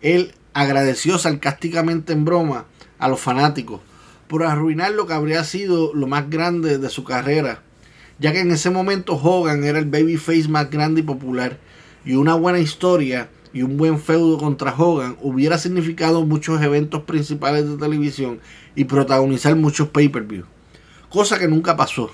él 0.00 0.34
agradeció 0.52 1.18
sarcásticamente 1.18 2.12
en 2.12 2.24
broma 2.24 2.66
a 2.98 3.08
los 3.08 3.20
fanáticos 3.20 3.80
por 4.28 4.42
arruinar 4.42 4.92
lo 4.92 5.06
que 5.06 5.12
habría 5.12 5.44
sido 5.44 5.92
lo 5.94 6.06
más 6.06 6.30
grande 6.30 6.78
de 6.78 6.88
su 6.88 7.04
carrera, 7.04 7.62
ya 8.18 8.32
que 8.32 8.40
en 8.40 8.50
ese 8.50 8.70
momento 8.70 9.14
Hogan 9.14 9.64
era 9.64 9.78
el 9.78 9.84
babyface 9.84 10.48
más 10.48 10.70
grande 10.70 11.00
y 11.00 11.04
popular, 11.04 11.58
y 12.04 12.14
una 12.14 12.34
buena 12.34 12.58
historia 12.58 13.28
y 13.52 13.62
un 13.62 13.76
buen 13.76 14.00
feudo 14.00 14.38
contra 14.38 14.74
Hogan 14.76 15.16
hubiera 15.20 15.58
significado 15.58 16.24
muchos 16.26 16.60
eventos 16.62 17.02
principales 17.02 17.68
de 17.68 17.76
televisión 17.76 18.40
y 18.74 18.84
protagonizar 18.84 19.54
muchos 19.56 19.88
pay-per-view, 19.88 20.44
cosa 21.08 21.38
que 21.38 21.48
nunca 21.48 21.76
pasó. 21.76 22.10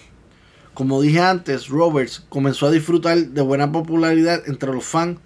Como 0.74 1.00
dije 1.00 1.20
antes, 1.20 1.68
Roberts 1.68 2.24
comenzó 2.28 2.66
a 2.66 2.70
disfrutar 2.70 3.18
de 3.18 3.42
buena 3.42 3.70
popularidad 3.72 4.42
entre 4.46 4.72
los 4.72 4.84
fans 4.84 5.18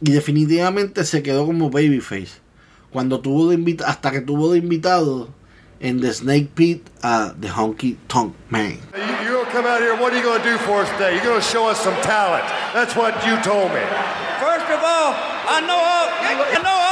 y 0.00 0.10
definitivamente 0.10 1.04
se 1.04 1.22
quedó 1.22 1.46
como 1.46 1.70
babyface. 1.70 2.40
Cuando 2.90 3.20
tuvo 3.20 3.50
de 3.50 3.84
hasta 3.86 4.10
que 4.10 4.20
tuvo 4.20 4.52
de 4.52 4.58
invitado 4.58 5.28
en 5.80 6.00
The 6.00 6.12
Snake 6.12 6.50
Pit 6.54 6.88
a 7.02 7.34
The 7.40 7.50
Honky 7.50 7.98
Tonk 8.06 8.34
Man. 8.48 8.78
You're 9.22 9.32
gonna 9.32 9.50
come 9.52 9.66
out 9.66 9.80
here. 9.80 9.94
What 9.94 10.12
are 10.12 10.18
you 10.18 10.24
gonna 10.24 10.42
do 10.42 10.56
for 10.58 10.82
us 10.82 10.88
today? 10.92 11.14
You're 11.14 11.24
gonna 11.24 11.40
show 11.40 11.68
us 11.68 11.78
some 11.78 11.96
talent. 12.02 12.44
That's 12.72 12.96
what 12.96 13.14
you 13.26 13.36
told 13.42 13.72
me. 13.72 13.82
First 14.40 14.68
of 14.70 14.80
all, 14.82 15.12
I 15.48 15.60
know 15.60 15.76
all, 15.76 16.08
I 16.20 16.62
know 16.62 16.85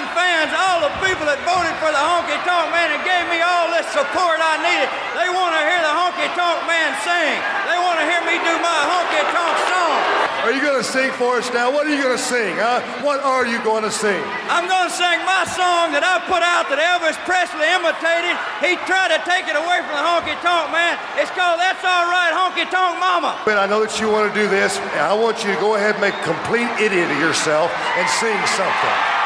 all 0.00 0.08
of 0.08 0.14
my 0.14 0.14
fine 0.14 0.16
fans, 0.16 0.50
all 0.56 0.80
the 0.80 0.92
people 1.04 1.26
that 1.28 1.40
voted 1.44 1.74
for 1.80 1.90
the 1.92 2.00
Honky 2.00 2.38
Tonk 2.48 2.72
Man 2.72 2.88
and 2.92 3.02
gave 3.04 3.24
me 3.28 3.40
all 3.44 3.68
this 3.72 3.86
support 3.92 4.40
I 4.40 4.56
needed. 4.64 4.88
They 5.16 5.28
want 5.28 5.52
to 5.52 5.62
hear 5.64 5.80
the 5.84 5.92
Honky 5.92 6.28
Tonk 6.32 6.64
Man 6.64 6.90
sing. 7.04 7.36
They 7.68 7.76
want 7.76 8.00
to 8.00 8.06
hear 8.08 8.22
me 8.24 8.40
do 8.40 8.54
my 8.60 8.80
Honky 8.88 9.22
Tonk 9.28 9.56
song. 9.68 10.00
Are 10.40 10.52
you 10.56 10.64
going 10.64 10.80
to 10.80 10.86
sing 10.86 11.12
for 11.20 11.36
us 11.36 11.52
now? 11.52 11.68
What 11.68 11.84
are 11.84 11.92
you 11.92 12.00
going 12.00 12.16
to 12.16 12.22
sing, 12.22 12.56
huh? 12.56 12.80
What 13.04 13.20
are 13.20 13.44
you 13.44 13.60
going 13.60 13.84
to 13.84 13.92
sing? 13.92 14.16
I'm 14.48 14.64
going 14.64 14.88
to 14.88 14.94
sing 14.94 15.20
my 15.28 15.44
song 15.44 15.92
that 15.92 16.00
I 16.00 16.16
put 16.24 16.40
out 16.40 16.72
that 16.72 16.80
Elvis 16.80 17.20
Presley 17.28 17.68
imitated. 17.68 18.32
He 18.64 18.80
tried 18.88 19.12
to 19.12 19.20
take 19.28 19.44
it 19.52 19.56
away 19.56 19.84
from 19.84 20.00
the 20.00 20.04
Honky 20.04 20.32
Tonk 20.40 20.72
Man. 20.72 20.96
It's 21.20 21.30
called 21.36 21.60
That's 21.60 21.84
All 21.84 22.08
Right 22.08 22.32
Honky 22.32 22.64
Tonk 22.72 22.96
Mama. 22.96 23.36
But 23.44 23.60
I 23.60 23.68
know 23.68 23.84
that 23.84 24.00
you 24.00 24.08
want 24.08 24.32
to 24.32 24.34
do 24.34 24.48
this. 24.48 24.80
and 24.96 25.04
I 25.04 25.12
want 25.12 25.44
you 25.44 25.52
to 25.52 25.60
go 25.60 25.76
ahead 25.76 26.00
and 26.00 26.02
make 26.08 26.16
a 26.16 26.24
complete 26.24 26.72
idiot 26.80 27.12
of 27.12 27.20
yourself 27.20 27.68
and 28.00 28.08
sing 28.08 28.40
something. 28.56 29.19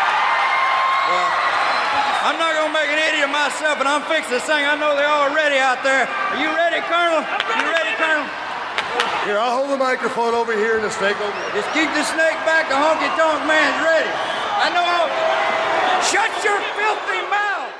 I'm 2.24 2.40
not 2.40 2.56
going 2.56 2.72
to 2.72 2.76
make 2.80 2.88
an 2.88 2.96
idiot 2.96 3.28
of 3.28 3.36
myself, 3.36 3.76
and 3.84 3.88
I'm 3.88 4.00
fixing 4.08 4.32
to 4.32 4.40
sing. 4.40 4.64
I 4.64 4.80
know 4.80 4.96
they're 4.96 5.12
all 5.12 5.28
ready 5.36 5.60
out 5.60 5.84
there. 5.84 6.08
Are 6.08 6.40
you 6.40 6.48
ready, 6.56 6.80
Colonel? 6.88 7.20
You 7.20 7.68
ready, 7.68 7.92
Colonel? 8.00 8.24
Here, 9.28 9.36
I'll 9.36 9.60
hold 9.60 9.68
the 9.68 9.76
microphone 9.76 10.32
over 10.32 10.56
here 10.56 10.80
and 10.80 10.84
the 10.88 10.90
snake 10.90 11.20
over 11.20 11.36
here. 11.36 11.60
Just 11.60 11.68
keep 11.76 11.92
the 11.92 12.00
snake 12.00 12.40
back. 12.48 12.72
The 12.72 12.80
honky 12.80 13.12
tonk 13.20 13.44
man's 13.44 13.76
ready. 13.84 14.08
I 14.08 14.72
know. 14.72 14.80
I'll... 14.80 15.34
Shut 16.08 16.32
your 16.40 16.56
filthy 16.80 17.20
mouth. 17.28 17.72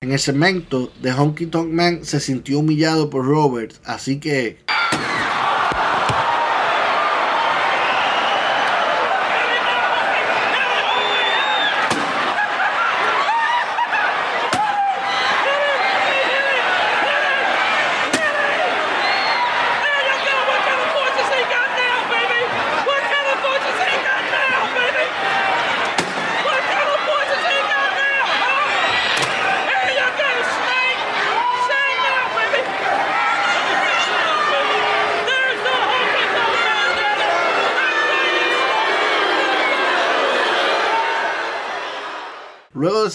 En 0.00 0.12
el 0.12 0.18
segmento, 0.18 0.92
The 1.02 1.10
Honky 1.10 1.46
Tonk 1.46 1.72
Man 1.72 2.04
se 2.04 2.20
sintió 2.20 2.60
humillado 2.60 3.10
por 3.10 3.24
Roberts, 3.24 3.80
así 3.84 4.20
que 4.20 4.58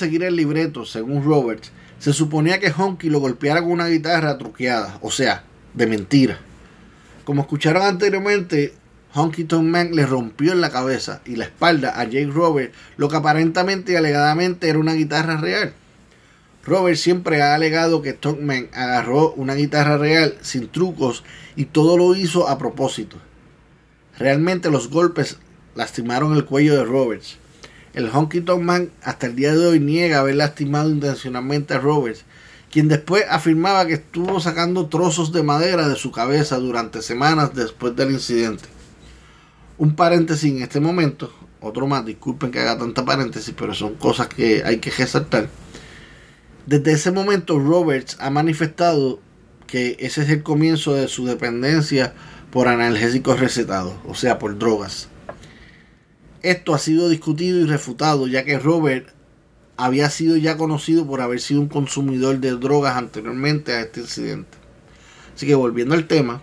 seguir 0.02 0.24
el 0.24 0.36
libreto, 0.36 0.84
según 0.84 1.24
Roberts, 1.24 1.72
se 2.00 2.12
suponía 2.12 2.60
que 2.60 2.74
Honky 2.76 3.08
lo 3.12 3.20
golpeara 3.20 3.62
con 3.62 3.72
una 3.72 3.88
guitarra 3.88 4.36
truqueada, 4.40 4.98
o 5.02 5.12
sea, 5.12 5.44
de 5.76 5.86
mentira. 5.86 6.40
Como 7.24 7.44
escucharon 7.44 7.84
anteriormente, 7.84 8.74
Honky 9.14 9.44
Tonk 9.44 9.64
Man 9.64 9.92
le 9.94 10.08
rompió 10.08 10.54
en 10.54 10.62
la 10.62 10.72
cabeza 10.72 11.22
y 11.24 11.36
la 11.36 11.46
espalda 11.46 12.00
a 12.00 12.06
Jake 12.06 12.32
Roberts 12.34 12.76
lo 12.98 13.10
que 13.10 13.18
aparentemente 13.18 13.92
y 13.92 13.96
alegadamente 13.96 14.70
era 14.70 14.80
una 14.80 14.94
guitarra 14.94 15.38
real. 15.38 15.74
Roberts 16.66 17.02
siempre 17.02 17.44
ha 17.44 17.54
alegado 17.54 18.02
que 18.02 18.18
Man 18.40 18.70
agarró 18.74 19.34
una 19.34 19.54
guitarra 19.54 20.00
real 20.00 20.36
sin 20.42 20.68
trucos 20.68 21.24
y 21.56 21.66
todo 21.66 21.96
lo 21.96 22.16
hizo 22.16 22.48
a 22.48 22.58
propósito. 22.58 23.18
Realmente 24.18 24.72
los 24.72 24.90
golpes 24.90 25.38
lastimaron 25.76 26.36
el 26.36 26.46
cuello 26.46 26.76
de 26.76 26.86
Roberts. 26.86 27.38
El 27.94 28.10
Honky 28.10 28.42
Tonk 28.42 28.62
Man 28.62 28.90
hasta 29.04 29.28
el 29.28 29.36
día 29.36 29.54
de 29.54 29.68
hoy 29.68 29.80
niega 29.80 30.20
haber 30.20 30.36
lastimado 30.36 30.90
intencionalmente 30.90 31.74
a 31.74 31.80
Roberts, 31.80 32.24
quien 32.72 32.88
después 32.88 33.26
afirmaba 33.30 33.86
que 33.86 33.96
estuvo 33.96 34.40
sacando 34.40 34.88
trozos 34.88 35.34
de 35.34 35.44
madera 35.44 35.90
de 35.90 35.98
su 35.98 36.12
cabeza 36.12 36.58
durante 36.58 37.02
semanas 37.02 37.54
después 37.54 37.96
del 37.96 38.12
incidente. 38.12 38.64
Un 39.78 39.96
paréntesis 39.96 40.50
en 40.52 40.62
este 40.62 40.80
momento, 40.80 41.34
otro 41.60 41.86
más, 41.86 42.06
disculpen 42.06 42.52
que 42.52 42.60
haga 42.60 42.78
tanta 42.78 43.04
paréntesis, 43.04 43.54
pero 43.58 43.74
son 43.74 43.96
cosas 43.96 44.28
que 44.28 44.64
hay 44.64 44.78
que 44.78 44.92
resaltar. 44.92 45.50
Desde 46.66 46.94
ese 46.94 47.12
momento 47.12 47.60
Roberts 47.60 48.16
ha 48.22 48.30
manifestado 48.30 49.20
que 49.68 49.98
ese 50.00 50.24
es 50.24 50.30
el 50.30 50.44
comienzo 50.44 50.94
de 50.94 51.10
su 51.10 51.26
dependencia 51.26 52.14
por 52.52 52.68
analgésicos 52.68 53.40
recetados, 53.40 53.96
o 54.08 54.16
sea, 54.16 54.40
por 54.40 54.58
drogas. 54.58 55.11
Esto 56.44 56.74
ha 56.74 56.80
sido 56.80 57.08
discutido 57.10 57.60
y 57.60 57.66
refutado, 57.66 58.28
ya 58.28 58.44
que 58.44 58.58
Robert 58.58 59.10
había 59.78 60.10
sido 60.10 60.38
ya 60.38 60.58
conocido 60.58 61.06
por 61.06 61.22
haber 61.22 61.40
sido 61.40 61.62
un 61.62 61.68
consumidor 61.68 62.40
de 62.40 62.52
drogas 62.52 62.98
anteriormente 62.98 63.74
a 63.74 63.82
este 63.82 64.02
incidente. 64.02 64.58
Así 65.36 65.46
que 65.46 65.56
volviendo 65.56 65.94
al 65.94 66.08
tema, 66.08 66.42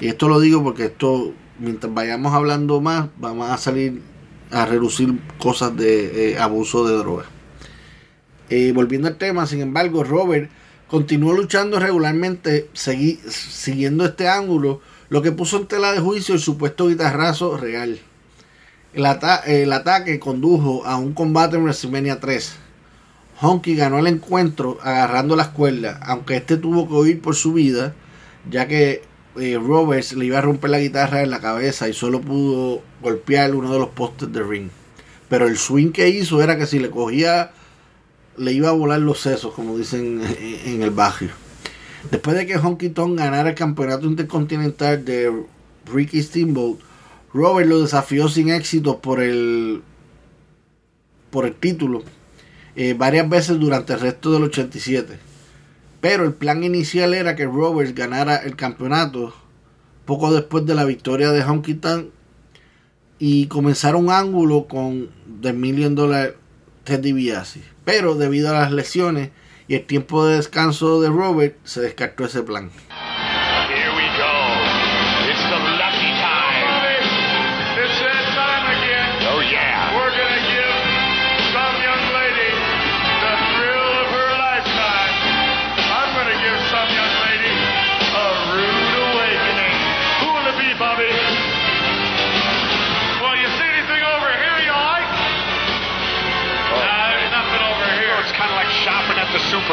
y 0.00 0.08
esto 0.08 0.28
lo 0.28 0.40
digo 0.40 0.62
porque 0.62 0.86
esto, 0.86 1.32
mientras 1.58 1.92
vayamos 1.92 2.32
hablando 2.32 2.80
más, 2.80 3.08
vamos 3.18 3.50
a 3.50 3.58
salir 3.58 4.02
a 4.50 4.64
reducir 4.64 5.18
cosas 5.38 5.76
de 5.76 6.32
eh, 6.32 6.38
abuso 6.38 6.86
de 6.86 6.96
drogas. 6.96 7.26
Eh, 8.48 8.72
volviendo 8.74 9.08
al 9.08 9.18
tema, 9.18 9.46
sin 9.46 9.60
embargo, 9.60 10.04
Robert 10.04 10.50
continuó 10.88 11.34
luchando 11.34 11.78
regularmente, 11.78 12.70
siguiendo 12.72 14.06
este 14.06 14.26
ángulo, 14.26 14.80
lo 15.10 15.20
que 15.20 15.32
puso 15.32 15.58
en 15.58 15.66
tela 15.66 15.92
de 15.92 16.00
juicio 16.00 16.34
el 16.34 16.40
supuesto 16.40 16.88
guitarrazo 16.88 17.58
real. 17.58 17.98
El, 18.98 19.72
ataque 19.72 20.18
condujo 20.18 20.84
a 20.84 20.96
un 20.96 21.12
combate 21.12 21.54
en 21.54 21.62
WrestleMania 21.62 22.18
3. 22.18 22.56
Honky 23.40 23.76
ganó 23.76 24.00
el 24.00 24.08
encuentro 24.08 24.78
agarrando 24.82 25.36
la 25.36 25.44
escuela, 25.44 26.00
aunque 26.02 26.38
este 26.38 26.56
tuvo 26.56 26.88
que 26.88 26.94
huir 26.94 27.22
por 27.22 27.36
su 27.36 27.52
vida, 27.52 27.94
ya 28.50 28.66
que 28.66 29.02
eh, 29.36 29.56
Roberts 29.56 30.14
le 30.14 30.24
iba 30.24 30.38
a 30.38 30.40
romper 30.40 30.70
la 30.70 30.80
guitarra 30.80 31.22
en 31.22 31.30
la 31.30 31.38
cabeza 31.38 31.88
y 31.88 31.92
solo 31.92 32.20
pudo 32.20 32.82
golpear 33.00 33.54
uno 33.54 33.72
de 33.72 33.78
los 33.78 33.90
postes 33.90 34.32
de 34.32 34.42
ring. 34.42 34.68
Pero 35.28 35.46
el 35.46 35.58
swing 35.58 35.92
que 35.92 36.08
hizo 36.08 36.42
era 36.42 36.58
que 36.58 36.66
si 36.66 36.80
le 36.80 36.90
cogía, 36.90 37.52
le 38.36 38.52
iba 38.52 38.70
a 38.70 38.72
volar 38.72 38.98
los 38.98 39.20
sesos, 39.20 39.54
como 39.54 39.78
dicen 39.78 40.20
en 40.64 40.82
el 40.82 40.90
barrio. 40.90 41.30
Después 42.10 42.36
de 42.36 42.46
que 42.46 42.58
Honky 42.58 42.88
Tonk 42.88 43.16
ganara 43.16 43.50
el 43.50 43.54
campeonato 43.54 44.06
intercontinental 44.06 45.04
de 45.04 45.44
Ricky 45.86 46.20
Steamboat, 46.20 46.87
Robert 47.32 47.68
lo 47.68 47.80
desafió 47.80 48.28
sin 48.28 48.50
éxito 48.50 49.00
por 49.00 49.22
el, 49.22 49.82
por 51.30 51.46
el 51.46 51.54
título 51.54 52.02
eh, 52.76 52.94
varias 52.94 53.28
veces 53.28 53.58
durante 53.58 53.92
el 53.92 54.00
resto 54.00 54.32
del 54.32 54.44
87. 54.44 55.18
Pero 56.00 56.24
el 56.24 56.32
plan 56.32 56.62
inicial 56.62 57.12
era 57.12 57.34
que 57.34 57.44
Roberts 57.44 57.94
ganara 57.94 58.36
el 58.36 58.54
campeonato 58.54 59.34
poco 60.04 60.32
después 60.32 60.64
de 60.64 60.74
la 60.74 60.84
victoria 60.84 61.32
de 61.32 61.42
Honky 61.42 61.74
Tonk 61.74 62.06
y 63.18 63.46
comenzar 63.48 63.96
un 63.96 64.10
ángulo 64.10 64.68
con 64.68 65.10
The 65.42 65.52
Million 65.52 65.94
Dollar 65.94 66.36
Ted 66.84 67.00
DiBiase. 67.00 67.62
Pero 67.84 68.14
debido 68.14 68.50
a 68.50 68.60
las 68.60 68.72
lesiones 68.72 69.30
y 69.66 69.74
el 69.74 69.84
tiempo 69.84 70.24
de 70.24 70.36
descanso 70.36 71.00
de 71.00 71.08
Robert, 71.08 71.56
se 71.64 71.80
descartó 71.80 72.24
ese 72.24 72.42
plan. 72.42 72.70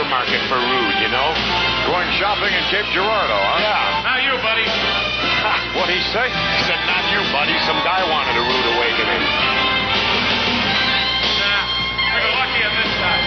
Supermarket 0.05 0.41
for 0.49 0.61
Rude, 0.61 0.97
you 1.01 1.09
know? 1.09 1.33
Going 1.89 2.05
shopping 2.21 2.53
in 2.53 2.61
Cape 2.69 2.85
Girardeau, 2.93 3.41
huh? 3.41 3.57
Yeah. 3.57 4.05
Not 4.05 4.21
you, 4.21 4.37
buddy. 4.45 4.65
What'd 5.77 5.95
he 5.95 6.01
say? 6.13 6.29
He 6.29 6.61
said, 6.69 6.77
not 6.85 7.09
you, 7.09 7.21
buddy. 7.33 7.57
Some 7.65 7.81
guy 7.81 8.05
wanted 8.05 8.37
a 8.37 8.43
rude 8.45 8.67
awakening. 8.77 9.23
Nah, 11.41 11.65
we 12.13 12.21
were 12.21 12.37
lucky 12.37 12.61
on 12.69 12.73
this 12.77 12.93
side. 13.01 13.25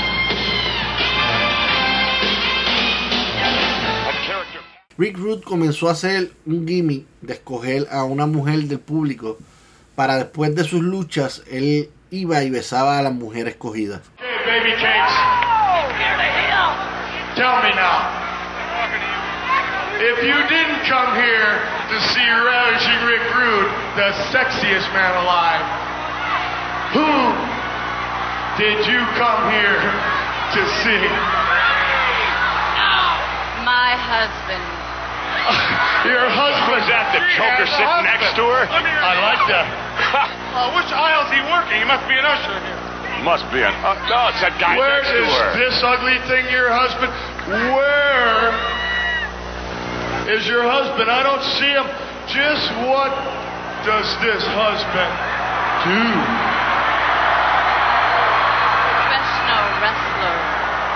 Rick 4.98 5.18
Rude 5.18 5.42
comenzó 5.44 5.88
a 5.88 5.92
hacer 5.92 6.32
un 6.44 6.66
gimmick 6.66 7.06
de 7.22 7.34
escoger 7.34 7.86
a 7.90 8.02
una 8.02 8.26
mujer 8.26 8.64
del 8.64 8.80
público 8.80 9.38
para 9.94 10.16
después 10.16 10.54
de 10.56 10.64
sus 10.64 10.82
luchas 10.82 11.44
él 11.50 11.90
iba 12.10 12.42
y 12.42 12.50
besaba 12.50 12.98
a 12.98 13.02
la 13.02 13.10
mujer 13.10 13.46
escogida. 13.46 14.02
Hey, 14.18 14.26
baby 14.44 14.72
cakes. 14.72 15.37
Tell 17.38 17.62
me 17.62 17.70
now. 17.70 18.02
If 20.02 20.26
you 20.26 20.34
didn't 20.50 20.82
come 20.90 21.14
here 21.14 21.54
to 21.86 21.96
see 22.10 22.26
Ravishing 22.26 22.98
Rick 23.06 23.22
Rude, 23.30 23.70
the 23.94 24.10
sexiest 24.34 24.90
man 24.90 25.14
alive, 25.22 25.62
who 26.98 27.06
did 28.58 28.82
you 28.90 28.98
come 29.14 29.54
here 29.54 29.78
to 29.78 30.60
see? 30.82 31.04
My 33.62 33.94
husband. 33.94 34.66
Your 36.10 36.26
husband? 36.26 36.74
Was 36.74 36.90
that 36.90 37.14
the 37.14 37.22
choker 37.38 37.70
sitting 37.70 37.86
husband. 37.86 38.18
next 38.18 38.34
to 38.34 38.42
her? 38.50 38.66
I 38.66 39.14
like 39.14 39.46
that. 39.46 39.66
uh, 40.58 40.74
which 40.74 40.90
aisle 40.90 41.22
is 41.22 41.30
he 41.30 41.38
working? 41.46 41.78
He 41.78 41.86
must 41.86 42.02
be 42.10 42.18
an 42.18 42.26
usher 42.26 42.58
here. 42.66 42.77
Must 43.26 43.44
be 43.52 43.58
an. 43.60 43.74
Uh, 43.82 43.98
no, 44.08 44.30
it's 44.30 44.40
that 44.40 44.54
guy 44.62 44.78
Where 44.78 45.02
next 45.02 45.10
to 45.10 45.20
her. 45.26 45.50
this 45.58 45.76
ugly 45.82 46.16
thing 46.30 46.46
your 46.54 46.70
husband? 46.70 47.10
Where 47.50 48.54
is 50.38 50.46
your 50.46 50.62
husband? 50.62 51.10
I 51.10 51.26
don't 51.26 51.42
see 51.58 51.72
him. 51.74 51.84
Just 52.30 52.70
what 52.86 53.10
does 53.84 54.06
this 54.22 54.40
husband 54.54 55.12
do? 55.82 55.98
Professional 59.02 59.64
wrestler. 59.82 60.36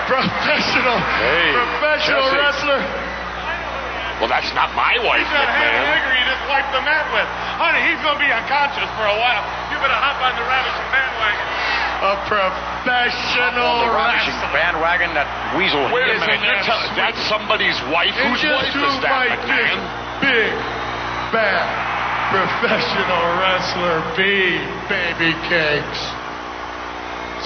professional, 0.07 0.97
Hey, 1.19 1.51
professional 1.53 2.23
Jesse. 2.31 2.39
wrestler. 2.39 2.81
Well, 4.21 4.29
that's 4.31 4.53
not 4.55 4.71
my 4.77 4.95
wife, 5.03 5.19
He's 5.25 5.33
got 5.33 5.43
a 5.43 5.51
hand 5.51 5.75
McMahon. 5.75 5.91
nigger 5.91 6.13
you 6.15 6.25
just 6.29 6.43
wiped 6.47 6.71
the 6.71 6.83
mat 6.87 7.03
with. 7.11 7.27
Honey, 7.59 7.81
he's 7.91 7.99
going 8.05 8.15
to 8.15 8.23
be 8.23 8.31
unconscious 8.31 8.87
for 8.95 9.05
a 9.09 9.17
while. 9.19 9.43
You 9.73 9.75
better 9.83 9.97
hop 9.97 10.21
on 10.23 10.37
the 10.39 10.45
Ravishing 10.47 10.87
bandwagon. 10.93 11.43
A 12.03 12.19
professional 12.27 13.87
The 13.87 13.95
ravishing 13.95 14.35
wrestler. 14.35 14.51
bandwagon, 14.51 15.13
that 15.15 15.55
weasel. 15.55 15.87
Wait 15.87 16.03
a 16.03 16.19
minute, 16.19 16.43
you're 16.43 16.51
that 16.59 16.67
telling 16.67 16.91
that's 16.99 17.15
somebody's 17.31 17.79
wife? 17.95 18.11
And 18.19 18.35
Whose 18.35 18.43
wife 18.43 18.75
who 18.75 18.83
is 18.83 18.99
that, 18.99 19.07
might 19.07 19.39
McMahon? 19.39 19.79
big, 20.19 20.51
bad, 21.31 21.63
professional 22.35 23.23
wrestler 23.39 24.03
be, 24.19 24.59
baby 24.91 25.31
cakes? 25.47 26.01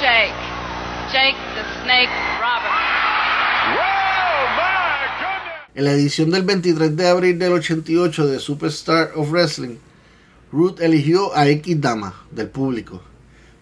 Jake. 0.01 0.34
Jake 1.14 1.38
the 1.53 1.64
Snake 1.86 2.10
Roberts. 2.41 2.82
Oh, 3.78 4.58
en 5.76 5.86
la 5.86 5.91
edición 5.91 6.32
del 6.32 6.41
23 6.41 6.95
de 6.97 7.08
abril 7.08 7.38
del 7.38 7.53
88 7.53 8.26
de 8.26 8.39
Superstar 8.39 9.12
of 9.16 9.30
Wrestling, 9.32 9.78
Ruth 10.51 10.82
eligió 10.82 11.36
a 11.36 11.45
X 11.47 11.80
dama 11.80 12.14
del 12.32 12.49
público, 12.49 13.03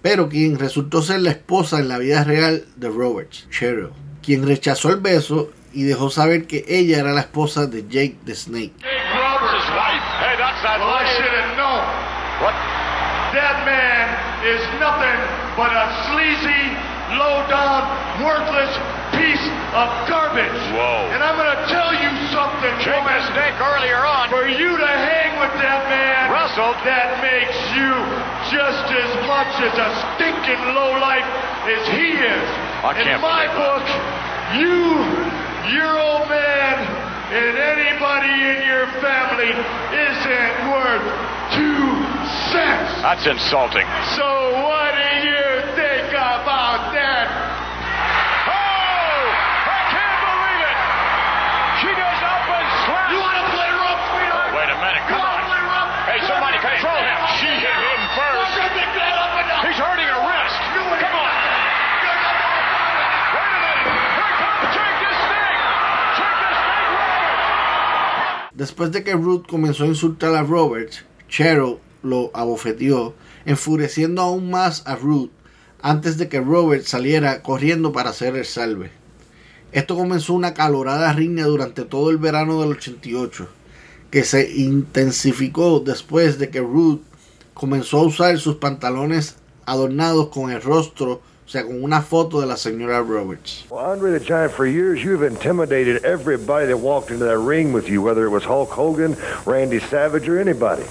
pero 0.06 0.30
quien 0.30 0.60
resultó 0.60 1.02
ser 1.02 1.22
la 1.22 1.32
esposa 1.32 1.80
en 1.80 1.88
la 1.88 1.98
vida 1.98 2.24
real 2.24 2.64
de 2.76 2.90
Roberts, 2.90 3.48
Cheryl, 3.50 3.90
quien 4.22 4.46
rechazó 4.46 4.92
el 4.92 4.98
beso 4.98 5.50
y 5.74 5.82
dejó 5.82 6.12
saber 6.12 6.46
que 6.46 6.64
ella 6.68 7.00
era 7.00 7.12
la 7.12 7.22
esposa 7.22 7.66
de 7.66 7.88
Jake 7.90 8.20
the 8.24 8.36
Snake. 8.36 8.74
Roberts' 8.84 9.68
wife. 9.70 10.06
Hey, 10.22 10.36
that's 19.76 20.08
that 20.08 20.16
Well, 20.16 20.32
I 20.32 20.32
wife. 20.32 20.32
should 20.32 20.32
have 20.32 20.36
known. 20.36 20.72
What? 20.72 20.72
That 20.72 20.72
man 20.72 20.72
is 20.72 20.72
nothing 20.72 20.72
but 20.72 20.72
a 20.72 20.72
sleazy, 20.72 20.72
low-down, 20.72 20.72
worthless 20.72 20.72
piece 20.72 20.72
of 20.72 20.72
garbage. 20.72 20.72
Whoa. 20.72 21.12
And 21.12 21.22
I'm 21.24 21.36
going 21.36 21.52
to 21.52 21.64
tell 21.68 21.92
you 21.94 22.12
something, 22.32 22.74
Jake 22.82 22.96
woman. 22.96 23.14
the 23.14 23.24
Snake 23.36 23.58
earlier 23.60 24.02
on. 24.06 24.30
For 24.32 24.48
you 24.48 24.72
to 24.78 24.92
hang 24.92 25.40
with 25.40 25.54
that 25.62 25.82
man, 25.92 26.32
Russell, 26.32 26.74
that 26.88 27.20
makes 27.22 27.60
you 27.76 27.92
just 28.52 28.88
as 28.92 29.12
much 29.28 29.52
as 29.64 29.76
a 29.76 29.90
stinking 30.16 30.62
lowlife 30.76 31.28
as 31.68 31.84
he 31.92 32.08
is. 32.16 32.48
I 32.86 32.94
In 33.02 33.22
my 33.22 33.46
book, 33.52 33.86
you, 34.56 34.80
your 35.76 35.92
old 36.00 36.30
man, 36.30 36.76
and 37.34 37.54
anybody 37.58 38.32
in 38.32 38.60
your 38.70 38.86
family 39.02 39.52
isn't 39.52 40.56
worth 40.72 41.06
two 41.58 41.86
cents. 42.54 42.92
That's 43.02 43.26
insulting. 43.26 43.86
So 44.16 44.28
what 44.64 44.94
do 44.96 45.10
you 45.26 45.46
think 45.76 46.10
about 46.14 46.94
that? 46.94 47.45
Come 55.10 55.22
on. 55.22 55.42
Hey, 56.06 56.22
somebody 56.28 56.58
control 56.62 57.02
him. 57.02 57.18
She 57.42 57.50
hit 57.50 57.74
him 57.74 58.02
first. 58.14 58.54
He's 59.66 59.80
hurting 59.82 60.06
her 60.06 60.22
wrist. 60.22 60.58
Come 61.02 61.16
on. 61.18 61.34
Después 68.54 68.92
de 68.92 69.04
que 69.04 69.14
Ruth 69.14 69.46
comenzó 69.48 69.84
a 69.84 69.88
insultar 69.88 70.34
a 70.34 70.42
Roberts, 70.42 71.04
Cheryl 71.28 71.80
lo 72.04 72.32
abofeteó, 72.34 73.14
enfureciendo 73.46 74.22
aún 74.22 74.50
más 74.50 74.84
a 74.88 74.96
Ruth 74.96 75.32
antes 75.82 76.18
de 76.18 76.30
que 76.30 76.40
Roberts 76.40 76.90
saliera 76.90 77.44
corriendo 77.44 77.92
para 77.92 78.12
hacer 78.12 78.36
el 78.36 78.46
salve. 78.46 78.92
Esto 79.72 79.96
comenzó 79.98 80.34
una 80.34 80.54
calorada 80.54 81.12
riña 81.12 81.46
durante 81.46 81.84
todo 81.84 82.10
el 82.12 82.18
verano 82.18 82.62
del 82.62 82.72
88, 82.72 83.50
que 84.12 84.24
se 84.24 84.50
intensificó 84.52 85.80
después 85.80 86.38
de 86.38 86.50
que 86.50 86.60
Ruth 86.60 87.02
comenzó 87.54 88.00
a 88.00 88.06
usar 88.06 88.38
sus 88.38 88.56
pantalones 88.56 89.36
adornados 89.66 90.30
con 90.30 90.52
el 90.52 90.62
rostro, 90.62 91.22
o 91.46 91.50
sea, 91.50 91.64
con 91.64 91.84
una 91.84 92.02
foto 92.02 92.42
de 92.42 92.48
la 92.48 92.58
señora 92.58 93.02
Roberts. 93.02 93.66
Well, 93.70 93.86
Andre 93.86 94.12
the 94.12 94.24
Giant, 94.24 94.52
for 94.52 94.66
years 94.66 95.04
you've 95.04 95.24
intimidated 95.24 96.04
everybody 96.04 96.66
that 96.68 96.78
walked 96.78 97.12
into 97.12 97.26
that 97.26 97.38
ring 97.38 97.72
with 97.74 97.88
you, 97.88 98.02
whether 98.02 98.26
it 98.26 98.30
was 98.30 98.44
Hulk 98.44 98.72
Hogan, 98.72 99.16
Randy 99.46 99.80
Savage, 99.80 100.28
or 100.28 100.40
anybody. 100.40 100.86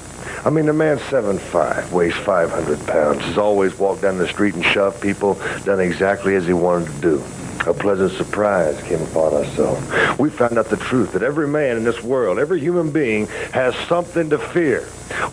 I 0.45 0.51
mean, 0.51 0.67
the 0.67 0.73
man's 0.73 1.01
7'5", 1.03 1.91
weighs 1.91 2.15
500 2.15 2.87
pounds, 2.87 3.23
has 3.23 3.39
always 3.39 3.79
walked 3.79 4.03
down 4.03 4.19
the 4.19 4.29
street 4.29 4.55
and 4.55 4.65
shoved 4.65 5.01
people, 5.01 5.39
done 5.65 5.81
exactly 5.81 6.35
as 6.35 6.47
he 6.47 6.53
wanted 6.53 6.93
to 6.95 7.01
do. 7.01 7.25
A 7.67 7.73
pleasant 7.73 8.13
surprise 8.13 8.81
came 8.83 9.01
upon 9.03 9.33
us, 9.35 9.57
so 9.57 9.73
we 10.19 10.29
found 10.29 10.59
out 10.59 10.69
the 10.69 10.77
truth 10.77 11.13
that 11.13 11.23
every 11.23 11.49
man 11.49 11.77
in 11.77 11.85
this 11.85 12.03
world, 12.03 12.39
every 12.39 12.61
human 12.61 12.91
being, 12.91 13.27
has 13.53 13.75
something 13.89 14.29
to 14.31 14.39
fear. 14.39 14.83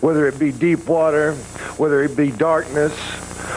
Whether 0.00 0.26
it 0.26 0.38
be 0.38 0.50
deep 0.50 0.86
water, 0.86 1.34
whether 1.76 2.02
it 2.02 2.16
be 2.16 2.30
darkness, 2.30 2.92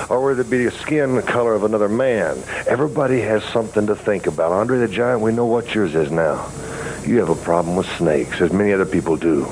or 0.10 0.24
whether 0.24 0.42
it 0.42 0.50
be 0.50 0.66
the 0.66 0.72
skin 0.72 1.22
color 1.24 1.54
of 1.54 1.64
another 1.64 1.90
man. 1.90 2.42
Everybody 2.68 3.22
has 3.22 3.44
something 3.46 3.88
to 3.88 3.96
think 3.96 4.28
about. 4.28 4.52
Andre 4.52 4.80
the 4.80 4.88
Giant, 4.88 5.22
we 5.22 5.32
know 5.32 5.46
what 5.46 5.74
yours 5.74 5.96
is 5.96 6.12
now. 6.12 6.52
You 7.06 7.20
have 7.20 7.30
a 7.30 7.36
problem 7.36 7.76
with 7.76 7.88
snakes, 7.98 8.42
as 8.42 8.52
many 8.52 8.74
other 8.74 8.86
people 8.86 9.16
do. 9.16 9.46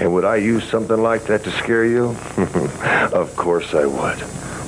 And 0.00 0.12
would 0.12 0.24
I 0.24 0.36
use 0.36 0.64
something 0.64 1.02
like 1.02 1.24
that 1.24 1.44
to 1.44 1.50
scare 1.50 1.84
you? 1.84 2.16
of 3.12 3.34
course 3.36 3.74
I 3.74 3.86
would. 3.86 4.18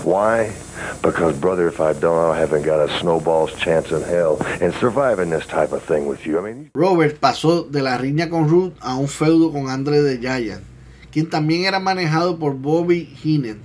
Why? 0.05 0.55
Because, 1.03 1.37
brother, 1.39 1.69
if 1.69 1.81
I 1.81 1.93
don't, 1.93 2.31
I 2.31 2.39
haven't 2.39 2.65
got 2.65 2.81
a 2.81 2.89
snowball's 3.01 3.53
chance 3.55 3.91
in 3.91 4.03
hell 4.03 4.39
in 4.61 4.73
surviving 4.73 5.31
this 5.31 5.47
type 5.47 5.73
of 5.73 5.83
thing 5.83 6.07
with 6.07 6.25
you. 6.27 6.39
I 6.39 6.43
mean, 6.43 6.71
Robert 6.75 7.19
pasó 7.19 7.65
de 7.65 7.83
la 7.83 7.99
riña 7.99 8.31
con 8.31 8.49
Ruth 8.49 8.75
a 8.81 8.97
un 8.97 9.09
feudo 9.09 9.53
con 9.53 9.69
Andre 9.69 10.03
the 10.03 10.19
Giant, 10.19 10.63
quien 11.11 11.29
también 11.29 11.65
era 11.65 11.81
manejado 11.81 12.39
por 12.39 12.55
Bobby 12.55 13.15
Heenan. 13.23 13.61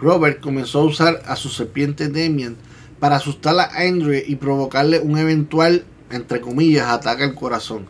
Robert 0.00 0.40
comenzó 0.40 0.80
a 0.80 0.84
usar 0.84 1.22
a 1.26 1.36
su 1.36 1.48
serpiente 1.48 2.08
Damien 2.08 2.56
para 2.98 3.16
asustar 3.16 3.58
a 3.58 3.70
Andre 3.76 4.24
y 4.26 4.36
provocarle 4.36 5.00
un 5.00 5.18
eventual, 5.18 5.84
entre 6.10 6.40
comillas, 6.40 6.88
ataque 6.88 7.24
al 7.24 7.34
corazón. 7.34 7.86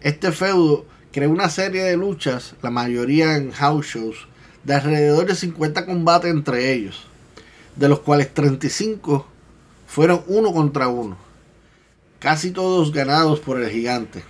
Este 0.00 0.32
feudo 0.32 0.86
creó 1.12 1.30
una 1.30 1.48
serie 1.48 1.82
de 1.82 1.96
luchas, 1.96 2.54
la 2.62 2.70
mayoría 2.70 3.36
en 3.36 3.50
house 3.52 3.86
shows, 3.86 4.28
de 4.64 4.74
alrededor 4.74 5.26
de 5.26 5.34
50 5.34 5.86
combates 5.86 6.30
entre 6.30 6.72
ellos, 6.72 7.06
de 7.76 7.88
los 7.88 8.00
cuales 8.00 8.32
35 8.34 9.26
fueron 9.86 10.22
uno 10.26 10.52
contra 10.52 10.88
uno 10.88 11.26
casi 12.18 12.50
todos 12.50 12.92
ganados 12.92 13.40
por 13.40 13.60
el 13.60 13.70
gigante. 13.70 14.24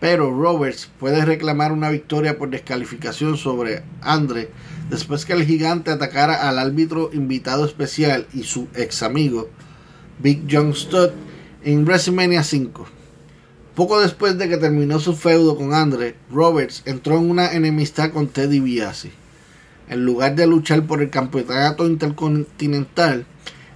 Pero 0.00 0.30
Roberts 0.30 0.90
puede 0.98 1.24
reclamar 1.24 1.72
una 1.72 1.90
victoria 1.90 2.36
por 2.36 2.50
descalificación 2.50 3.36
sobre 3.36 3.82
Andre 4.00 4.50
después 4.90 5.24
que 5.24 5.32
el 5.32 5.46
gigante 5.46 5.90
atacara 5.90 6.48
al 6.48 6.58
árbitro 6.58 7.10
invitado 7.12 7.64
especial 7.64 8.26
y 8.34 8.42
su 8.42 8.68
ex 8.74 9.02
amigo 9.02 9.48
Big 10.18 10.44
John 10.50 10.74
Studd 10.74 11.10
en 11.62 11.84
WrestleMania 11.84 12.42
5. 12.42 12.86
Poco 13.74 14.00
después 14.00 14.36
de 14.36 14.48
que 14.48 14.56
terminó 14.56 15.00
su 15.00 15.16
feudo 15.16 15.56
con 15.56 15.72
Andre, 15.72 16.16
Roberts 16.30 16.82
entró 16.84 17.16
en 17.16 17.30
una 17.30 17.52
enemistad 17.52 18.10
con 18.10 18.28
Teddy 18.28 18.60
Biasi. 18.60 19.10
En 19.88 20.04
lugar 20.04 20.34
de 20.34 20.46
luchar 20.46 20.86
por 20.86 21.02
el 21.02 21.10
campeonato 21.10 21.86
intercontinental, 21.86 23.26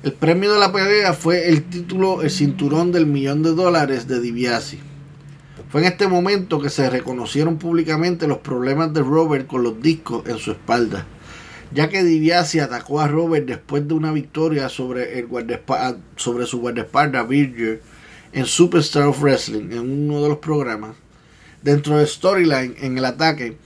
el 0.02 0.12
premio 0.12 0.52
de 0.52 0.58
la 0.58 0.72
pelea 0.72 1.12
fue 1.12 1.48
el 1.48 1.64
título 1.64 2.22
El 2.22 2.30
Cinturón 2.30 2.92
del 2.92 3.06
Millón 3.06 3.42
de 3.42 3.52
Dólares 3.52 4.08
de 4.08 4.20
DiBiase. 4.20 4.78
Fue 5.70 5.82
en 5.82 5.88
este 5.88 6.08
momento 6.08 6.60
que 6.60 6.70
se 6.70 6.88
reconocieron 6.88 7.58
públicamente 7.58 8.26
los 8.26 8.38
problemas 8.38 8.94
de 8.94 9.02
Robert 9.02 9.46
con 9.46 9.62
los 9.62 9.82
discos 9.82 10.26
en 10.26 10.38
su 10.38 10.52
espalda, 10.52 11.04
ya 11.72 11.90
que 11.90 12.04
DiBiase 12.04 12.62
atacó 12.62 13.00
a 13.00 13.08
Robert 13.08 13.44
después 13.44 13.86
de 13.86 13.92
una 13.92 14.12
victoria 14.12 14.70
sobre, 14.70 15.26
sobre 16.16 16.46
su 16.46 16.60
guardaespaldas 16.60 17.28
Virgil 17.28 17.80
en 18.32 18.46
Superstar 18.46 19.02
of 19.02 19.20
Wrestling 19.20 19.72
en 19.72 19.80
uno 19.80 20.22
de 20.22 20.28
los 20.28 20.38
programas. 20.38 20.96
Dentro 21.60 21.98
de 21.98 22.06
Storyline, 22.06 22.76
en 22.80 22.96
el 22.96 23.04
ataque, 23.04 23.58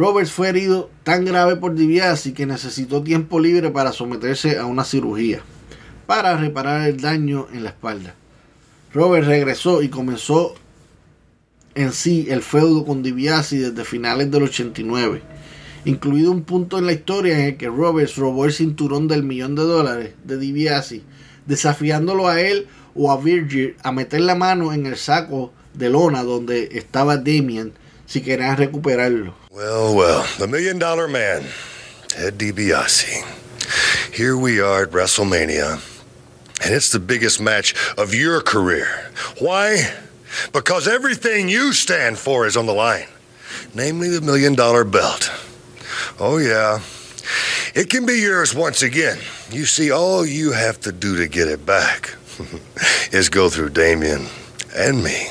Roberts 0.00 0.32
fue 0.32 0.48
herido 0.48 0.88
tan 1.02 1.26
grave 1.26 1.56
por 1.56 1.74
DiBiase 1.74 2.32
que 2.32 2.46
necesitó 2.46 3.02
tiempo 3.02 3.38
libre 3.38 3.68
para 3.68 3.92
someterse 3.92 4.56
a 4.56 4.64
una 4.64 4.82
cirugía 4.82 5.42
para 6.06 6.38
reparar 6.38 6.88
el 6.88 7.02
daño 7.02 7.48
en 7.52 7.64
la 7.64 7.68
espalda. 7.68 8.14
Robert 8.94 9.26
regresó 9.26 9.82
y 9.82 9.90
comenzó 9.90 10.54
en 11.74 11.92
sí 11.92 12.28
el 12.30 12.40
feudo 12.40 12.86
con 12.86 13.02
DiBiase 13.02 13.58
desde 13.58 13.84
finales 13.84 14.30
del 14.30 14.44
89, 14.44 15.20
incluido 15.84 16.32
un 16.32 16.44
punto 16.44 16.78
en 16.78 16.86
la 16.86 16.92
historia 16.92 17.38
en 17.38 17.44
el 17.44 17.56
que 17.58 17.68
Roberts 17.68 18.16
robó 18.16 18.46
el 18.46 18.54
cinturón 18.54 19.06
del 19.06 19.22
millón 19.22 19.54
de 19.54 19.64
dólares 19.64 20.14
de 20.24 20.38
DiBiase, 20.38 21.02
desafiándolo 21.44 22.26
a 22.26 22.40
él 22.40 22.68
o 22.94 23.12
a 23.12 23.20
Virgil 23.20 23.76
a 23.82 23.92
meter 23.92 24.22
la 24.22 24.34
mano 24.34 24.72
en 24.72 24.86
el 24.86 24.96
saco 24.96 25.52
de 25.74 25.90
lona 25.90 26.22
donde 26.22 26.70
estaba 26.72 27.18
Damien 27.18 27.74
si 28.06 28.22
querían 28.22 28.56
recuperarlo. 28.56 29.39
Well, 29.52 29.96
well, 29.96 30.28
the 30.38 30.46
Million 30.46 30.78
Dollar 30.78 31.08
Man, 31.08 31.44
Ted 32.06 32.38
DiBiase. 32.38 34.14
Here 34.14 34.36
we 34.36 34.60
are 34.60 34.84
at 34.84 34.90
WrestleMania, 34.90 35.82
And 36.64 36.72
it's 36.72 36.92
the 36.92 37.00
biggest 37.00 37.40
match 37.40 37.74
of 37.98 38.14
your 38.14 38.42
career. 38.42 39.10
Why? 39.40 39.92
Because 40.52 40.86
everything 40.86 41.48
you 41.48 41.72
stand 41.72 42.16
for 42.16 42.46
is 42.46 42.56
on 42.56 42.66
the 42.66 42.72
line, 42.72 43.08
namely 43.74 44.08
the 44.08 44.20
million 44.20 44.54
dollar 44.54 44.84
belt. 44.84 45.32
Oh, 46.20 46.38
yeah. 46.38 46.78
It 47.74 47.90
can 47.90 48.06
be 48.06 48.20
yours 48.20 48.54
once 48.54 48.82
again. 48.82 49.18
You 49.50 49.64
see, 49.64 49.90
all 49.90 50.24
you 50.24 50.52
have 50.52 50.78
to 50.82 50.92
do 50.92 51.16
to 51.16 51.26
get 51.26 51.48
it 51.48 51.66
back 51.66 52.14
is 53.12 53.28
go 53.28 53.50
through 53.50 53.70
Damien 53.70 54.26
and 54.76 55.02
me. 55.02 55.26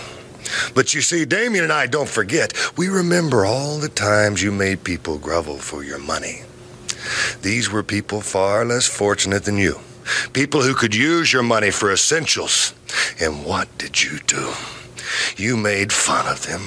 But 0.74 0.94
you 0.94 1.02
see, 1.02 1.26
Damien 1.26 1.64
and 1.64 1.74
I 1.74 1.88
don't 1.88 2.10
forget. 2.10 2.54
We 2.78 2.88
remember 2.88 3.46
all 3.46 3.78
the 3.78 3.90
times 3.90 4.42
you 4.42 4.52
made 4.52 4.84
people 4.84 5.18
grovel 5.18 5.58
for 5.58 5.84
your 5.84 6.00
money. 6.00 6.42
These 7.42 7.72
were 7.72 7.84
people 7.84 8.22
far 8.22 8.66
less 8.66 8.88
fortunate 8.88 9.46
than 9.46 9.58
you. 9.58 9.80
People 10.34 10.62
who 10.62 10.74
could 10.74 10.96
use 10.96 11.32
your 11.32 11.44
money 11.44 11.72
for 11.72 11.92
essentials. 11.92 12.74
And 13.20 13.46
what 13.46 13.68
did 13.78 14.04
you 14.04 14.20
do? 14.26 14.54
You 15.38 15.58
made 15.58 15.94
fun 15.94 16.28
of 16.28 16.46
them. 16.48 16.62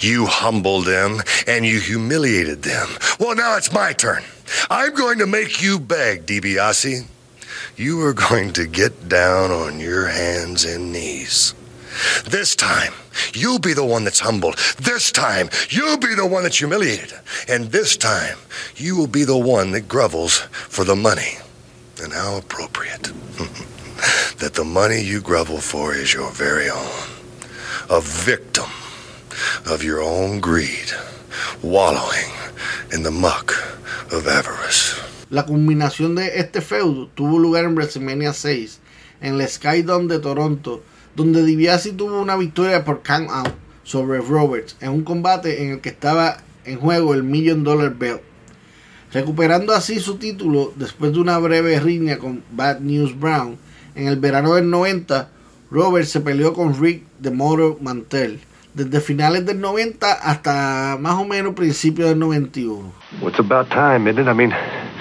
You 0.00 0.26
humbled 0.26 0.86
them 0.86 1.20
and 1.46 1.64
you 1.64 1.80
humiliated 1.80 2.62
them. 2.62 2.88
Well, 3.18 3.34
now 3.34 3.56
it's 3.56 3.72
my 3.72 3.92
turn. 3.92 4.22
I'm 4.70 4.94
going 4.94 5.18
to 5.18 5.26
make 5.26 5.62
you 5.62 5.78
beg, 5.78 6.26
DiBiase. 6.26 7.06
You 7.76 8.02
are 8.02 8.14
going 8.14 8.52
to 8.54 8.66
get 8.66 9.08
down 9.08 9.50
on 9.50 9.78
your 9.78 10.08
hands 10.08 10.64
and 10.64 10.92
knees. 10.92 11.54
This 12.24 12.54
time, 12.54 12.92
you'll 13.34 13.58
be 13.58 13.72
the 13.72 13.84
one 13.84 14.04
that's 14.04 14.20
humbled. 14.20 14.56
This 14.80 15.10
time, 15.10 15.48
you'll 15.70 15.98
be 15.98 16.14
the 16.14 16.26
one 16.26 16.42
that's 16.42 16.58
humiliated. 16.58 17.12
And 17.48 17.72
this 17.72 17.96
time, 17.96 18.38
you 18.76 18.96
will 18.96 19.06
be 19.06 19.24
the 19.24 19.38
one 19.38 19.72
that 19.72 19.88
grovels 19.88 20.38
for 20.68 20.84
the 20.84 20.96
money. 20.96 21.38
And 22.02 22.12
how 22.12 22.36
appropriate 22.36 23.02
that 24.38 24.54
the 24.54 24.64
money 24.64 25.00
you 25.00 25.20
grovel 25.20 25.58
for 25.58 25.94
is 25.94 26.14
your 26.14 26.30
very 26.30 26.70
own. 26.70 27.08
A 27.90 28.00
victim 28.00 28.70
of 29.66 29.82
your 29.82 30.00
own 30.02 30.40
greed, 30.40 30.92
wallowing 31.62 32.30
in 32.92 33.02
the 33.02 33.10
muck 33.10 33.52
of 34.12 34.26
avarice. 34.26 35.00
La 35.30 35.44
culminación 35.44 36.14
de 36.14 36.38
este 36.38 36.60
feudo 36.60 37.08
tuvo 37.14 37.38
lugar 37.38 37.64
en 37.64 37.74
WrestleMania 37.74 38.32
6, 38.32 38.78
en 39.20 39.40
el 39.40 39.48
Skydome 39.48 40.08
de 40.08 40.20
Toronto, 40.20 40.82
donde 41.18 41.44
DiBiase 41.44 41.94
tuvo 41.94 42.22
una 42.22 42.36
victoria 42.36 42.84
por 42.84 43.02
count 43.02 43.28
out 43.28 43.52
sobre 43.82 44.20
Roberts 44.20 44.76
en 44.80 44.90
un 44.90 45.02
combate 45.02 45.64
en 45.64 45.72
el 45.72 45.80
que 45.80 45.88
estaba 45.88 46.36
en 46.64 46.78
juego 46.78 47.12
el 47.12 47.24
Million 47.24 47.64
Dollar 47.64 47.92
Belt. 47.92 48.20
Recuperando 49.12 49.74
así 49.74 49.98
su 49.98 50.18
título 50.18 50.72
después 50.76 51.12
de 51.12 51.18
una 51.18 51.36
breve 51.38 51.80
riña 51.80 52.18
con 52.18 52.44
Bad 52.52 52.80
News 52.80 53.18
Brown, 53.18 53.58
en 53.96 54.06
el 54.06 54.16
verano 54.16 54.54
del 54.54 54.70
90, 54.70 55.28
Roberts 55.72 56.10
se 56.10 56.20
peleó 56.20 56.54
con 56.54 56.80
Rick 56.80 57.02
de 57.18 57.32
Moro 57.32 57.78
Mantel, 57.80 58.38
desde 58.74 59.00
finales 59.00 59.44
del 59.44 59.60
90 59.60 60.12
hasta 60.12 60.98
más 61.00 61.14
o 61.14 61.24
menos 61.24 61.54
principios 61.54 62.10
del 62.10 62.20
91. 62.20 62.92
Well, 63.20 63.30
it's 63.30 63.40
about 63.40 63.68
time, 63.70 64.08
isn't 64.08 64.20
it? 64.20 64.28
I 64.28 64.34
mean, 64.34 64.52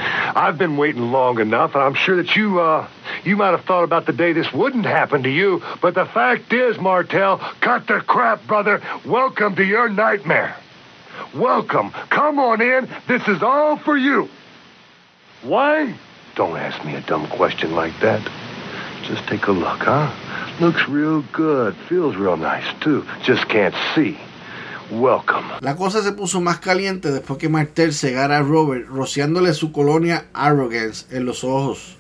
I've 0.08 0.58
been 0.58 0.78
waiting 0.78 1.12
long 1.12 1.40
enough, 1.40 1.76
and 1.76 1.84
I'm 1.84 1.94
sure 1.94 2.18
that 2.18 2.36
you, 2.36 2.60
uh, 2.60 2.88
you 3.24 3.36
might 3.36 3.52
have 3.52 3.66
thought 3.66 3.84
about 3.84 4.06
the 4.06 4.14
day 4.14 4.34
this 4.34 4.52
wouldn't 4.54 4.86
happen 4.86 5.24
to 5.24 5.30
you, 5.30 5.62
but 5.82 5.94
the 5.96 6.06
fact 6.06 6.54
is, 6.54 6.78
Martell, 6.78 7.38
cut 7.62 7.88
the 7.88 8.02
crap, 8.02 8.46
brother. 8.48 8.82
Welcome 9.06 9.56
to 9.56 9.64
your 9.64 9.90
nightmare. 9.90 10.56
Welcome. 11.34 11.92
Come 12.10 12.40
on 12.40 12.62
in. 12.62 12.90
This 13.08 13.28
is 13.28 13.42
all 13.44 13.78
for 13.78 13.98
you. 13.98 14.30
Why? 15.42 15.96
Don't 16.36 16.58
ask 16.58 16.84
me 16.86 16.96
a 16.96 17.02
dumb 17.02 17.28
question 17.28 17.74
like 17.74 18.00
that. 18.02 18.22
Just 19.04 19.28
take 19.28 19.48
a 19.48 19.52
look, 19.52 19.80
huh? 19.80 20.14
Looks 20.60 20.88
real 20.88 21.22
good. 21.34 21.76
Feels 21.88 22.16
real 22.16 22.38
nice, 22.38 22.66
too. 22.82 23.06
Just 23.24 23.48
can't 23.48 23.76
see. 23.96 24.20
La 25.62 25.76
cosa 25.76 26.02
se 26.02 26.14
puso 26.14 26.40
más 26.40 26.60
caliente 26.60 27.12
después 27.12 27.38
que 27.40 27.50
Martel 27.50 27.94
cegara 27.94 28.38
a 28.38 28.42
Robert 28.42 28.88
rociándole 28.88 29.54
su 29.54 29.72
colonia 29.72 30.28
Arrogance 30.34 31.06
en 31.16 31.26
los 31.26 31.44
ojos. 31.44 31.98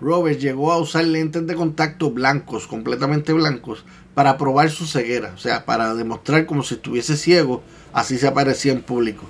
Robert 0.00 0.38
llegó 0.38 0.72
a 0.72 0.78
usar 0.78 1.04
lentes 1.04 1.46
de 1.46 1.54
contacto 1.54 2.10
blancos, 2.10 2.66
completamente 2.66 3.32
blancos, 3.32 3.84
para 4.14 4.36
probar 4.36 4.70
su 4.70 4.86
ceguera, 4.86 5.32
o 5.34 5.38
sea, 5.38 5.64
para 5.64 5.94
demostrar 5.94 6.46
como 6.46 6.62
si 6.62 6.74
estuviese 6.74 7.16
ciego, 7.16 7.62
así 7.92 8.18
se 8.18 8.26
aparecía 8.26 8.72
en 8.72 8.82
público. 8.82 9.24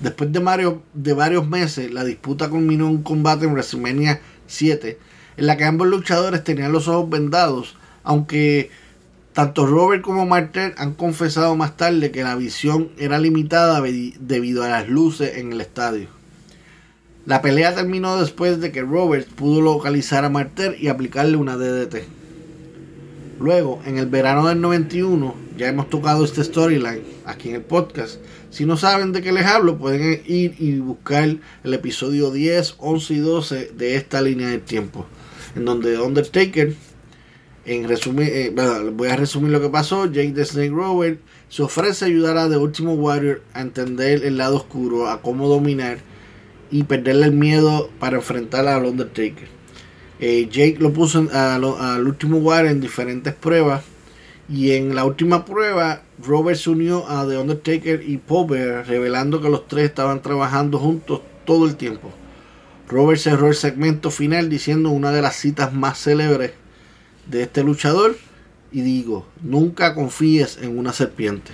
Después 0.00 0.32
de, 0.32 0.40
Mario, 0.40 0.82
de 0.94 1.12
varios 1.12 1.46
meses, 1.46 1.92
la 1.92 2.04
disputa 2.04 2.48
culminó 2.48 2.86
en 2.86 2.96
un 2.96 3.02
combate 3.02 3.44
en 3.44 3.52
WrestleMania 3.52 4.20
7, 4.46 4.98
en 5.36 5.46
la 5.46 5.56
que 5.56 5.64
ambos 5.64 5.86
luchadores 5.86 6.42
tenían 6.42 6.72
los 6.72 6.88
ojos 6.88 7.08
vendados, 7.10 7.76
aunque 8.02 8.70
tanto 9.32 9.66
Robert 9.66 10.02
como 10.02 10.26
Martel 10.26 10.74
han 10.76 10.94
confesado 10.94 11.54
más 11.56 11.76
tarde 11.76 12.10
que 12.10 12.24
la 12.24 12.36
visión 12.36 12.90
era 12.98 13.18
limitada 13.18 13.80
debido 13.80 14.62
a 14.62 14.68
las 14.68 14.88
luces 14.88 15.36
en 15.36 15.52
el 15.52 15.60
estadio. 15.60 16.08
La 17.26 17.42
pelea 17.42 17.74
terminó 17.74 18.18
después 18.18 18.60
de 18.60 18.72
que 18.72 18.82
Robert 18.82 19.28
pudo 19.28 19.60
localizar 19.60 20.24
a 20.24 20.30
Martel 20.30 20.76
y 20.80 20.88
aplicarle 20.88 21.36
una 21.36 21.56
DDT. 21.56 22.04
Luego, 23.38 23.80
en 23.86 23.98
el 23.98 24.06
verano 24.06 24.48
del 24.48 24.60
91, 24.60 25.34
ya 25.56 25.68
hemos 25.68 25.88
tocado 25.88 26.24
este 26.24 26.42
storyline 26.42 27.02
aquí 27.24 27.50
en 27.50 27.56
el 27.56 27.62
podcast. 27.62 28.20
Si 28.50 28.66
no 28.66 28.76
saben 28.76 29.12
de 29.12 29.22
qué 29.22 29.32
les 29.32 29.46
hablo, 29.46 29.78
pueden 29.78 30.22
ir 30.26 30.56
y 30.58 30.78
buscar 30.78 31.36
el 31.64 31.74
episodio 31.74 32.30
10, 32.30 32.74
11 32.78 33.14
y 33.14 33.18
12 33.18 33.72
de 33.76 33.94
esta 33.94 34.20
línea 34.20 34.48
de 34.48 34.58
tiempo, 34.58 35.06
en 35.54 35.64
donde 35.64 35.98
Undertaker 35.98 36.74
en 37.70 37.88
resumen, 37.88 38.28
eh, 38.28 38.52
voy 38.92 39.08
a 39.08 39.16
resumir 39.16 39.52
lo 39.52 39.60
que 39.60 39.68
pasó. 39.68 40.06
Jake 40.06 40.32
the 40.32 40.44
Snake 40.44 40.70
Robert 40.70 41.20
se 41.48 41.62
ofrece 41.62 42.04
ayudar 42.04 42.36
a 42.36 42.48
The 42.48 42.56
Ultimate 42.56 42.98
Warrior 42.98 43.42
a 43.54 43.60
entender 43.60 44.24
el 44.24 44.38
lado 44.38 44.56
oscuro, 44.56 45.08
a 45.08 45.22
cómo 45.22 45.46
dominar 45.46 45.98
y 46.72 46.82
perderle 46.82 47.26
el 47.26 47.32
miedo 47.32 47.88
para 48.00 48.16
enfrentar 48.16 48.66
al 48.66 48.86
Undertaker. 48.86 49.48
Eh, 50.18 50.48
Jake 50.50 50.78
lo 50.80 50.92
puso 50.92 51.28
al 51.32 52.06
último 52.06 52.38
Warrior 52.38 52.72
en 52.72 52.80
diferentes 52.80 53.34
pruebas. 53.34 53.84
Y 54.48 54.72
en 54.72 54.96
la 54.96 55.04
última 55.04 55.44
prueba, 55.44 56.02
Robert 56.20 56.58
se 56.58 56.70
unió 56.70 57.08
a 57.08 57.24
The 57.24 57.38
Undertaker 57.38 58.02
y 58.02 58.16
Popper, 58.16 58.84
revelando 58.84 59.40
que 59.40 59.48
los 59.48 59.68
tres 59.68 59.84
estaban 59.84 60.22
trabajando 60.22 60.80
juntos 60.80 61.20
todo 61.44 61.66
el 61.66 61.76
tiempo. 61.76 62.10
Robert 62.88 63.20
cerró 63.20 63.46
el 63.46 63.54
segmento 63.54 64.10
final 64.10 64.50
diciendo 64.50 64.90
una 64.90 65.12
de 65.12 65.22
las 65.22 65.36
citas 65.36 65.72
más 65.72 66.02
célebres 66.02 66.50
de 67.30 67.42
este 67.42 67.62
luchador 67.62 68.16
y 68.72 68.82
digo, 68.82 69.26
nunca 69.42 69.94
confíes 69.94 70.58
en 70.60 70.78
una 70.78 70.92
serpiente. 70.92 71.52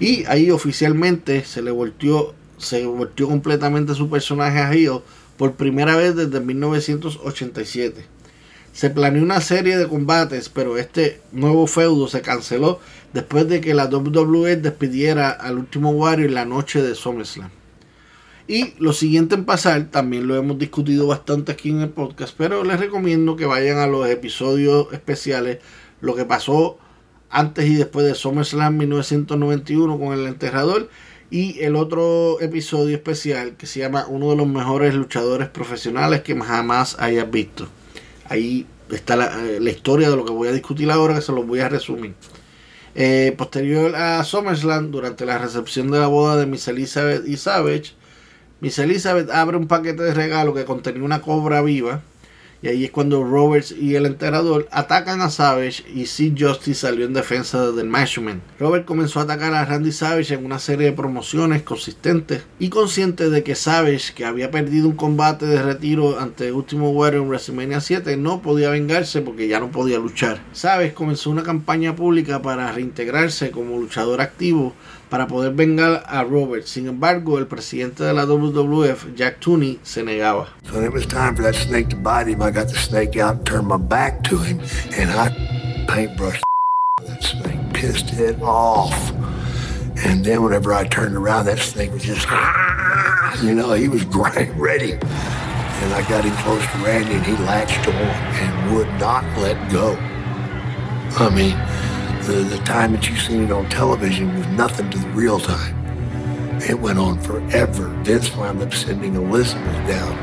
Y 0.00 0.24
ahí 0.26 0.50
oficialmente 0.50 1.44
se 1.44 1.62
le 1.62 1.70
volteó, 1.70 2.34
se 2.58 2.84
volteó 2.86 3.28
completamente 3.28 3.94
su 3.94 4.08
personaje 4.10 4.58
a 4.58 4.70
Rio 4.70 5.02
por 5.36 5.54
primera 5.54 5.96
vez 5.96 6.16
desde 6.16 6.40
1987. 6.40 8.04
Se 8.72 8.90
planeó 8.90 9.22
una 9.22 9.40
serie 9.40 9.76
de 9.76 9.86
combates, 9.86 10.48
pero 10.48 10.78
este 10.78 11.20
nuevo 11.30 11.68
feudo 11.68 12.08
se 12.08 12.22
canceló 12.22 12.80
después 13.12 13.48
de 13.48 13.60
que 13.60 13.74
la 13.74 13.86
WWE 13.86 14.56
despidiera 14.56 15.30
al 15.30 15.58
último 15.58 15.90
Warrior 15.90 16.28
en 16.28 16.34
la 16.34 16.44
noche 16.44 16.82
de 16.82 16.96
SummerSlam. 16.96 17.50
Y 18.46 18.74
lo 18.78 18.92
siguiente 18.92 19.34
en 19.34 19.46
pasar, 19.46 19.90
también 19.90 20.26
lo 20.26 20.36
hemos 20.36 20.58
discutido 20.58 21.06
bastante 21.06 21.52
aquí 21.52 21.70
en 21.70 21.80
el 21.80 21.88
podcast, 21.88 22.34
pero 22.36 22.62
les 22.62 22.78
recomiendo 22.78 23.36
que 23.36 23.46
vayan 23.46 23.78
a 23.78 23.86
los 23.86 24.06
episodios 24.08 24.92
especiales, 24.92 25.60
lo 26.02 26.14
que 26.14 26.26
pasó 26.26 26.78
antes 27.30 27.66
y 27.66 27.74
después 27.74 28.06
de 28.06 28.14
SummerSlam 28.14 28.76
1991 28.76 29.98
con 29.98 30.12
el 30.12 30.26
enterrador 30.26 30.90
y 31.30 31.58
el 31.60 31.74
otro 31.74 32.38
episodio 32.40 32.94
especial 32.94 33.56
que 33.56 33.66
se 33.66 33.80
llama 33.80 34.06
uno 34.08 34.30
de 34.30 34.36
los 34.36 34.46
mejores 34.46 34.94
luchadores 34.94 35.48
profesionales 35.48 36.22
que 36.22 36.38
jamás 36.38 36.96
hayas 37.00 37.30
visto. 37.30 37.66
Ahí 38.28 38.66
está 38.90 39.16
la, 39.16 39.42
eh, 39.46 39.60
historia 39.70 40.10
de 40.10 40.16
lo 40.16 40.24
que 40.24 40.32
voy 40.32 40.48
a 40.48 40.52
discutir 40.52 40.90
ahora, 40.90 41.14
que 41.14 41.22
se 41.22 41.32
los 41.32 41.46
voy 41.46 41.60
a 41.60 41.68
resumir. 41.68 42.14
Eh, 42.94 43.34
posterior 43.36 43.96
a 43.96 44.22
SummerSlam, 44.22 44.90
durante 44.90 45.26
la 45.26 45.38
recepción 45.38 45.90
de 45.90 45.98
la 45.98 46.06
boda 46.06 46.36
de 46.36 46.46
Miss 46.46 46.68
Elizabeth 46.68 47.26
y 47.26 47.36
Savage, 47.36 47.94
Miss 48.64 48.78
Elizabeth 48.78 49.28
abre 49.28 49.58
un 49.58 49.66
paquete 49.66 50.02
de 50.04 50.14
regalo 50.14 50.54
que 50.54 50.64
contenía 50.64 51.02
una 51.02 51.20
cobra 51.20 51.60
viva. 51.60 52.00
Y 52.62 52.68
ahí 52.68 52.86
es 52.86 52.90
cuando 52.90 53.22
Roberts 53.22 53.72
y 53.78 53.94
el 53.94 54.06
enterador 54.06 54.68
atacan 54.70 55.20
a 55.20 55.28
Savage 55.28 55.84
y 55.94 56.06
Sid 56.06 56.32
Justice 56.38 56.80
salió 56.80 57.04
en 57.04 57.12
defensa 57.12 57.72
del 57.72 57.88
Mashman. 57.88 58.40
Robert 58.58 58.86
comenzó 58.86 59.20
a 59.20 59.24
atacar 59.24 59.52
a 59.52 59.66
Randy 59.66 59.92
Savage 59.92 60.32
en 60.32 60.46
una 60.46 60.58
serie 60.58 60.86
de 60.86 60.92
promociones 60.94 61.60
consistentes 61.62 62.44
y 62.58 62.70
consciente 62.70 63.28
de 63.28 63.42
que 63.42 63.54
Savage, 63.54 64.14
que 64.14 64.24
había 64.24 64.50
perdido 64.50 64.88
un 64.88 64.96
combate 64.96 65.44
de 65.44 65.62
retiro 65.62 66.18
ante 66.18 66.50
Último 66.50 66.88
Warrior 66.88 67.24
en 67.24 67.28
WrestleMania 67.28 67.82
7, 67.82 68.16
no 68.16 68.40
podía 68.40 68.70
vengarse 68.70 69.20
porque 69.20 69.46
ya 69.46 69.60
no 69.60 69.70
podía 69.70 69.98
luchar. 69.98 70.40
Savage 70.52 70.94
comenzó 70.94 71.28
una 71.28 71.42
campaña 71.42 71.94
pública 71.94 72.40
para 72.40 72.72
reintegrarse 72.72 73.50
como 73.50 73.78
luchador 73.78 74.22
activo 74.22 74.72
para 75.14 75.28
poder 75.28 75.52
vengar 75.52 76.02
a 76.08 76.24
Robert. 76.24 76.64
Sin 76.66 76.88
embargo, 76.88 77.38
el 77.38 77.46
presidente 77.46 78.02
de 78.02 78.12
la 78.12 78.26
WWF, 78.26 79.14
Jack 79.14 79.38
Tooney, 79.38 79.78
se 79.84 80.02
negaba. 80.02 80.48
So 80.68 80.82
it 80.82 80.92
was 80.92 81.06
time 81.06 81.36
for 81.36 81.44
that 81.44 81.54
snake 81.54 81.88
to 81.90 81.96
bite 81.96 82.26
him. 82.26 82.42
I 82.42 82.50
got 82.50 82.66
the 82.66 82.74
snake 82.74 83.16
out 83.16 83.46
turned 83.46 83.68
my 83.68 83.76
back 83.76 84.24
to 84.24 84.38
him, 84.38 84.58
and 84.98 85.12
I 85.12 85.28
paintbrushed 85.86 86.42
that 87.06 87.22
snake, 87.22 87.60
pissed 87.72 88.12
it 88.14 88.42
off. 88.42 89.12
And 90.04 90.24
then 90.24 90.42
whenever 90.42 90.74
I 90.74 90.82
turned 90.82 91.14
around, 91.14 91.46
that 91.46 91.60
snake 91.60 91.92
was 91.92 92.02
just, 92.02 92.26
you 93.44 93.54
know, 93.54 93.72
he 93.74 93.86
was 93.86 94.04
ready. 94.56 94.94
And 94.94 95.94
I 95.94 96.04
got 96.08 96.24
him 96.24 96.34
close 96.42 96.66
to 96.72 96.78
Randy, 96.78 97.14
and 97.14 97.24
he 97.24 97.36
latched 97.44 97.86
on 97.86 97.94
and 97.94 98.76
would 98.76 98.88
not 98.98 99.22
let 99.38 99.70
go. 99.70 99.94
I 101.16 101.30
mean, 101.30 101.54
the, 102.26 102.42
the 102.42 102.58
time 102.64 102.92
that 102.92 103.08
you've 103.08 103.20
seen 103.20 103.44
it 103.44 103.52
on 103.52 103.68
television 103.68 104.34
was 104.36 104.46
nothing 104.48 104.90
to 104.90 104.98
the 104.98 105.08
real 105.08 105.38
time. 105.38 105.74
It 106.62 106.80
went 106.80 106.98
on 106.98 107.20
forever. 107.20 107.88
Vince 108.02 108.34
wound 108.34 108.62
up 108.62 108.72
sending 108.72 109.14
Elizabeth 109.14 109.86
down. 109.86 110.16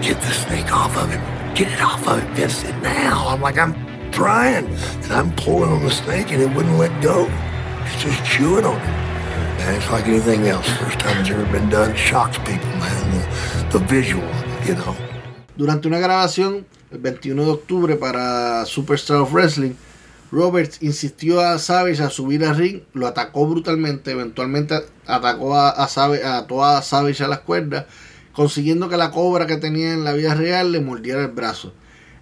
Get 0.00 0.18
the 0.22 0.30
snake 0.30 0.72
off 0.72 0.96
of 0.96 1.10
him. 1.10 1.20
Get 1.54 1.70
it 1.70 1.82
off 1.82 2.06
of 2.08 2.22
him, 2.22 2.34
Vince. 2.34 2.64
Now. 2.82 3.28
I'm 3.28 3.42
like, 3.42 3.58
I'm 3.58 3.74
trying. 4.10 4.66
And 4.66 5.12
I'm 5.12 5.30
pulling 5.36 5.70
on 5.70 5.82
the 5.82 5.90
snake 5.90 6.32
and 6.32 6.40
it 6.40 6.54
wouldn't 6.56 6.78
let 6.78 7.02
go. 7.02 7.28
It's 7.84 8.02
just 8.02 8.24
chewing 8.24 8.64
on 8.64 8.76
it. 8.76 9.12
And 9.60 9.76
it's 9.76 9.90
like 9.90 10.06
anything 10.06 10.48
else. 10.48 10.66
First 10.78 11.00
time 11.00 11.20
it's 11.20 11.30
ever 11.30 11.44
been 11.52 11.68
done 11.68 11.94
shocks 11.94 12.38
people, 12.38 12.72
man. 12.80 13.68
The, 13.70 13.78
the 13.78 13.84
visual, 13.84 14.26
you 14.64 14.74
know. 14.74 14.96
Durante 15.56 15.86
una 15.86 15.98
grabación 15.98 16.64
el 16.90 16.98
21 16.98 17.44
de 17.44 17.50
octubre 17.50 17.96
para 17.96 18.64
Superstar 18.64 19.18
of 19.18 19.32
Wrestling, 19.32 19.76
Roberts 20.32 20.78
insistió 20.80 21.42
a 21.42 21.58
Savage 21.58 22.02
a 22.02 22.08
subir 22.08 22.42
al 22.46 22.56
ring, 22.56 22.80
lo 22.94 23.06
atacó 23.06 23.46
brutalmente, 23.46 24.12
eventualmente 24.12 24.82
atacó 25.06 25.54
a, 25.54 25.68
a, 25.68 25.86
Savage, 25.88 26.22
a 26.24 26.82
Savage 26.82 27.22
a 27.22 27.28
las 27.28 27.40
cuerdas, 27.40 27.84
consiguiendo 28.32 28.88
que 28.88 28.96
la 28.96 29.10
cobra 29.10 29.46
que 29.46 29.58
tenía 29.58 29.92
en 29.92 30.04
la 30.04 30.14
vida 30.14 30.34
real 30.34 30.72
le 30.72 30.80
mordiera 30.80 31.20
el 31.20 31.32
brazo. 31.32 31.74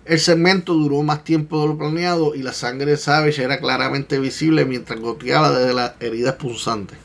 El 0.04 0.18
segmento 0.18 0.74
duró 0.74 1.04
más 1.04 1.22
tiempo 1.22 1.62
de 1.62 1.68
lo 1.68 1.78
planeado 1.78 2.34
y 2.34 2.42
la 2.42 2.52
sangre 2.52 2.90
de 2.90 2.96
Savage 2.96 3.44
era 3.44 3.61
claramente 3.61 4.18
visible 4.18 4.64
mientras 4.64 4.98
goteaba 4.98 5.56
desde 5.56 5.72
las 5.72 5.92
heridas 6.00 6.34
punzantes. 6.34 6.98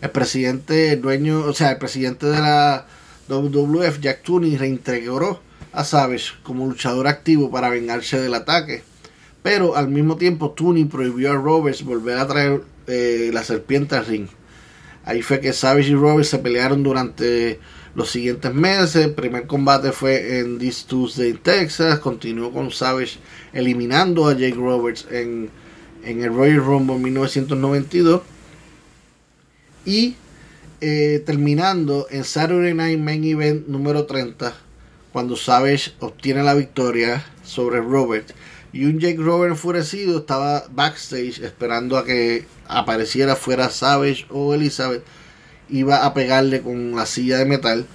El 0.00 0.10
presidente, 0.10 0.92
el 0.92 1.02
dueño, 1.02 1.40
o 1.40 1.52
sea, 1.52 1.72
el 1.72 1.78
presidente 1.78 2.24
de 2.24 2.40
la 2.40 2.86
WWF, 3.28 4.00
Jack 4.00 4.22
Tunney, 4.22 4.56
reintegró 4.56 5.42
a 5.72 5.84
Savage 5.84 6.32
como 6.42 6.66
luchador 6.66 7.08
activo 7.08 7.50
para 7.50 7.68
vengarse 7.68 8.18
del 8.18 8.32
ataque 8.32 8.93
pero 9.44 9.76
al 9.76 9.88
mismo 9.88 10.16
tiempo 10.16 10.52
Tooney 10.52 10.86
prohibió 10.86 11.30
a 11.30 11.34
Roberts 11.34 11.84
volver 11.84 12.16
a 12.16 12.26
traer 12.26 12.62
eh, 12.86 13.28
la 13.30 13.44
serpiente 13.44 13.94
al 13.94 14.06
ring. 14.06 14.26
Ahí 15.04 15.20
fue 15.20 15.38
que 15.38 15.52
Savage 15.52 15.90
y 15.90 15.94
Roberts 15.94 16.30
se 16.30 16.38
pelearon 16.38 16.82
durante 16.82 17.60
los 17.94 18.10
siguientes 18.10 18.54
meses. 18.54 19.04
El 19.04 19.12
primer 19.12 19.46
combate 19.46 19.92
fue 19.92 20.38
en 20.38 20.58
This 20.58 20.86
Tuesday 20.86 21.34
Texas. 21.34 21.98
Continuó 21.98 22.52
con 22.52 22.70
Savage 22.70 23.18
eliminando 23.52 24.28
a 24.28 24.32
Jake 24.32 24.54
Roberts 24.56 25.06
en, 25.10 25.50
en 26.04 26.22
el 26.22 26.32
Royal 26.32 26.64
Rumble 26.64 26.96
en 26.96 27.02
1992. 27.02 28.22
Y 29.84 30.14
eh, 30.80 31.22
terminando 31.26 32.06
en 32.10 32.24
Saturday 32.24 32.72
Night 32.72 32.98
Main 32.98 33.22
Event 33.24 33.66
número 33.66 34.06
30, 34.06 34.54
cuando 35.12 35.36
Savage 35.36 35.92
obtiene 36.00 36.42
la 36.42 36.54
victoria 36.54 37.22
sobre 37.44 37.82
Roberts 37.82 38.32
y 38.74 38.86
un 38.86 38.98
Jake 38.98 39.18
Robert 39.18 39.52
enfurecido 39.52 40.18
estaba 40.18 40.64
backstage 40.72 41.38
esperando 41.44 41.96
a 41.96 42.04
que 42.04 42.44
apareciera 42.66 43.36
fuera 43.36 43.70
Savage 43.70 44.26
o 44.30 44.52
Elizabeth. 44.52 45.04
Iba 45.70 46.04
a 46.04 46.12
pegarle 46.12 46.60
con 46.60 46.96
la 46.96 47.06
silla 47.06 47.38
de 47.38 47.44
metal. 47.44 47.86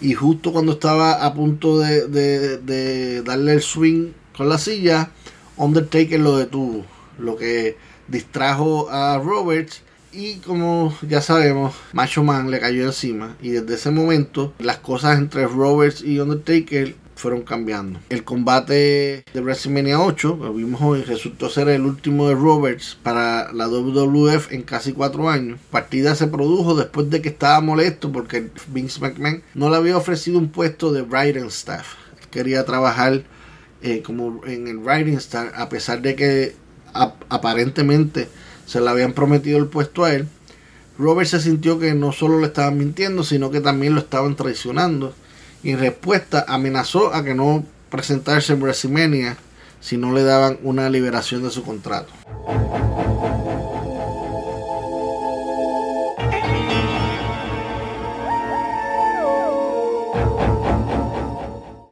Y 0.00 0.14
justo 0.14 0.52
cuando 0.52 0.72
estaba 0.74 1.26
a 1.26 1.34
punto 1.34 1.80
de, 1.80 3.22
darle 3.24 3.52
el 3.52 3.62
swing 3.62 4.12
con 4.36 4.48
la 4.48 4.58
silla, 4.58 5.10
Undertaker 5.56 6.20
lo 6.20 6.38
detuvo. 6.38 6.86
Lo 7.18 7.34
que 7.34 7.76
distrajo 8.06 8.88
a 8.90 9.18
Roberts. 9.18 9.82
Y 10.12 10.36
como 10.36 10.96
ya 11.02 11.20
sabemos, 11.20 11.74
Macho 11.92 12.22
Man 12.22 12.52
le 12.52 12.60
cayó 12.60 12.84
encima. 12.84 13.36
Y 13.42 13.50
desde 13.50 13.74
ese 13.74 13.90
momento, 13.90 14.54
las 14.60 14.78
cosas 14.78 15.18
entre 15.18 15.48
Roberts 15.48 16.00
y 16.00 16.20
Undertaker 16.20 16.94
fueron 17.18 17.42
cambiando. 17.42 17.98
El 18.10 18.22
combate 18.22 19.24
de 19.32 19.40
WrestleMania 19.40 20.00
8, 20.00 20.38
lo 20.40 20.54
vimos 20.54 20.80
hoy, 20.80 21.02
resultó 21.02 21.50
ser 21.50 21.68
el 21.68 21.82
último 21.82 22.28
de 22.28 22.36
Roberts 22.36 22.96
para 23.02 23.52
la 23.52 23.66
WWF 23.66 24.52
en 24.52 24.62
casi 24.62 24.92
cuatro 24.92 25.28
años. 25.28 25.58
Partida 25.72 26.14
se 26.14 26.28
produjo 26.28 26.76
después 26.76 27.10
de 27.10 27.20
que 27.20 27.30
estaba 27.30 27.60
molesto 27.60 28.12
porque 28.12 28.50
Vince 28.68 29.00
McMahon 29.00 29.42
no 29.54 29.68
le 29.68 29.76
había 29.76 29.96
ofrecido 29.96 30.38
un 30.38 30.50
puesto 30.50 30.92
de 30.92 31.02
writing 31.02 31.46
staff. 31.46 31.94
Quería 32.30 32.64
trabajar 32.64 33.24
eh, 33.82 34.00
como 34.02 34.40
en 34.46 34.68
el 34.68 34.78
writing 34.78 35.16
staff 35.16 35.48
a 35.56 35.68
pesar 35.68 36.00
de 36.00 36.14
que 36.14 36.54
aparentemente 36.92 38.28
se 38.64 38.80
le 38.80 38.88
habían 38.88 39.12
prometido 39.12 39.58
el 39.58 39.66
puesto 39.66 40.04
a 40.04 40.14
él. 40.14 40.28
Roberts 40.96 41.30
se 41.30 41.40
sintió 41.40 41.80
que 41.80 41.94
no 41.94 42.12
solo 42.12 42.38
le 42.38 42.46
estaban 42.46 42.78
mintiendo, 42.78 43.24
sino 43.24 43.50
que 43.50 43.60
también 43.60 43.94
lo 43.94 44.00
estaban 44.00 44.36
traicionando 44.36 45.14
y 45.62 45.70
en 45.70 45.78
respuesta 45.78 46.44
amenazó 46.48 47.14
a 47.14 47.24
que 47.24 47.34
no 47.34 47.64
presentarse 47.90 48.52
en 48.52 48.60
WrestleMania 48.60 49.36
si 49.80 49.96
no 49.96 50.12
le 50.12 50.22
daban 50.22 50.58
una 50.62 50.90
liberación 50.90 51.42
de 51.42 51.50
su 51.50 51.62
contrato. 51.62 52.12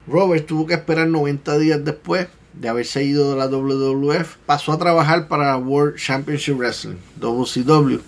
Robert 0.07 0.47
tuvo 0.47 0.67
que 0.67 0.75
esperar 0.75 1.09
90 1.09 1.59
días 1.59 1.85
después 1.85 2.29
de 2.55 2.69
haberse 2.69 3.05
ido 3.05 3.31
de 3.31 3.37
la 3.37 3.49
WWF, 3.49 4.37
pasó 4.47 4.73
a 4.73 4.79
trabajar 4.79 5.29
para 5.29 5.49
la 5.49 5.59
World 5.59 5.97
Championship 5.97 6.57
Wrestling, 6.57 6.97
WCW, 7.21 7.99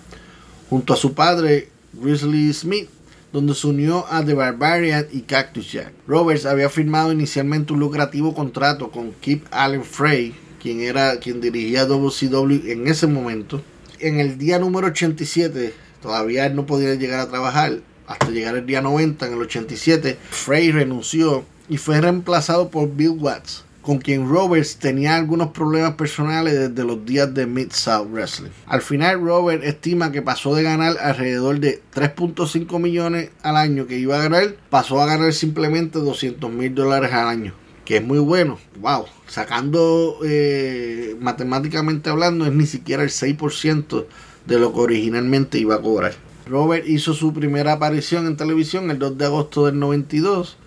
junto 0.71 0.95
a 0.95 0.97
su 0.97 1.13
padre 1.13 1.69
Grizzly 1.93 2.53
Smith, 2.55 2.89
donde 3.33 3.55
se 3.55 3.67
unió 3.67 4.07
a 4.11 4.25
The 4.25 4.35
Barbarian 4.35 5.07
y 5.13 5.23
Cactus 5.23 5.73
Jack. 5.73 5.93
Roberts 6.07 6.47
había 6.47 6.69
firmado 6.69 7.13
inicialmente 7.13 7.73
un 7.73 7.81
lucrativo 7.81 8.35
contrato 8.35 8.91
con 8.91 9.13
Kip 9.13 9.47
Allen 9.51 9.85
Frey, 9.85 10.35
quien 10.61 10.81
era 10.81 11.19
quien 11.19 11.41
dirigía 11.41 11.87
WCW 11.87 12.71
en 12.71 12.89
ese 12.89 13.07
momento. 13.07 13.63
En 14.01 14.21
el 14.21 14.39
día 14.39 14.59
número 14.59 14.89
87, 14.89 15.75
todavía 16.01 16.47
él 16.47 16.55
no 16.55 16.67
podía 16.67 16.95
llegar 16.95 17.21
a 17.21 17.29
trabajar. 17.29 17.81
Hasta 18.07 18.31
llegar 18.31 18.57
el 18.57 18.65
día 18.65 18.81
90, 18.81 19.27
en 19.27 19.33
el 19.35 19.41
87, 19.41 20.17
Frey 20.31 20.73
renunció 20.73 21.45
y 21.69 21.77
fue 21.77 22.01
reemplazado 22.01 22.71
por 22.71 22.95
Bill 22.95 23.11
Watts 23.11 23.68
con 23.89 23.97
quien 23.97 24.29
Roberts 24.29 24.77
tenía 24.77 25.17
algunos 25.17 25.49
problemas 25.53 25.95
personales 25.95 26.53
desde 26.53 26.87
los 26.87 27.07
días 27.07 27.33
de 27.33 27.47
Mid-South 27.47 28.09
Wrestling. 28.11 28.51
Al 28.67 28.83
final, 28.83 29.19
Robert 29.23 29.65
estima 29.65 30.13
que 30.13 30.21
pasó 30.21 30.55
de 30.55 30.63
ganar 30.63 30.99
alrededor 31.01 31.59
de 31.59 31.81
3.5 31.95 32.79
millones 32.79 33.31
al 33.41 33.57
año 33.57 33.87
que 33.87 33.97
iba 33.97 34.17
a 34.19 34.23
ganar, 34.25 34.57
pasó 34.69 35.01
a 35.01 35.07
ganar 35.07 35.33
simplemente 35.33 36.01
200 36.01 36.53
mil 36.53 36.75
dólares 36.75 37.15
al 37.15 37.29
año 37.29 37.55
que 37.87 37.97
es 37.97 38.05
muy 38.05 38.19
bueno. 38.19 38.59
Wow, 38.79 39.07
sacando 39.27 40.19
eh, 40.23 41.17
matemáticamente 41.19 42.11
hablando, 42.11 42.45
es 42.45 42.53
ni 42.53 42.67
siquiera 42.67 43.03
el 43.03 43.09
6% 43.09 44.05
de 44.45 44.59
lo 44.59 44.75
que 44.75 44.81
originalmente 44.81 45.59
iba 45.59 45.77
a 45.77 45.81
cobrar. 45.81 46.13
Robert 46.47 46.87
hizo 46.87 47.15
su 47.15 47.33
primera 47.33 47.73
aparición 47.73 48.27
en 48.27 48.37
televisión 48.37 48.91
el 48.91 48.99
2 48.99 49.17
de 49.17 49.25
agosto 49.25 49.65
del 49.65 49.79
92 49.79 50.59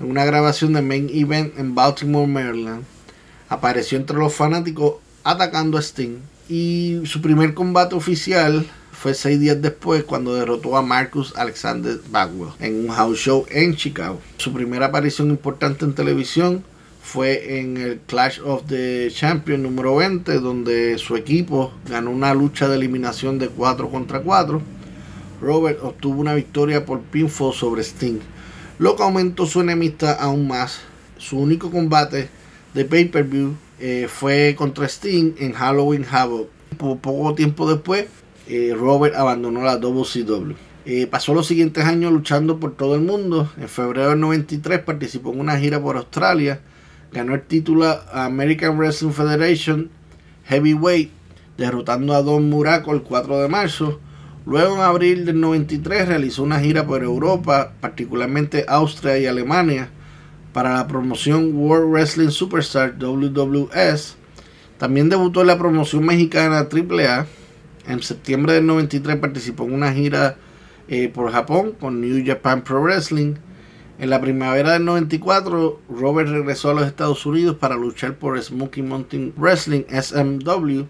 en 0.00 0.10
una 0.10 0.24
grabación 0.24 0.72
de 0.72 0.82
Main 0.82 1.08
Event 1.12 1.58
en 1.58 1.74
Baltimore, 1.74 2.26
Maryland. 2.26 2.84
Apareció 3.48 3.98
entre 3.98 4.18
los 4.18 4.34
fanáticos 4.34 4.96
atacando 5.24 5.78
a 5.78 5.82
Sting. 5.82 6.18
Y 6.48 7.00
su 7.04 7.20
primer 7.20 7.54
combate 7.54 7.94
oficial 7.94 8.66
fue 8.92 9.14
seis 9.14 9.40
días 9.40 9.60
después 9.60 10.04
cuando 10.04 10.34
derrotó 10.34 10.76
a 10.76 10.82
Marcus 10.82 11.34
Alexander 11.36 11.98
Bagwell 12.10 12.52
en 12.60 12.88
un 12.88 12.88
house 12.88 13.18
show 13.18 13.44
en 13.50 13.74
Chicago. 13.76 14.20
Su 14.38 14.52
primera 14.52 14.86
aparición 14.86 15.30
importante 15.30 15.84
en 15.84 15.94
televisión 15.94 16.64
fue 17.02 17.60
en 17.60 17.76
el 17.76 18.00
Clash 18.06 18.40
of 18.44 18.64
the 18.66 19.08
Champions 19.12 19.62
número 19.62 19.96
20, 19.96 20.40
donde 20.40 20.98
su 20.98 21.16
equipo 21.16 21.72
ganó 21.88 22.10
una 22.10 22.34
lucha 22.34 22.68
de 22.68 22.76
eliminación 22.76 23.38
de 23.38 23.48
4 23.48 23.90
contra 23.90 24.20
4. 24.20 24.60
Robert 25.40 25.78
obtuvo 25.82 26.20
una 26.20 26.34
victoria 26.34 26.84
por 26.84 27.00
pinfall 27.02 27.52
sobre 27.52 27.82
Sting 27.82 28.20
lo 28.78 28.96
que 28.96 29.02
aumentó 29.02 29.46
su 29.46 29.60
enemistad 29.60 30.16
aún 30.20 30.48
más. 30.48 30.80
Su 31.18 31.38
único 31.38 31.70
combate 31.70 32.28
de 32.74 32.84
pay-per-view 32.84 33.54
eh, 33.80 34.06
fue 34.08 34.54
contra 34.56 34.86
Sting 34.86 35.34
en 35.38 35.52
Halloween 35.52 36.04
Havoc. 36.10 36.48
poco 36.78 37.34
tiempo 37.34 37.70
después, 37.70 38.06
eh, 38.48 38.74
Robert 38.76 39.14
abandonó 39.14 39.62
la 39.62 39.78
WCW. 39.78 40.54
Eh, 40.84 41.08
pasó 41.08 41.34
los 41.34 41.46
siguientes 41.46 41.84
años 41.84 42.12
luchando 42.12 42.60
por 42.60 42.76
todo 42.76 42.94
el 42.94 43.00
mundo. 43.00 43.50
En 43.58 43.68
febrero 43.68 44.10
del 44.10 44.20
93 44.20 44.80
participó 44.80 45.32
en 45.32 45.40
una 45.40 45.58
gira 45.58 45.80
por 45.80 45.96
Australia. 45.96 46.60
Ganó 47.12 47.34
el 47.34 47.42
título 47.42 47.86
American 48.12 48.78
Wrestling 48.78 49.12
Federation 49.12 49.90
Heavyweight, 50.44 51.10
derrotando 51.56 52.14
a 52.14 52.22
Don 52.22 52.48
Muraco 52.48 52.92
el 52.92 53.02
4 53.02 53.40
de 53.40 53.48
marzo. 53.48 54.00
Luego 54.46 54.76
en 54.76 54.80
abril 54.82 55.24
del 55.24 55.40
93 55.40 56.06
realizó 56.06 56.44
una 56.44 56.60
gira 56.60 56.86
por 56.86 57.02
Europa, 57.02 57.72
particularmente 57.80 58.64
Austria 58.68 59.18
y 59.18 59.26
Alemania, 59.26 59.90
para 60.52 60.74
la 60.74 60.86
promoción 60.86 61.50
World 61.52 61.90
Wrestling 61.90 62.28
Superstar 62.28 62.96
WWS. 62.96 64.16
También 64.78 65.08
debutó 65.08 65.40
en 65.40 65.48
la 65.48 65.58
promoción 65.58 66.06
mexicana 66.06 66.68
AAA. 66.70 67.26
En 67.88 68.00
septiembre 68.04 68.52
del 68.52 68.66
93 68.66 69.16
participó 69.16 69.64
en 69.64 69.74
una 69.74 69.92
gira 69.92 70.36
eh, 70.86 71.08
por 71.08 71.32
Japón 71.32 71.72
con 71.72 72.00
New 72.00 72.24
Japan 72.24 72.62
Pro 72.62 72.82
Wrestling. 72.82 73.34
En 73.98 74.10
la 74.10 74.20
primavera 74.20 74.74
del 74.74 74.84
94, 74.84 75.80
Robert 75.88 76.28
regresó 76.28 76.70
a 76.70 76.74
los 76.74 76.86
Estados 76.86 77.26
Unidos 77.26 77.56
para 77.56 77.74
luchar 77.74 78.14
por 78.14 78.40
Smoky 78.40 78.82
Mountain 78.82 79.32
Wrestling 79.36 79.82
SMW 79.90 80.84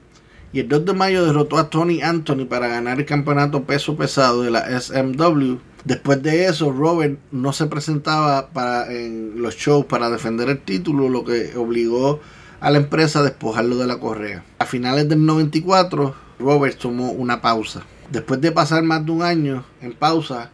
y 0.52 0.60
el 0.60 0.68
2 0.68 0.84
de 0.84 0.92
mayo 0.94 1.24
derrotó 1.24 1.58
a 1.58 1.70
Tony 1.70 2.02
Anthony 2.02 2.46
para 2.48 2.68
ganar 2.68 2.98
el 2.98 3.06
campeonato 3.06 3.64
peso 3.64 3.96
pesado 3.96 4.42
de 4.42 4.50
la 4.50 4.80
SMW. 4.80 5.56
Después 5.84 6.22
de 6.22 6.46
eso, 6.46 6.72
Robert 6.72 7.18
no 7.30 7.52
se 7.52 7.66
presentaba 7.66 8.48
para, 8.48 8.92
en 8.92 9.40
los 9.40 9.56
shows 9.56 9.86
para 9.86 10.10
defender 10.10 10.48
el 10.48 10.60
título, 10.60 11.08
lo 11.08 11.24
que 11.24 11.56
obligó 11.56 12.20
a 12.60 12.70
la 12.70 12.78
empresa 12.78 13.20
a 13.20 13.22
despojarlo 13.22 13.76
de 13.76 13.86
la 13.86 13.98
correa. 13.98 14.44
A 14.58 14.66
finales 14.66 15.08
del 15.08 15.24
94, 15.24 16.14
Robert 16.38 16.78
tomó 16.78 17.12
una 17.12 17.40
pausa. 17.40 17.82
Después 18.10 18.40
de 18.40 18.52
pasar 18.52 18.82
más 18.82 19.04
de 19.04 19.12
un 19.12 19.22
año 19.22 19.64
en 19.80 19.92
pausa, 19.92 20.50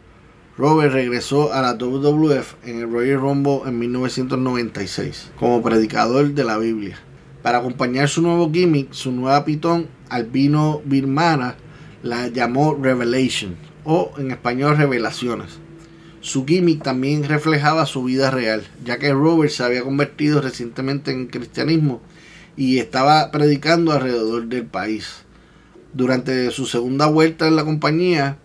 Robert 0.59 0.93
regresó 0.93 1.53
a 1.53 1.62
la 1.62 1.74
WWF 1.74 2.55
en 2.64 2.80
el 2.80 2.93
Royal 2.93 3.20
Rumble 3.20 3.62
en 3.66 3.78
1996 3.78 5.30
como 5.38 5.62
predicador 5.62 6.32
de 6.32 6.45
la 6.45 6.59
Biblia. 6.59 6.99
Para 7.43 7.59
acompañar 7.59 8.09
su 8.09 8.22
nuevo 8.22 8.51
gimmick, 8.53 8.93
su 8.93 9.11
nueva 9.11 9.45
pitón, 9.45 9.88
Albino 10.09 10.80
Birmana, 10.84 11.57
la 12.03 12.28
llamó 12.28 12.74
Revelation, 12.74 13.57
o 13.84 14.12
en 14.18 14.30
español 14.30 14.76
Revelaciones. 14.76 15.59
Su 16.20 16.47
gimmick 16.47 16.84
también 16.84 17.24
reflejaba 17.24 17.84
su 17.84 18.05
vida 18.05 18.30
real, 18.30 18.62
ya 18.84 18.99
que 18.99 19.12
Robert 19.12 19.51
se 19.51 19.64
había 19.64 19.82
convertido 19.82 20.40
recientemente 20.40 21.11
en 21.11 21.26
cristianismo 21.26 22.01
y 22.57 22.78
estaba 22.78 23.30
predicando 23.32 23.90
alrededor 23.90 24.47
del 24.47 24.66
país. 24.66 25.24
Durante 25.95 26.51
su 26.53 26.66
segunda 26.66 27.07
vuelta 27.07 27.49
en 27.49 27.57
la 27.57 27.64
compañía, 27.64 28.38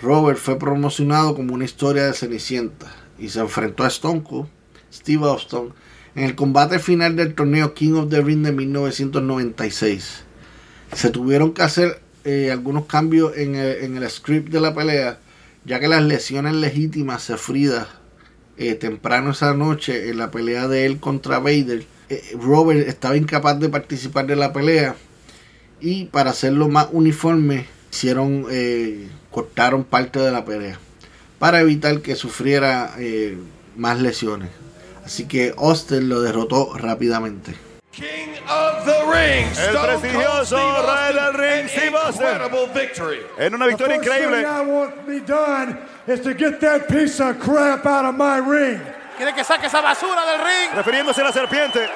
Robert 0.00 0.38
fue 0.38 0.58
promocionado 0.58 1.34
como 1.34 1.54
una 1.54 1.64
historia 1.64 2.04
de 2.04 2.12
Cenicienta 2.12 2.92
y 3.18 3.28
se 3.28 3.40
enfrentó 3.40 3.84
a 3.84 3.88
Stone 3.88 4.22
Cold, 4.22 4.48
Steve 4.92 5.24
Austin, 5.24 5.72
en 6.14 6.24
el 6.24 6.34
combate 6.34 6.78
final 6.78 7.16
del 7.16 7.34
torneo 7.34 7.74
King 7.74 7.94
of 7.94 8.10
the 8.10 8.20
Ring 8.20 8.42
de 8.42 8.52
1996. 8.52 10.24
Se 10.94 11.10
tuvieron 11.10 11.52
que 11.52 11.62
hacer 11.62 12.00
eh, 12.24 12.50
algunos 12.50 12.86
cambios 12.86 13.36
en 13.36 13.54
el, 13.56 14.10
script 14.10 14.50
de 14.50 14.60
la 14.60 14.74
pelea, 14.74 15.18
ya 15.64 15.80
que 15.80 15.88
las 15.88 16.02
lesiones 16.02 16.54
legítimas 16.54 17.22
sufridas 17.22 17.88
eh, 18.58 18.74
temprano 18.74 19.30
esa 19.30 19.54
noche 19.54 20.10
en 20.10 20.18
la 20.18 20.30
pelea 20.30 20.68
de 20.68 20.86
él 20.86 21.00
contra 21.00 21.38
Vader, 21.38 21.84
eh, 22.10 22.36
Robert 22.40 22.86
estaba 22.86 23.16
incapaz 23.16 23.58
de 23.58 23.68
participar 23.68 24.26
de 24.26 24.36
la 24.36 24.52
pelea 24.52 24.94
y 25.80 26.04
para 26.06 26.30
hacerlo 26.30 26.68
más 26.68 26.88
uniforme 26.92 27.66
hicieron 27.90 28.46
cortaron 29.30 29.84
parte 29.84 30.20
de 30.20 30.30
la 30.30 30.44
pelea 30.44 30.78
para 31.42 31.60
evitar 31.60 32.02
que 32.02 32.14
sufriera 32.14 32.94
eh, 32.98 33.36
más 33.76 34.00
lesiones. 34.00 34.48
Así 35.04 35.26
que 35.26 35.54
Austin 35.58 36.08
lo 36.08 36.20
derrotó 36.20 36.72
rápidamente. 36.76 37.56
King 37.92 38.38
of 38.48 38.86
the 38.86 39.04
ring, 39.04 39.46
el 39.58 39.76
prestigioso 39.76 40.56
rey 40.56 41.12
del 41.12 41.34
ring, 41.34 41.68
Steve 41.68 41.94
Austin, 41.94 42.26
en 43.38 43.54
una 43.54 43.66
victoria 43.66 43.96
increíble. 43.96 44.46
Quiere 49.16 49.34
que 49.34 49.44
saque 49.44 49.66
esa 49.66 49.82
basura 49.82 50.24
del 50.24 50.40
ring. 50.40 50.74
Refiriéndose 50.74 51.20
a 51.20 51.24
la 51.24 51.32
serpiente. 51.32 51.90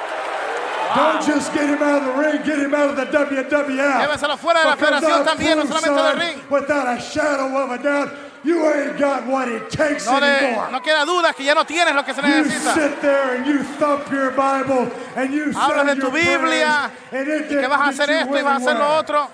Don't 0.95 1.23
just 1.27 1.53
get 1.53 1.69
him 1.69 1.83
out 1.83 2.03
of 2.03 2.15
the 2.15 2.23
ring, 2.23 2.43
get 2.45 2.59
him 2.59 2.75
out 2.75 2.91
of 2.91 2.97
the 2.97 3.07
WWF. 3.07 4.01
Llévenselo 4.01 4.37
fuera 4.37 4.61
de 4.61 4.67
la 4.67 4.77
federación 4.77 5.25
también, 5.25 5.59
no 5.59 5.67
solamente 5.67 6.03
del 6.03 6.19
ring. 6.19 6.43
Without 6.51 6.87
a 6.87 7.01
shadow 7.01 7.57
of 7.57 7.71
a 7.71 7.79
doubt, 7.79 8.11
you 8.47 8.73
ain't 8.73 8.99
got 8.99 9.27
what 9.27 9.49
it 9.49 9.69
takes 9.69 10.07
no, 10.07 10.19
anymore. 10.19 10.71
no 10.71 10.81
queda 10.81 11.05
duda 11.05 11.35
que 11.35 11.45
ya 11.45 11.55
no 11.55 11.65
tienes 11.65 11.95
lo 11.95 12.05
que 12.05 12.15
se 12.15 12.23
necesita. 12.23 12.75
You 12.75 12.81
sit 12.81 13.01
there 13.01 13.37
and 13.37 13.47
you 13.47 13.63
thump 13.79 14.11
your 14.11 14.31
Bible 14.31 14.91
and 15.17 15.35
you 15.35 15.53
Hablas 15.53 15.87
de 15.87 16.01
tu 16.01 16.11
Biblia 16.11 16.91
y 17.13 17.49
que 17.49 17.67
vas 17.69 17.81
a 17.81 17.89
hacer 17.89 18.11
esto 18.11 18.39
y 18.39 18.43
vas 18.43 18.55
a 18.55 18.57
hacer 18.57 18.77
lo 18.77 18.97
otro. 18.97 19.29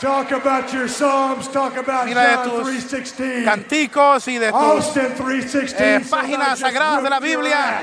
Talk 0.00 0.32
about 0.32 0.72
your 0.72 0.88
Psalms, 0.88 1.48
talk 1.48 1.76
about 1.76 2.06
Mira 2.06 2.42
John 2.44 2.64
de 2.66 2.72
tus 2.72 2.84
3:16. 2.92 3.44
canticos 3.44 4.28
y 4.28 4.38
de 4.38 4.50
tus 4.50 4.60
Austin 4.60 5.14
3:16. 5.16 5.74
eh, 5.78 6.00
páginas 6.10 6.58
sagradas 6.58 7.02
de 7.02 7.10
la 7.10 7.20
Biblia. 7.20 7.80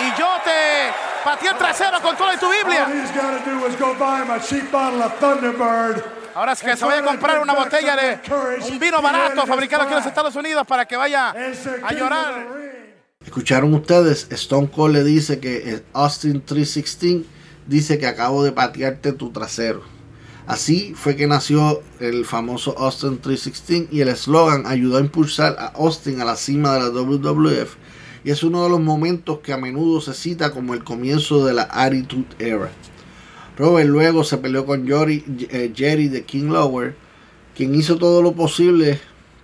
Y 0.00 0.18
yo 0.18 0.28
te 0.44 0.92
pateé 1.24 1.50
el 1.50 1.56
trasero 1.56 2.00
con 2.02 2.16
toda 2.16 2.36
tu 2.36 2.50
Biblia. 2.50 2.86
Ahora 6.38 6.52
es 6.52 6.62
que 6.62 6.76
se 6.76 6.84
vaya 6.84 7.00
a 7.00 7.04
comprar 7.04 7.42
una 7.42 7.52
botella 7.52 7.96
de 7.96 8.20
un 8.70 8.78
vino 8.78 9.02
barato 9.02 9.44
fabricado 9.44 9.82
aquí 9.82 9.92
en 9.92 9.98
los 9.98 10.06
Estados 10.06 10.36
Unidos 10.36 10.64
para 10.68 10.86
que 10.86 10.96
vaya 10.96 11.30
a 11.30 11.92
llorar. 11.92 12.46
Escucharon 13.26 13.74
ustedes, 13.74 14.28
Stone 14.30 14.70
Cold 14.70 14.94
le 14.94 15.02
dice 15.02 15.40
que 15.40 15.82
Austin 15.94 16.40
316 16.40 17.26
dice 17.66 17.98
que 17.98 18.06
acabo 18.06 18.44
de 18.44 18.52
patearte 18.52 19.12
tu 19.14 19.32
trasero. 19.32 19.82
Así 20.46 20.94
fue 20.94 21.16
que 21.16 21.26
nació 21.26 21.82
el 21.98 22.24
famoso 22.24 22.78
Austin 22.78 23.18
316 23.18 23.88
y 23.90 24.02
el 24.02 24.06
eslogan 24.06 24.64
ayudó 24.68 24.98
a 24.98 25.00
impulsar 25.00 25.56
a 25.58 25.72
Austin 25.74 26.20
a 26.20 26.24
la 26.24 26.36
cima 26.36 26.74
de 26.74 26.80
la 26.82 26.90
WWF 26.90 27.74
y 28.22 28.30
es 28.30 28.44
uno 28.44 28.62
de 28.62 28.70
los 28.70 28.78
momentos 28.78 29.40
que 29.40 29.52
a 29.52 29.56
menudo 29.56 30.00
se 30.00 30.14
cita 30.14 30.52
como 30.52 30.74
el 30.74 30.84
comienzo 30.84 31.44
de 31.44 31.54
la 31.54 31.68
Attitude 31.68 32.28
Era. 32.38 32.70
Robert 33.58 33.88
luego 33.88 34.22
se 34.22 34.38
peleó 34.38 34.64
con 34.64 34.86
Jerry, 34.86 35.24
eh, 35.50 35.72
Jerry 35.74 36.06
de 36.06 36.22
King 36.22 36.50
Lower, 36.50 36.94
quien 37.56 37.74
hizo 37.74 37.98
todo 37.98 38.22
lo 38.22 38.32
posible 38.34 39.00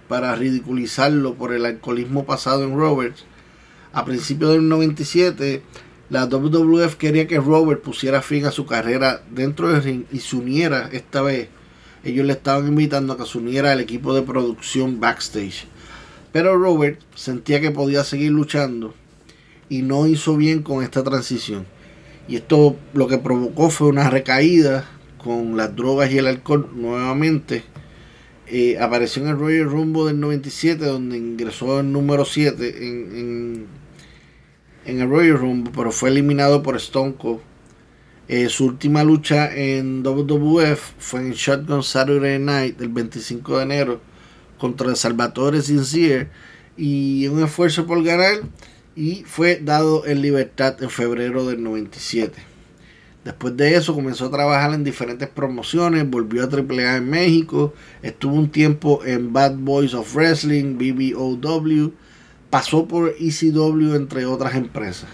para 0.06 0.36
ridiculizarlo 0.36 1.34
por 1.34 1.52
el 1.52 1.66
alcoholismo 1.66 2.24
pasado 2.24 2.62
en 2.62 2.76
Robert. 2.76 3.16
A 3.92 4.04
principios 4.04 4.52
del 4.52 4.68
97, 4.68 5.62
la 6.10 6.26
WWF 6.26 6.94
quería 6.94 7.26
que 7.26 7.40
Robert 7.40 7.82
pusiera 7.82 8.22
fin 8.22 8.46
a 8.46 8.52
su 8.52 8.66
carrera 8.66 9.24
dentro 9.32 9.68
del 9.68 9.82
ring 9.82 10.04
y 10.12 10.20
se 10.20 10.36
uniera 10.36 10.88
esta 10.92 11.20
vez. 11.20 11.48
Ellos 12.04 12.24
le 12.24 12.34
estaban 12.34 12.68
invitando 12.68 13.14
a 13.14 13.16
que 13.16 13.26
se 13.26 13.38
uniera 13.38 13.72
al 13.72 13.80
equipo 13.80 14.14
de 14.14 14.22
producción 14.22 15.00
backstage. 15.00 15.66
Pero 16.30 16.56
Robert 16.56 17.00
sentía 17.16 17.60
que 17.60 17.72
podía 17.72 18.04
seguir 18.04 18.30
luchando 18.30 18.94
y 19.68 19.82
no 19.82 20.06
hizo 20.06 20.36
bien 20.36 20.62
con 20.62 20.84
esta 20.84 21.02
transición. 21.02 21.66
Y 22.26 22.36
esto 22.36 22.76
lo 22.94 23.06
que 23.06 23.18
provocó 23.18 23.70
fue 23.70 23.88
una 23.88 24.08
recaída 24.08 24.84
con 25.18 25.56
las 25.56 25.74
drogas 25.74 26.10
y 26.12 26.18
el 26.18 26.26
alcohol 26.26 26.70
nuevamente. 26.74 27.64
Eh, 28.46 28.78
apareció 28.78 29.22
en 29.22 29.28
el 29.30 29.38
Royal 29.38 29.70
Rumble 29.70 30.04
del 30.04 30.20
97 30.20 30.84
donde 30.84 31.16
ingresó 31.16 31.80
el 31.80 31.90
número 31.90 32.26
7 32.26 32.86
en, 32.86 33.66
en, 34.84 35.00
el 35.00 35.08
Royal 35.08 35.38
Rumble 35.38 35.72
pero 35.74 35.90
fue 35.90 36.10
eliminado 36.10 36.62
por 36.62 36.76
Stone 36.76 37.14
Cold. 37.14 37.40
Eh, 38.28 38.48
su 38.48 38.66
última 38.66 39.02
lucha 39.02 39.54
en 39.54 40.02
WWF 40.02 40.92
fue 40.98 41.20
en 41.20 41.32
Shotgun 41.32 41.82
Saturday 41.82 42.38
Night 42.38 42.78
del 42.78 42.88
25 42.88 43.58
de 43.58 43.62
enero 43.62 44.00
contra 44.58 44.94
Salvatore 44.94 45.60
Sincere 45.60 46.28
y 46.76 47.26
un 47.28 47.42
esfuerzo 47.42 47.86
por 47.86 48.02
ganar 48.02 48.40
y 48.96 49.24
fue 49.24 49.60
dado 49.62 50.06
en 50.06 50.22
libertad 50.22 50.82
en 50.82 50.90
febrero 50.90 51.46
del 51.46 51.62
97. 51.62 52.34
Después 53.24 53.56
de 53.56 53.74
eso 53.74 53.94
comenzó 53.94 54.26
a 54.26 54.30
trabajar 54.30 54.74
en 54.74 54.84
diferentes 54.84 55.28
promociones, 55.28 56.08
volvió 56.08 56.44
a 56.44 56.46
AAA 56.46 56.96
en 56.96 57.08
México, 57.08 57.72
estuvo 58.02 58.34
un 58.34 58.50
tiempo 58.50 59.00
en 59.04 59.32
Bad 59.32 59.56
Boys 59.56 59.94
of 59.94 60.14
Wrestling, 60.14 60.76
BBOW, 60.76 61.92
pasó 62.50 62.86
por 62.86 63.14
ECW 63.18 63.94
entre 63.94 64.26
otras 64.26 64.54
empresas. 64.54 65.08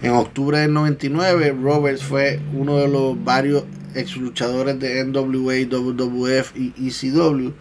En 0.00 0.12
octubre 0.12 0.58
del 0.58 0.72
99, 0.72 1.54
Roberts 1.62 2.02
fue 2.02 2.40
uno 2.54 2.78
de 2.78 2.88
los 2.88 3.22
varios 3.22 3.64
ex 3.94 4.16
luchadores 4.16 4.80
de 4.80 5.04
NWA, 5.04 5.66
WWF 5.68 6.56
y 6.56 6.88
ECW 6.88 7.52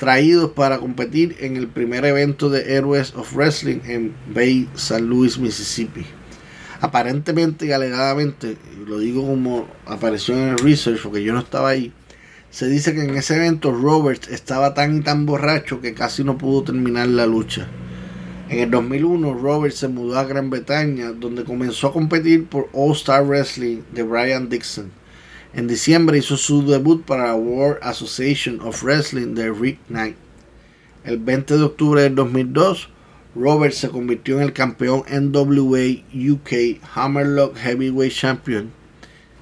traídos 0.00 0.52
para 0.52 0.78
competir 0.78 1.36
en 1.40 1.58
el 1.58 1.68
primer 1.68 2.06
evento 2.06 2.48
de 2.48 2.74
Heroes 2.74 3.12
of 3.14 3.34
Wrestling 3.34 3.80
en 3.84 4.14
Bay, 4.34 4.66
San 4.74 5.06
Luis, 5.06 5.38
Mississippi. 5.38 6.06
Aparentemente 6.80 7.66
y 7.66 7.72
alegadamente, 7.72 8.56
lo 8.86 8.98
digo 8.98 9.26
como 9.26 9.68
apareció 9.84 10.34
en 10.34 10.48
el 10.48 10.58
research 10.58 11.02
porque 11.02 11.22
yo 11.22 11.34
no 11.34 11.40
estaba 11.40 11.68
ahí, 11.68 11.92
se 12.48 12.66
dice 12.66 12.94
que 12.94 13.02
en 13.02 13.14
ese 13.14 13.36
evento 13.36 13.72
Roberts 13.72 14.28
estaba 14.28 14.72
tan 14.72 14.96
y 14.96 15.00
tan 15.02 15.26
borracho 15.26 15.82
que 15.82 15.92
casi 15.92 16.24
no 16.24 16.38
pudo 16.38 16.64
terminar 16.64 17.06
la 17.08 17.26
lucha. 17.26 17.68
En 18.48 18.58
el 18.58 18.70
2001 18.70 19.34
Roberts 19.34 19.76
se 19.76 19.88
mudó 19.88 20.18
a 20.18 20.24
Gran 20.24 20.48
Bretaña 20.48 21.12
donde 21.12 21.44
comenzó 21.44 21.88
a 21.88 21.92
competir 21.92 22.46
por 22.46 22.70
All 22.72 22.92
Star 22.92 23.22
Wrestling 23.26 23.82
de 23.92 24.02
Brian 24.02 24.48
Dixon. 24.48 24.90
En 25.52 25.66
diciembre 25.66 26.18
hizo 26.18 26.36
su 26.36 26.64
debut 26.64 27.04
para 27.04 27.26
la 27.26 27.34
World 27.34 27.80
Association 27.82 28.60
of 28.60 28.84
Wrestling 28.84 29.34
de 29.34 29.50
Rick 29.50 29.80
Knight. 29.88 30.14
El 31.02 31.18
20 31.18 31.56
de 31.56 31.64
octubre 31.64 32.02
del 32.02 32.14
2002, 32.14 32.88
Robert 33.34 33.74
se 33.74 33.88
convirtió 33.88 34.36
en 34.36 34.42
el 34.42 34.52
campeón 34.52 35.02
NWA 35.10 36.04
UK 36.14 36.80
Hammerlock 36.94 37.56
Heavyweight 37.56 38.12
Champion 38.12 38.70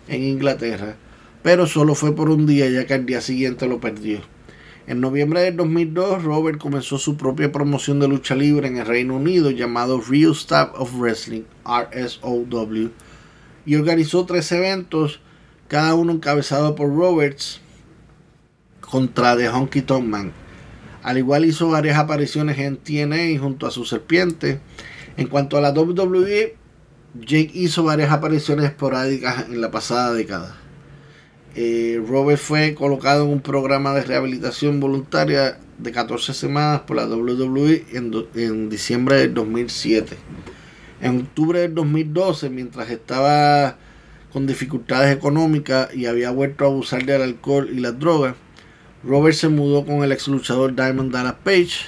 en 0.08 0.22
Inglaterra, 0.22 0.96
pero 1.42 1.66
solo 1.66 1.94
fue 1.94 2.16
por 2.16 2.30
un 2.30 2.46
día 2.46 2.70
ya 2.70 2.86
que 2.86 2.94
al 2.94 3.04
día 3.04 3.20
siguiente 3.20 3.66
lo 3.66 3.78
perdió. 3.78 4.20
En 4.86 5.02
noviembre 5.02 5.42
del 5.42 5.56
2002, 5.56 6.24
Robert 6.24 6.58
comenzó 6.58 6.96
su 6.96 7.18
propia 7.18 7.52
promoción 7.52 8.00
de 8.00 8.08
lucha 8.08 8.34
libre 8.34 8.68
en 8.68 8.78
el 8.78 8.86
Reino 8.86 9.16
Unido 9.16 9.50
llamado 9.50 10.00
Real 10.00 10.32
Staff 10.32 10.70
of 10.74 10.98
Wrestling, 10.98 11.42
RSOW, 11.66 12.90
y 13.66 13.74
organizó 13.74 14.24
tres 14.24 14.50
eventos, 14.52 15.20
cada 15.68 15.94
uno 15.94 16.12
encabezado 16.12 16.74
por 16.74 16.94
Roberts 16.94 17.60
contra 18.80 19.36
The 19.36 19.48
Honky 19.50 19.82
Tonk 19.82 20.04
Man. 20.04 20.32
Al 21.02 21.18
igual 21.18 21.44
hizo 21.44 21.68
varias 21.68 21.98
apariciones 21.98 22.58
en 22.58 22.76
TNA 22.76 23.38
junto 23.40 23.66
a 23.66 23.70
su 23.70 23.84
serpiente. 23.84 24.60
En 25.16 25.28
cuanto 25.28 25.56
a 25.56 25.60
la 25.60 25.70
WWE, 25.70 26.56
Jake 27.14 27.50
hizo 27.54 27.84
varias 27.84 28.10
apariciones 28.10 28.66
esporádicas 28.66 29.46
en 29.48 29.60
la 29.60 29.70
pasada 29.70 30.12
década. 30.12 30.56
Eh, 31.54 32.02
Robert 32.06 32.40
fue 32.40 32.74
colocado 32.74 33.24
en 33.24 33.30
un 33.30 33.40
programa 33.40 33.94
de 33.94 34.04
rehabilitación 34.04 34.80
voluntaria 34.80 35.58
de 35.78 35.92
14 35.92 36.34
semanas 36.34 36.82
por 36.82 36.96
la 36.96 37.06
WWE 37.06 37.86
en, 37.92 38.12
en 38.34 38.68
diciembre 38.68 39.16
del 39.16 39.34
2007. 39.34 40.16
En 41.00 41.20
octubre 41.20 41.60
del 41.60 41.74
2012, 41.74 42.50
mientras 42.50 42.90
estaba 42.90 43.76
con 44.32 44.46
dificultades 44.46 45.16
económicas 45.16 45.94
y 45.94 46.06
había 46.06 46.30
vuelto 46.30 46.64
a 46.64 46.68
abusar 46.68 47.04
del 47.04 47.22
alcohol 47.22 47.68
y 47.72 47.80
las 47.80 47.98
drogas, 47.98 48.34
Robert 49.04 49.36
se 49.36 49.48
mudó 49.48 49.86
con 49.86 50.02
el 50.02 50.12
ex 50.12 50.28
luchador 50.28 50.74
Diamond 50.74 51.12
Dallas 51.12 51.36
Page. 51.44 51.86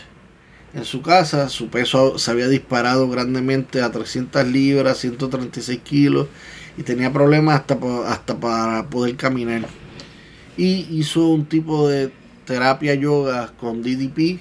En 0.72 0.84
su 0.84 1.02
casa, 1.02 1.48
su 1.48 1.68
peso 1.68 2.18
se 2.18 2.30
había 2.30 2.48
disparado 2.48 3.08
grandemente 3.08 3.82
a 3.82 3.90
300 3.90 4.46
libras, 4.46 4.98
136 4.98 5.80
kilos, 5.80 6.28
y 6.76 6.84
tenía 6.84 7.12
problemas 7.12 7.60
hasta, 7.60 7.78
hasta 8.06 8.38
para 8.38 8.88
poder 8.88 9.16
caminar. 9.16 9.62
Y 10.56 10.86
hizo 10.96 11.26
un 11.28 11.46
tipo 11.46 11.88
de 11.88 12.12
terapia 12.44 12.94
yoga 12.94 13.52
con 13.58 13.82
DDP, 13.82 14.40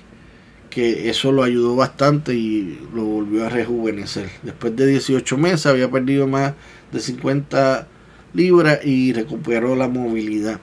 que 0.70 1.10
eso 1.10 1.32
lo 1.32 1.44
ayudó 1.44 1.76
bastante 1.76 2.36
y 2.36 2.80
lo 2.94 3.04
volvió 3.04 3.46
a 3.46 3.50
rejuvenecer. 3.50 4.30
Después 4.44 4.76
de 4.76 4.86
18 4.86 5.38
meses 5.38 5.66
había 5.66 5.90
perdido 5.90 6.28
más 6.28 6.54
de 6.92 7.00
50 7.00 7.88
libras 8.34 8.80
y 8.86 9.14
recuperó 9.14 9.76
la 9.76 9.88
movilidad. 9.88 10.60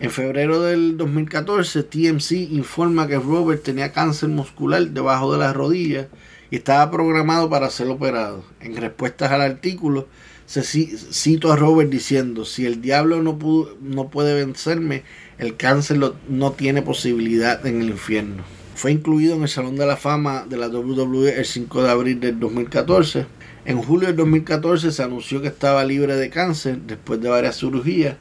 En 0.00 0.10
febrero 0.10 0.60
del 0.62 0.96
2014, 0.96 1.84
TMC 1.84 2.32
informa 2.50 3.06
que 3.06 3.18
Robert 3.18 3.62
tenía 3.62 3.92
cáncer 3.92 4.30
muscular 4.30 4.88
debajo 4.88 5.32
de 5.32 5.38
las 5.38 5.54
rodillas 5.54 6.08
y 6.50 6.56
estaba 6.56 6.90
programado 6.90 7.48
para 7.48 7.70
ser 7.70 7.88
operado. 7.88 8.44
En 8.60 8.76
respuestas 8.76 9.30
al 9.30 9.42
artículo, 9.42 10.08
se 10.46 10.62
cito 10.64 11.52
a 11.52 11.56
Robert 11.56 11.88
diciendo, 11.88 12.44
si 12.44 12.66
el 12.66 12.82
diablo 12.82 13.22
no, 13.22 13.38
no 13.80 14.08
puede 14.10 14.34
vencerme, 14.34 15.04
el 15.38 15.56
cáncer 15.56 15.98
no 16.28 16.52
tiene 16.52 16.82
posibilidad 16.82 17.64
en 17.64 17.80
el 17.80 17.90
infierno. 17.90 18.42
Fue 18.74 18.90
incluido 18.90 19.36
en 19.36 19.42
el 19.42 19.48
Salón 19.48 19.76
de 19.76 19.86
la 19.86 19.96
Fama 19.96 20.44
de 20.48 20.56
la 20.56 20.68
WWE 20.68 21.38
el 21.38 21.44
5 21.44 21.82
de 21.84 21.90
abril 21.90 22.20
del 22.20 22.40
2014. 22.40 23.26
En 23.64 23.80
julio 23.80 24.08
del 24.08 24.16
2014 24.16 24.90
se 24.90 25.02
anunció 25.04 25.40
que 25.40 25.46
estaba 25.46 25.84
libre 25.84 26.16
de 26.16 26.30
cáncer 26.30 26.78
después 26.80 27.20
de 27.20 27.28
varias 27.28 27.58
cirugías 27.58 28.16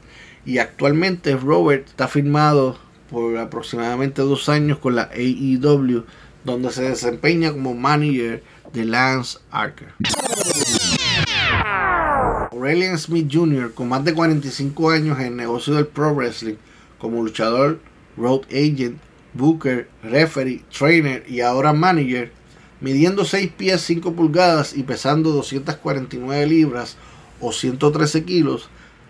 y 0.45 0.59
actualmente 0.59 1.35
Robert 1.35 1.87
está 1.87 2.07
firmado 2.07 2.77
por 3.09 3.35
aproximadamente 3.37 4.21
dos 4.21 4.49
años 4.49 4.77
con 4.77 4.95
la 4.95 5.09
AEW, 5.13 6.05
donde 6.43 6.71
se 6.71 6.83
desempeña 6.83 7.51
como 7.51 7.73
manager 7.73 8.43
de 8.71 8.85
Lance 8.85 9.39
Archer. 9.49 9.93
Aurelian 12.51 12.99
Smith 12.99 13.27
Jr., 13.31 13.73
con 13.73 13.89
más 13.89 14.05
de 14.05 14.13
45 14.13 14.91
años 14.91 15.19
en 15.19 15.25
el 15.25 15.35
negocio 15.35 15.73
del 15.73 15.87
pro 15.87 16.13
wrestling, 16.13 16.55
como 16.99 17.23
luchador, 17.23 17.79
road 18.15 18.41
agent, 18.51 18.99
booker, 19.33 19.87
referee, 20.03 20.63
trainer 20.69 21.23
y 21.27 21.41
ahora 21.41 21.73
manager, 21.73 22.31
midiendo 22.81 23.23
6 23.23 23.51
pies 23.55 23.81
5 23.81 24.13
pulgadas 24.13 24.75
y 24.75 24.83
pesando 24.83 25.31
249 25.31 26.45
libras 26.47 26.97
o 27.39 27.51
113 27.51 28.25
kilos, 28.25 28.69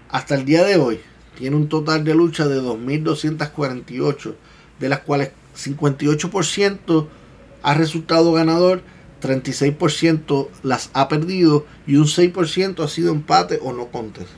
hasta 0.09 0.35
el 0.35 0.45
día 0.45 0.63
de 0.63 0.75
hoy 0.75 0.99
tiene 1.37 1.55
un 1.55 1.69
total 1.69 2.03
de 2.03 2.13
lucha 2.13 2.47
de 2.47 2.61
2.248, 2.61 4.35
de 4.79 4.89
las 4.89 4.99
cuales 4.99 5.31
58% 5.57 7.07
ha 7.63 7.73
resultado 7.73 8.33
ganador, 8.33 8.81
36% 9.21 10.49
las 10.63 10.89
ha 10.93 11.07
perdido 11.07 11.65
y 11.87 11.95
un 11.95 12.05
6% 12.05 12.83
ha 12.83 12.87
sido 12.87 13.11
empate 13.11 13.59
o 13.61 13.71
no 13.73 13.87
contest. 13.87 14.29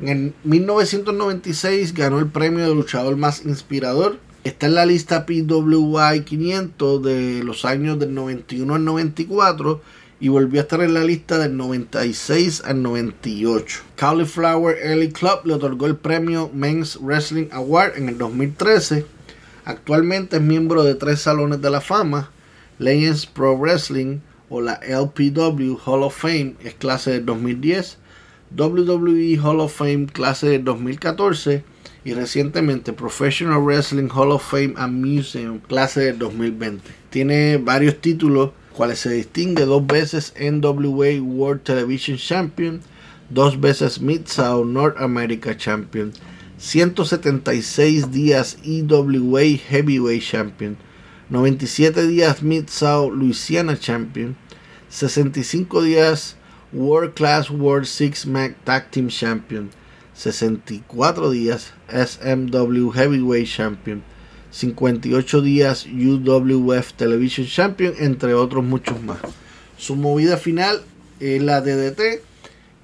En 0.00 0.34
1996 0.44 1.94
ganó 1.94 2.18
el 2.18 2.28
premio 2.28 2.68
de 2.68 2.74
luchador 2.74 3.16
más 3.16 3.44
inspirador. 3.46 4.18
Está 4.46 4.66
en 4.66 4.76
la 4.76 4.86
lista 4.86 5.26
PWI 5.26 6.20
500 6.24 7.02
de 7.02 7.42
los 7.42 7.64
años 7.64 7.98
del 7.98 8.14
91 8.14 8.76
al 8.76 8.84
94 8.84 9.80
y 10.20 10.28
volvió 10.28 10.60
a 10.60 10.62
estar 10.62 10.82
en 10.82 10.94
la 10.94 11.02
lista 11.02 11.38
del 11.38 11.56
96 11.56 12.62
al 12.64 12.80
98. 12.80 13.80
Cauliflower 13.96 14.78
Early 14.80 15.10
Club 15.10 15.40
le 15.46 15.54
otorgó 15.54 15.86
el 15.86 15.96
premio 15.96 16.48
Men's 16.54 16.96
Wrestling 17.02 17.48
Award 17.50 17.96
en 17.96 18.08
el 18.08 18.18
2013. 18.18 19.04
Actualmente 19.64 20.36
es 20.36 20.42
miembro 20.42 20.84
de 20.84 20.94
tres 20.94 21.22
salones 21.22 21.60
de 21.60 21.70
la 21.70 21.80
fama. 21.80 22.30
Legends 22.78 23.26
Pro 23.26 23.58
Wrestling 23.58 24.20
o 24.48 24.60
la 24.60 24.74
LPW 24.74 25.76
Hall 25.84 26.04
of 26.04 26.16
Fame 26.16 26.54
es 26.62 26.74
clase 26.74 27.10
del 27.10 27.26
2010. 27.26 27.98
WWE 28.56 29.40
Hall 29.42 29.58
of 29.58 29.76
Fame 29.76 30.06
clase 30.06 30.50
del 30.50 30.62
2014 30.62 31.64
y 32.06 32.14
recientemente 32.14 32.92
Professional 32.92 33.64
Wrestling 33.64 34.08
Hall 34.14 34.30
of 34.30 34.48
Fame 34.48 34.74
and 34.76 35.04
Museum 35.04 35.58
clase 35.58 36.04
del 36.04 36.18
2020. 36.20 36.88
Tiene 37.10 37.56
varios 37.56 38.00
títulos 38.00 38.52
cuales 38.72 39.00
se 39.00 39.10
distingue 39.10 39.64
dos 39.64 39.84
veces 39.84 40.32
NWA 40.38 41.20
World 41.20 41.64
Television 41.64 42.16
Champion, 42.16 42.80
dos 43.28 43.60
veces 43.60 44.00
Mid-South 44.00 44.66
North 44.66 44.96
America 45.00 45.56
Champion, 45.56 46.12
176 46.58 48.12
días 48.12 48.56
EWA 48.62 49.58
Heavyweight 49.68 50.22
Champion, 50.22 50.76
97 51.28 52.06
días 52.06 52.40
Mid-South 52.40 53.14
Louisiana 53.14 53.76
Champion, 53.76 54.36
65 54.90 55.82
días 55.82 56.36
World 56.72 57.14
Class 57.14 57.50
World 57.50 57.86
Six 57.86 58.26
Man 58.26 58.54
Tag 58.62 58.92
Team 58.92 59.08
Champion, 59.08 59.70
64 60.14 61.30
días 61.30 61.72
SMW 61.88 62.92
Heavyweight 62.92 63.48
Champion, 63.48 64.02
58 64.50 65.40
días 65.42 65.86
UWF 65.86 66.92
Television 66.94 67.46
Champion, 67.46 67.94
entre 67.98 68.34
otros 68.34 68.64
muchos 68.64 69.02
más. 69.02 69.18
Su 69.76 69.96
movida 69.96 70.36
final 70.36 70.82
es 71.20 71.42
la 71.42 71.60
DDT. 71.60 72.22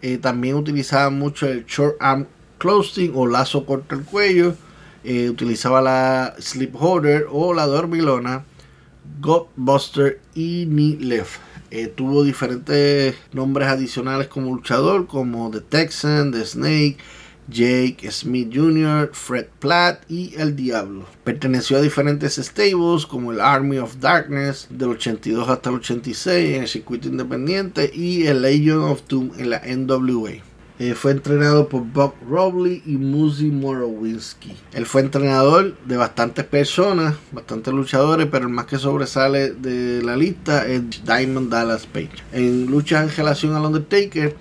Eh, 0.02 0.18
también 0.18 0.56
utilizaba 0.56 1.10
mucho 1.10 1.46
el 1.46 1.64
short 1.64 1.96
arm 2.00 2.26
closing 2.58 3.12
o 3.14 3.26
lazo 3.26 3.64
corto 3.64 3.94
el 3.94 4.04
cuello. 4.04 4.54
Eh, 5.04 5.30
utilizaba 5.30 5.82
la 5.82 6.34
slip 6.38 6.74
holder 6.78 7.26
o 7.30 7.54
la 7.54 7.66
dormilona, 7.66 8.44
Godbuster 9.20 10.20
y 10.34 10.66
knee 10.66 10.96
left. 11.00 11.40
Eh, 11.70 11.86
tuvo 11.88 12.22
diferentes 12.22 13.14
nombres 13.32 13.68
adicionales 13.68 14.28
como 14.28 14.54
luchador, 14.54 15.06
como 15.06 15.50
The 15.50 15.60
Texan, 15.60 16.30
The 16.30 16.44
Snake, 16.44 16.98
Jake 17.48 18.10
Smith 18.10 18.50
Jr., 18.52 19.10
Fred 19.12 19.46
Platt 19.58 20.02
y 20.08 20.34
El 20.36 20.56
Diablo. 20.56 21.06
Perteneció 21.24 21.78
a 21.78 21.82
diferentes 21.82 22.36
stables 22.36 23.06
como 23.06 23.32
el 23.32 23.40
Army 23.40 23.78
of 23.78 23.96
Darkness 24.00 24.66
del 24.70 24.90
82 24.90 25.48
hasta 25.48 25.70
el 25.70 25.76
86 25.76 26.56
en 26.56 26.62
el 26.62 26.68
circuito 26.68 27.08
independiente 27.08 27.90
y 27.92 28.26
el 28.26 28.42
Legion 28.42 28.84
of 28.84 29.02
Doom 29.08 29.32
en 29.38 29.50
la 29.50 29.62
NWA. 29.64 30.42
Eh, 30.78 30.94
fue 30.94 31.12
entrenado 31.12 31.68
por 31.68 31.84
Bob 31.84 32.14
Robley 32.28 32.82
y 32.84 32.96
Muzi 32.96 33.52
Morowinski. 33.52 34.52
Él 34.72 34.84
fue 34.84 35.02
entrenador 35.02 35.76
de 35.84 35.96
bastantes 35.96 36.44
personas, 36.44 37.14
bastantes 37.30 37.72
luchadores, 37.72 38.26
pero 38.30 38.46
el 38.46 38.52
más 38.52 38.66
que 38.66 38.78
sobresale 38.78 39.52
de 39.52 40.02
la 40.02 40.16
lista 40.16 40.66
es 40.66 41.04
Diamond 41.04 41.50
Dallas 41.52 41.86
Page. 41.86 42.10
En 42.32 42.66
lucha 42.66 43.00
en 43.02 43.14
relación 43.14 43.54
al 43.54 43.66
Undertaker, 43.66 44.34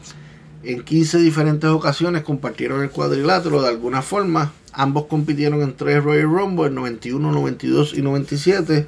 en 0.63 0.83
15 0.83 1.17
diferentes 1.17 1.69
ocasiones 1.69 2.23
compartieron 2.23 2.83
el 2.83 2.91
cuadrilátero 2.91 3.61
de 3.61 3.69
alguna 3.69 4.01
forma. 4.01 4.53
Ambos 4.73 5.05
compitieron 5.05 5.61
en 5.61 5.75
tres 5.75 6.03
Royal 6.03 6.23
Rumble, 6.23 6.69
91, 6.69 7.31
92 7.31 7.93
y 7.95 8.01
97. 8.01 8.85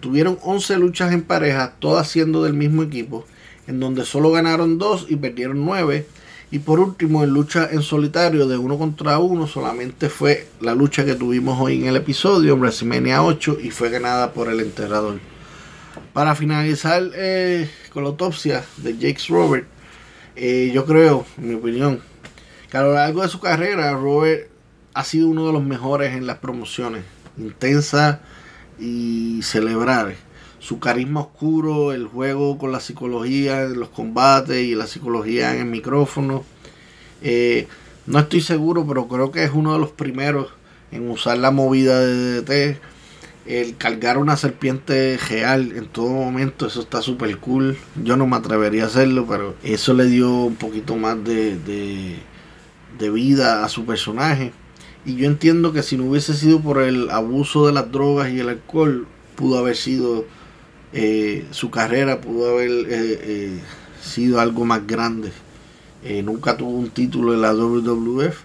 Tuvieron 0.00 0.38
11 0.42 0.78
luchas 0.78 1.12
en 1.12 1.22
pareja, 1.22 1.74
todas 1.78 2.08
siendo 2.08 2.42
del 2.42 2.54
mismo 2.54 2.82
equipo, 2.82 3.26
en 3.66 3.80
donde 3.80 4.04
solo 4.06 4.30
ganaron 4.30 4.78
2 4.78 5.06
y 5.10 5.16
perdieron 5.16 5.64
9. 5.64 6.06
Y 6.52 6.58
por 6.60 6.80
último, 6.80 7.22
en 7.22 7.30
lucha 7.30 7.68
en 7.70 7.82
solitario 7.82 8.48
de 8.48 8.56
uno 8.56 8.78
contra 8.78 9.18
uno, 9.18 9.46
solamente 9.46 10.08
fue 10.08 10.48
la 10.60 10.74
lucha 10.74 11.04
que 11.04 11.14
tuvimos 11.14 11.60
hoy 11.60 11.80
en 11.80 11.86
el 11.86 11.96
episodio, 11.96 12.56
WrestleMania 12.56 13.22
8, 13.22 13.58
y 13.62 13.70
fue 13.70 13.90
ganada 13.90 14.32
por 14.32 14.48
el 14.48 14.58
enterrador. 14.58 15.20
Para 16.12 16.34
finalizar 16.34 17.02
eh, 17.14 17.70
con 17.92 18.02
la 18.02 18.08
autopsia 18.08 18.64
de 18.78 18.96
Jake 18.96 19.20
Robert, 19.28 19.66
eh, 20.42 20.70
yo 20.72 20.86
creo, 20.86 21.26
en 21.36 21.48
mi 21.48 21.54
opinión, 21.54 22.00
que 22.70 22.76
a 22.78 22.82
lo 22.82 22.94
largo 22.94 23.20
de 23.20 23.28
su 23.28 23.40
carrera, 23.40 23.92
Robert 23.92 24.48
ha 24.94 25.04
sido 25.04 25.28
uno 25.28 25.46
de 25.46 25.52
los 25.52 25.62
mejores 25.62 26.14
en 26.14 26.26
las 26.26 26.38
promociones, 26.38 27.04
intensa 27.36 28.22
y 28.78 29.40
celebrar. 29.42 30.14
Su 30.58 30.80
carisma 30.80 31.20
oscuro, 31.20 31.92
el 31.92 32.06
juego 32.06 32.56
con 32.56 32.72
la 32.72 32.80
psicología 32.80 33.64
en 33.64 33.78
los 33.78 33.90
combates 33.90 34.62
y 34.62 34.74
la 34.74 34.86
psicología 34.86 35.54
en 35.54 35.60
el 35.60 35.66
micrófono. 35.66 36.42
Eh, 37.20 37.68
no 38.06 38.18
estoy 38.18 38.40
seguro, 38.40 38.86
pero 38.86 39.08
creo 39.08 39.30
que 39.30 39.44
es 39.44 39.50
uno 39.52 39.74
de 39.74 39.78
los 39.78 39.90
primeros 39.90 40.48
en 40.90 41.10
usar 41.10 41.36
la 41.36 41.50
movida 41.50 42.00
de 42.00 42.40
DDT. 42.40 42.80
El 43.50 43.76
cargar 43.76 44.16
una 44.16 44.36
serpiente 44.36 45.18
real 45.28 45.72
en 45.74 45.86
todo 45.86 46.10
momento, 46.10 46.66
eso 46.66 46.80
está 46.80 47.02
súper 47.02 47.36
cool. 47.38 47.76
Yo 48.02 48.16
no 48.16 48.26
me 48.26 48.36
atrevería 48.36 48.84
a 48.84 48.86
hacerlo, 48.86 49.26
pero 49.28 49.56
eso 49.62 49.92
le 49.92 50.06
dio 50.06 50.30
un 50.30 50.54
poquito 50.54 50.96
más 50.96 51.22
de, 51.24 51.58
de 52.98 53.10
vida 53.10 53.64
a 53.64 53.68
su 53.68 53.84
personaje. 53.84 54.52
Y 55.04 55.16
yo 55.16 55.26
entiendo 55.26 55.72
que 55.72 55.82
si 55.82 55.96
no 55.96 56.04
hubiese 56.04 56.34
sido 56.34 56.60
por 56.60 56.80
el 56.80 57.10
abuso 57.10 57.66
de 57.66 57.72
las 57.72 57.90
drogas 57.90 58.30
y 58.30 58.38
el 58.38 58.50
alcohol, 58.50 59.06
pudo 59.34 59.58
haber 59.58 59.76
sido 59.76 60.26
eh, 60.92 61.46
su 61.50 61.70
carrera, 61.70 62.20
pudo 62.20 62.50
haber 62.50 62.70
eh, 62.70 62.86
eh, 62.90 63.60
sido 64.02 64.40
algo 64.40 64.64
más 64.64 64.86
grande. 64.86 65.32
nunca 66.24 66.56
tuvo 66.56 66.70
un 66.70 66.90
título 66.90 67.32
en 67.34 67.42
la 67.42 67.54
WWF, 67.54 68.36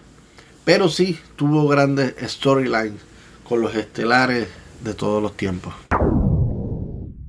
pero 0.64 0.90
sí 0.90 1.19
tuvo 1.36 1.68
grandes 1.68 2.15
storylines 2.22 3.02
con 3.48 3.61
los 3.61 3.76
estelares 3.76 4.48
de 4.85 4.93
todos 4.93 5.21
los 5.21 5.35
tiempos. 5.35 5.73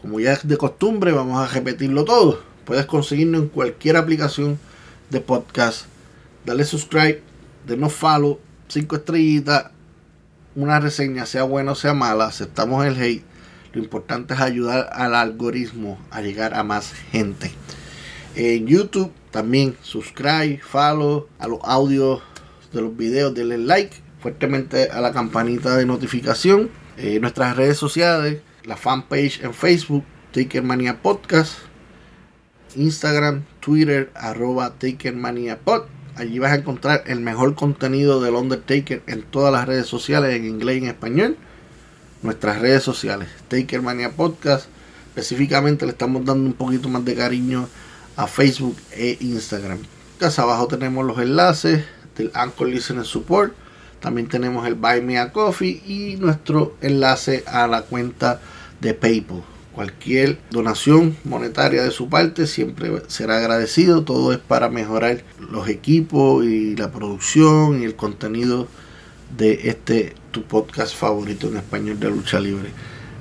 como 0.00 0.20
ya 0.20 0.32
es 0.32 0.46
de 0.46 0.56
costumbre, 0.56 1.12
vamos 1.12 1.38
a 1.38 1.52
repetirlo 1.52 2.04
todo. 2.04 2.40
Puedes 2.64 2.86
conseguirnos 2.86 3.42
en 3.42 3.48
cualquier 3.48 3.96
aplicación 3.96 4.58
de 5.10 5.20
podcast. 5.20 5.86
Dale 6.44 6.64
subscribe, 6.64 7.22
denos 7.66 7.92
follow, 7.92 8.40
5 8.68 8.96
estrellitas, 8.96 9.70
una 10.54 10.80
reseña, 10.80 11.26
sea 11.26 11.44
buena 11.44 11.72
o 11.72 11.74
sea 11.74 11.94
mala. 11.94 12.26
Aceptamos 12.26 12.84
el 12.84 12.96
hate 12.96 13.24
lo 13.74 13.82
importante 13.82 14.34
es 14.34 14.40
ayudar 14.40 14.90
al 14.92 15.16
algoritmo 15.16 15.98
a 16.12 16.20
llegar 16.20 16.54
a 16.54 16.62
más 16.62 16.92
gente. 17.10 17.50
En 18.36 18.66
YouTube 18.66 19.12
también 19.32 19.76
subscribe, 19.82 20.60
follow 20.62 21.28
a 21.40 21.48
los 21.48 21.58
audios 21.64 22.22
de 22.72 22.80
los 22.80 22.96
videos, 22.96 23.34
denle 23.34 23.58
like 23.58 23.96
fuertemente 24.20 24.90
a 24.90 25.00
la 25.00 25.12
campanita 25.12 25.76
de 25.76 25.86
notificación. 25.86 26.70
En 26.96 27.20
nuestras 27.20 27.56
redes 27.56 27.76
sociales, 27.76 28.42
la 28.64 28.76
fanpage 28.76 29.42
en 29.42 29.52
Facebook, 29.52 30.04
Takermania 30.32 31.02
Podcast, 31.02 31.54
Instagram, 32.76 33.42
Twitter, 33.58 34.12
arroba 34.14 34.74
Takermania 34.78 35.58
Pod. 35.58 35.93
Allí 36.16 36.38
vas 36.38 36.52
a 36.52 36.56
encontrar 36.56 37.02
el 37.06 37.20
mejor 37.20 37.54
contenido 37.54 38.20
del 38.20 38.34
Undertaker 38.34 39.02
en 39.06 39.22
todas 39.22 39.52
las 39.52 39.66
redes 39.66 39.86
sociales, 39.86 40.34
en 40.34 40.44
inglés 40.44 40.76
y 40.76 40.84
en 40.84 40.86
español 40.86 41.36
nuestras 42.24 42.60
redes 42.60 42.82
sociales, 42.82 43.28
Takermania 43.48 44.10
Podcast. 44.10 44.66
Específicamente 45.08 45.84
le 45.84 45.92
estamos 45.92 46.24
dando 46.24 46.48
un 46.48 46.54
poquito 46.54 46.88
más 46.88 47.04
de 47.04 47.14
cariño 47.14 47.68
a 48.16 48.26
Facebook 48.26 48.76
e 48.92 49.18
Instagram. 49.20 49.78
Acá 50.16 50.42
abajo 50.42 50.66
tenemos 50.66 51.04
los 51.04 51.18
enlaces 51.18 51.84
del 52.16 52.30
Anchor 52.34 52.68
Listener 52.68 53.04
Support. 53.04 53.52
También 54.00 54.28
tenemos 54.28 54.66
el 54.66 54.74
Buy 54.74 55.02
Me 55.02 55.18
a 55.18 55.32
Coffee 55.32 55.82
y 55.86 56.16
nuestro 56.16 56.76
enlace 56.80 57.44
a 57.46 57.66
la 57.66 57.82
cuenta 57.82 58.40
de 58.80 58.94
PayPal. 58.94 59.53
Cualquier 59.74 60.38
donación 60.52 61.16
monetaria 61.24 61.82
de 61.82 61.90
su 61.90 62.08
parte 62.08 62.46
siempre 62.46 62.92
será 63.08 63.38
agradecido. 63.38 64.04
Todo 64.04 64.32
es 64.32 64.38
para 64.38 64.68
mejorar 64.68 65.24
los 65.50 65.68
equipos 65.68 66.44
y 66.44 66.76
la 66.76 66.92
producción 66.92 67.82
y 67.82 67.84
el 67.84 67.96
contenido 67.96 68.68
de 69.36 69.68
este 69.68 70.14
tu 70.30 70.44
podcast 70.44 70.94
favorito 70.94 71.48
en 71.48 71.56
español 71.56 71.98
de 71.98 72.10
lucha 72.10 72.38
libre. 72.38 72.68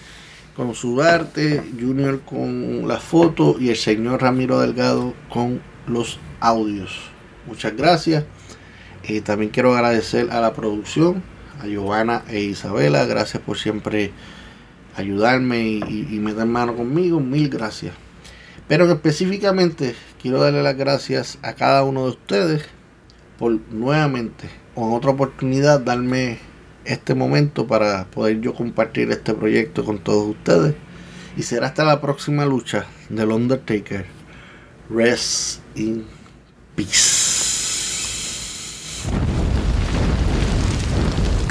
con 0.56 0.74
su 0.76 1.02
arte, 1.02 1.64
Junior 1.80 2.22
con 2.22 2.88
la 2.88 3.00
foto 3.00 3.58
y 3.60 3.70
el 3.70 3.78
señor 3.78 4.22
Ramiro 4.22 4.60
Delgado 4.60 5.14
con 5.30 5.62
los 5.88 6.20
audios. 6.40 7.00
Muchas 7.46 7.76
gracias. 7.76 8.26
Eh, 9.04 9.22
también 9.22 9.52
quiero 9.52 9.74
agradecer 9.74 10.30
a 10.32 10.42
la 10.42 10.54
producción, 10.54 11.24
a 11.60 11.68
Giovanna 11.68 12.24
e 12.28 12.42
Isabela. 12.42 13.06
Gracias 13.06 13.42
por 13.42 13.58
siempre 13.58 14.12
ayudarme 14.96 15.64
y, 15.64 16.08
y 16.12 16.20
meter 16.20 16.46
mano 16.46 16.76
conmigo. 16.76 17.20
Mil 17.20 17.50
gracias. 17.50 17.94
Pero 18.68 18.90
específicamente 18.92 19.96
quiero 20.22 20.40
darle 20.40 20.64
las 20.64 20.78
gracias 20.78 21.38
a 21.42 21.54
cada 21.54 21.84
uno 21.84 22.06
de 22.06 22.10
ustedes 22.12 22.66
por 23.38 23.60
nuevamente 23.72 24.50
o 24.76 24.88
en 24.88 24.94
otra 24.94 25.12
oportunidad 25.12 25.80
darme 25.80 26.40
este 26.86 27.14
momento 27.14 27.68
para 27.68 28.06
poder 28.06 28.42
yo 28.42 28.54
compartir 28.54 29.12
este 29.12 29.34
proyecto 29.34 29.84
con 29.84 30.00
todos 30.00 30.30
ustedes. 30.30 30.76
Y 31.38 31.44
será 31.44 31.68
hasta 31.68 31.84
la 31.84 32.02
próxima 32.02 32.46
lucha 32.46 32.86
del 33.10 33.32
Undertaker. 33.32 34.06
Rest 34.90 35.62
in 35.76 36.06
peace. 36.76 37.32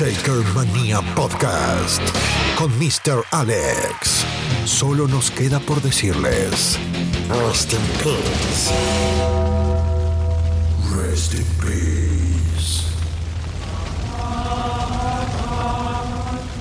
Taker 0.00 0.42
Mania 0.54 1.02
Podcast 1.14 2.00
con 2.56 2.72
Mr. 2.78 3.22
Alex. 3.32 4.24
Solo 4.64 5.06
nos 5.06 5.30
queda 5.30 5.60
por 5.60 5.82
decirles: 5.82 6.78
Rest 7.28 7.74
in 7.74 7.80
peace. 8.02 8.72
Rest 10.96 11.34
in 11.34 11.44
peace. 11.60 11.99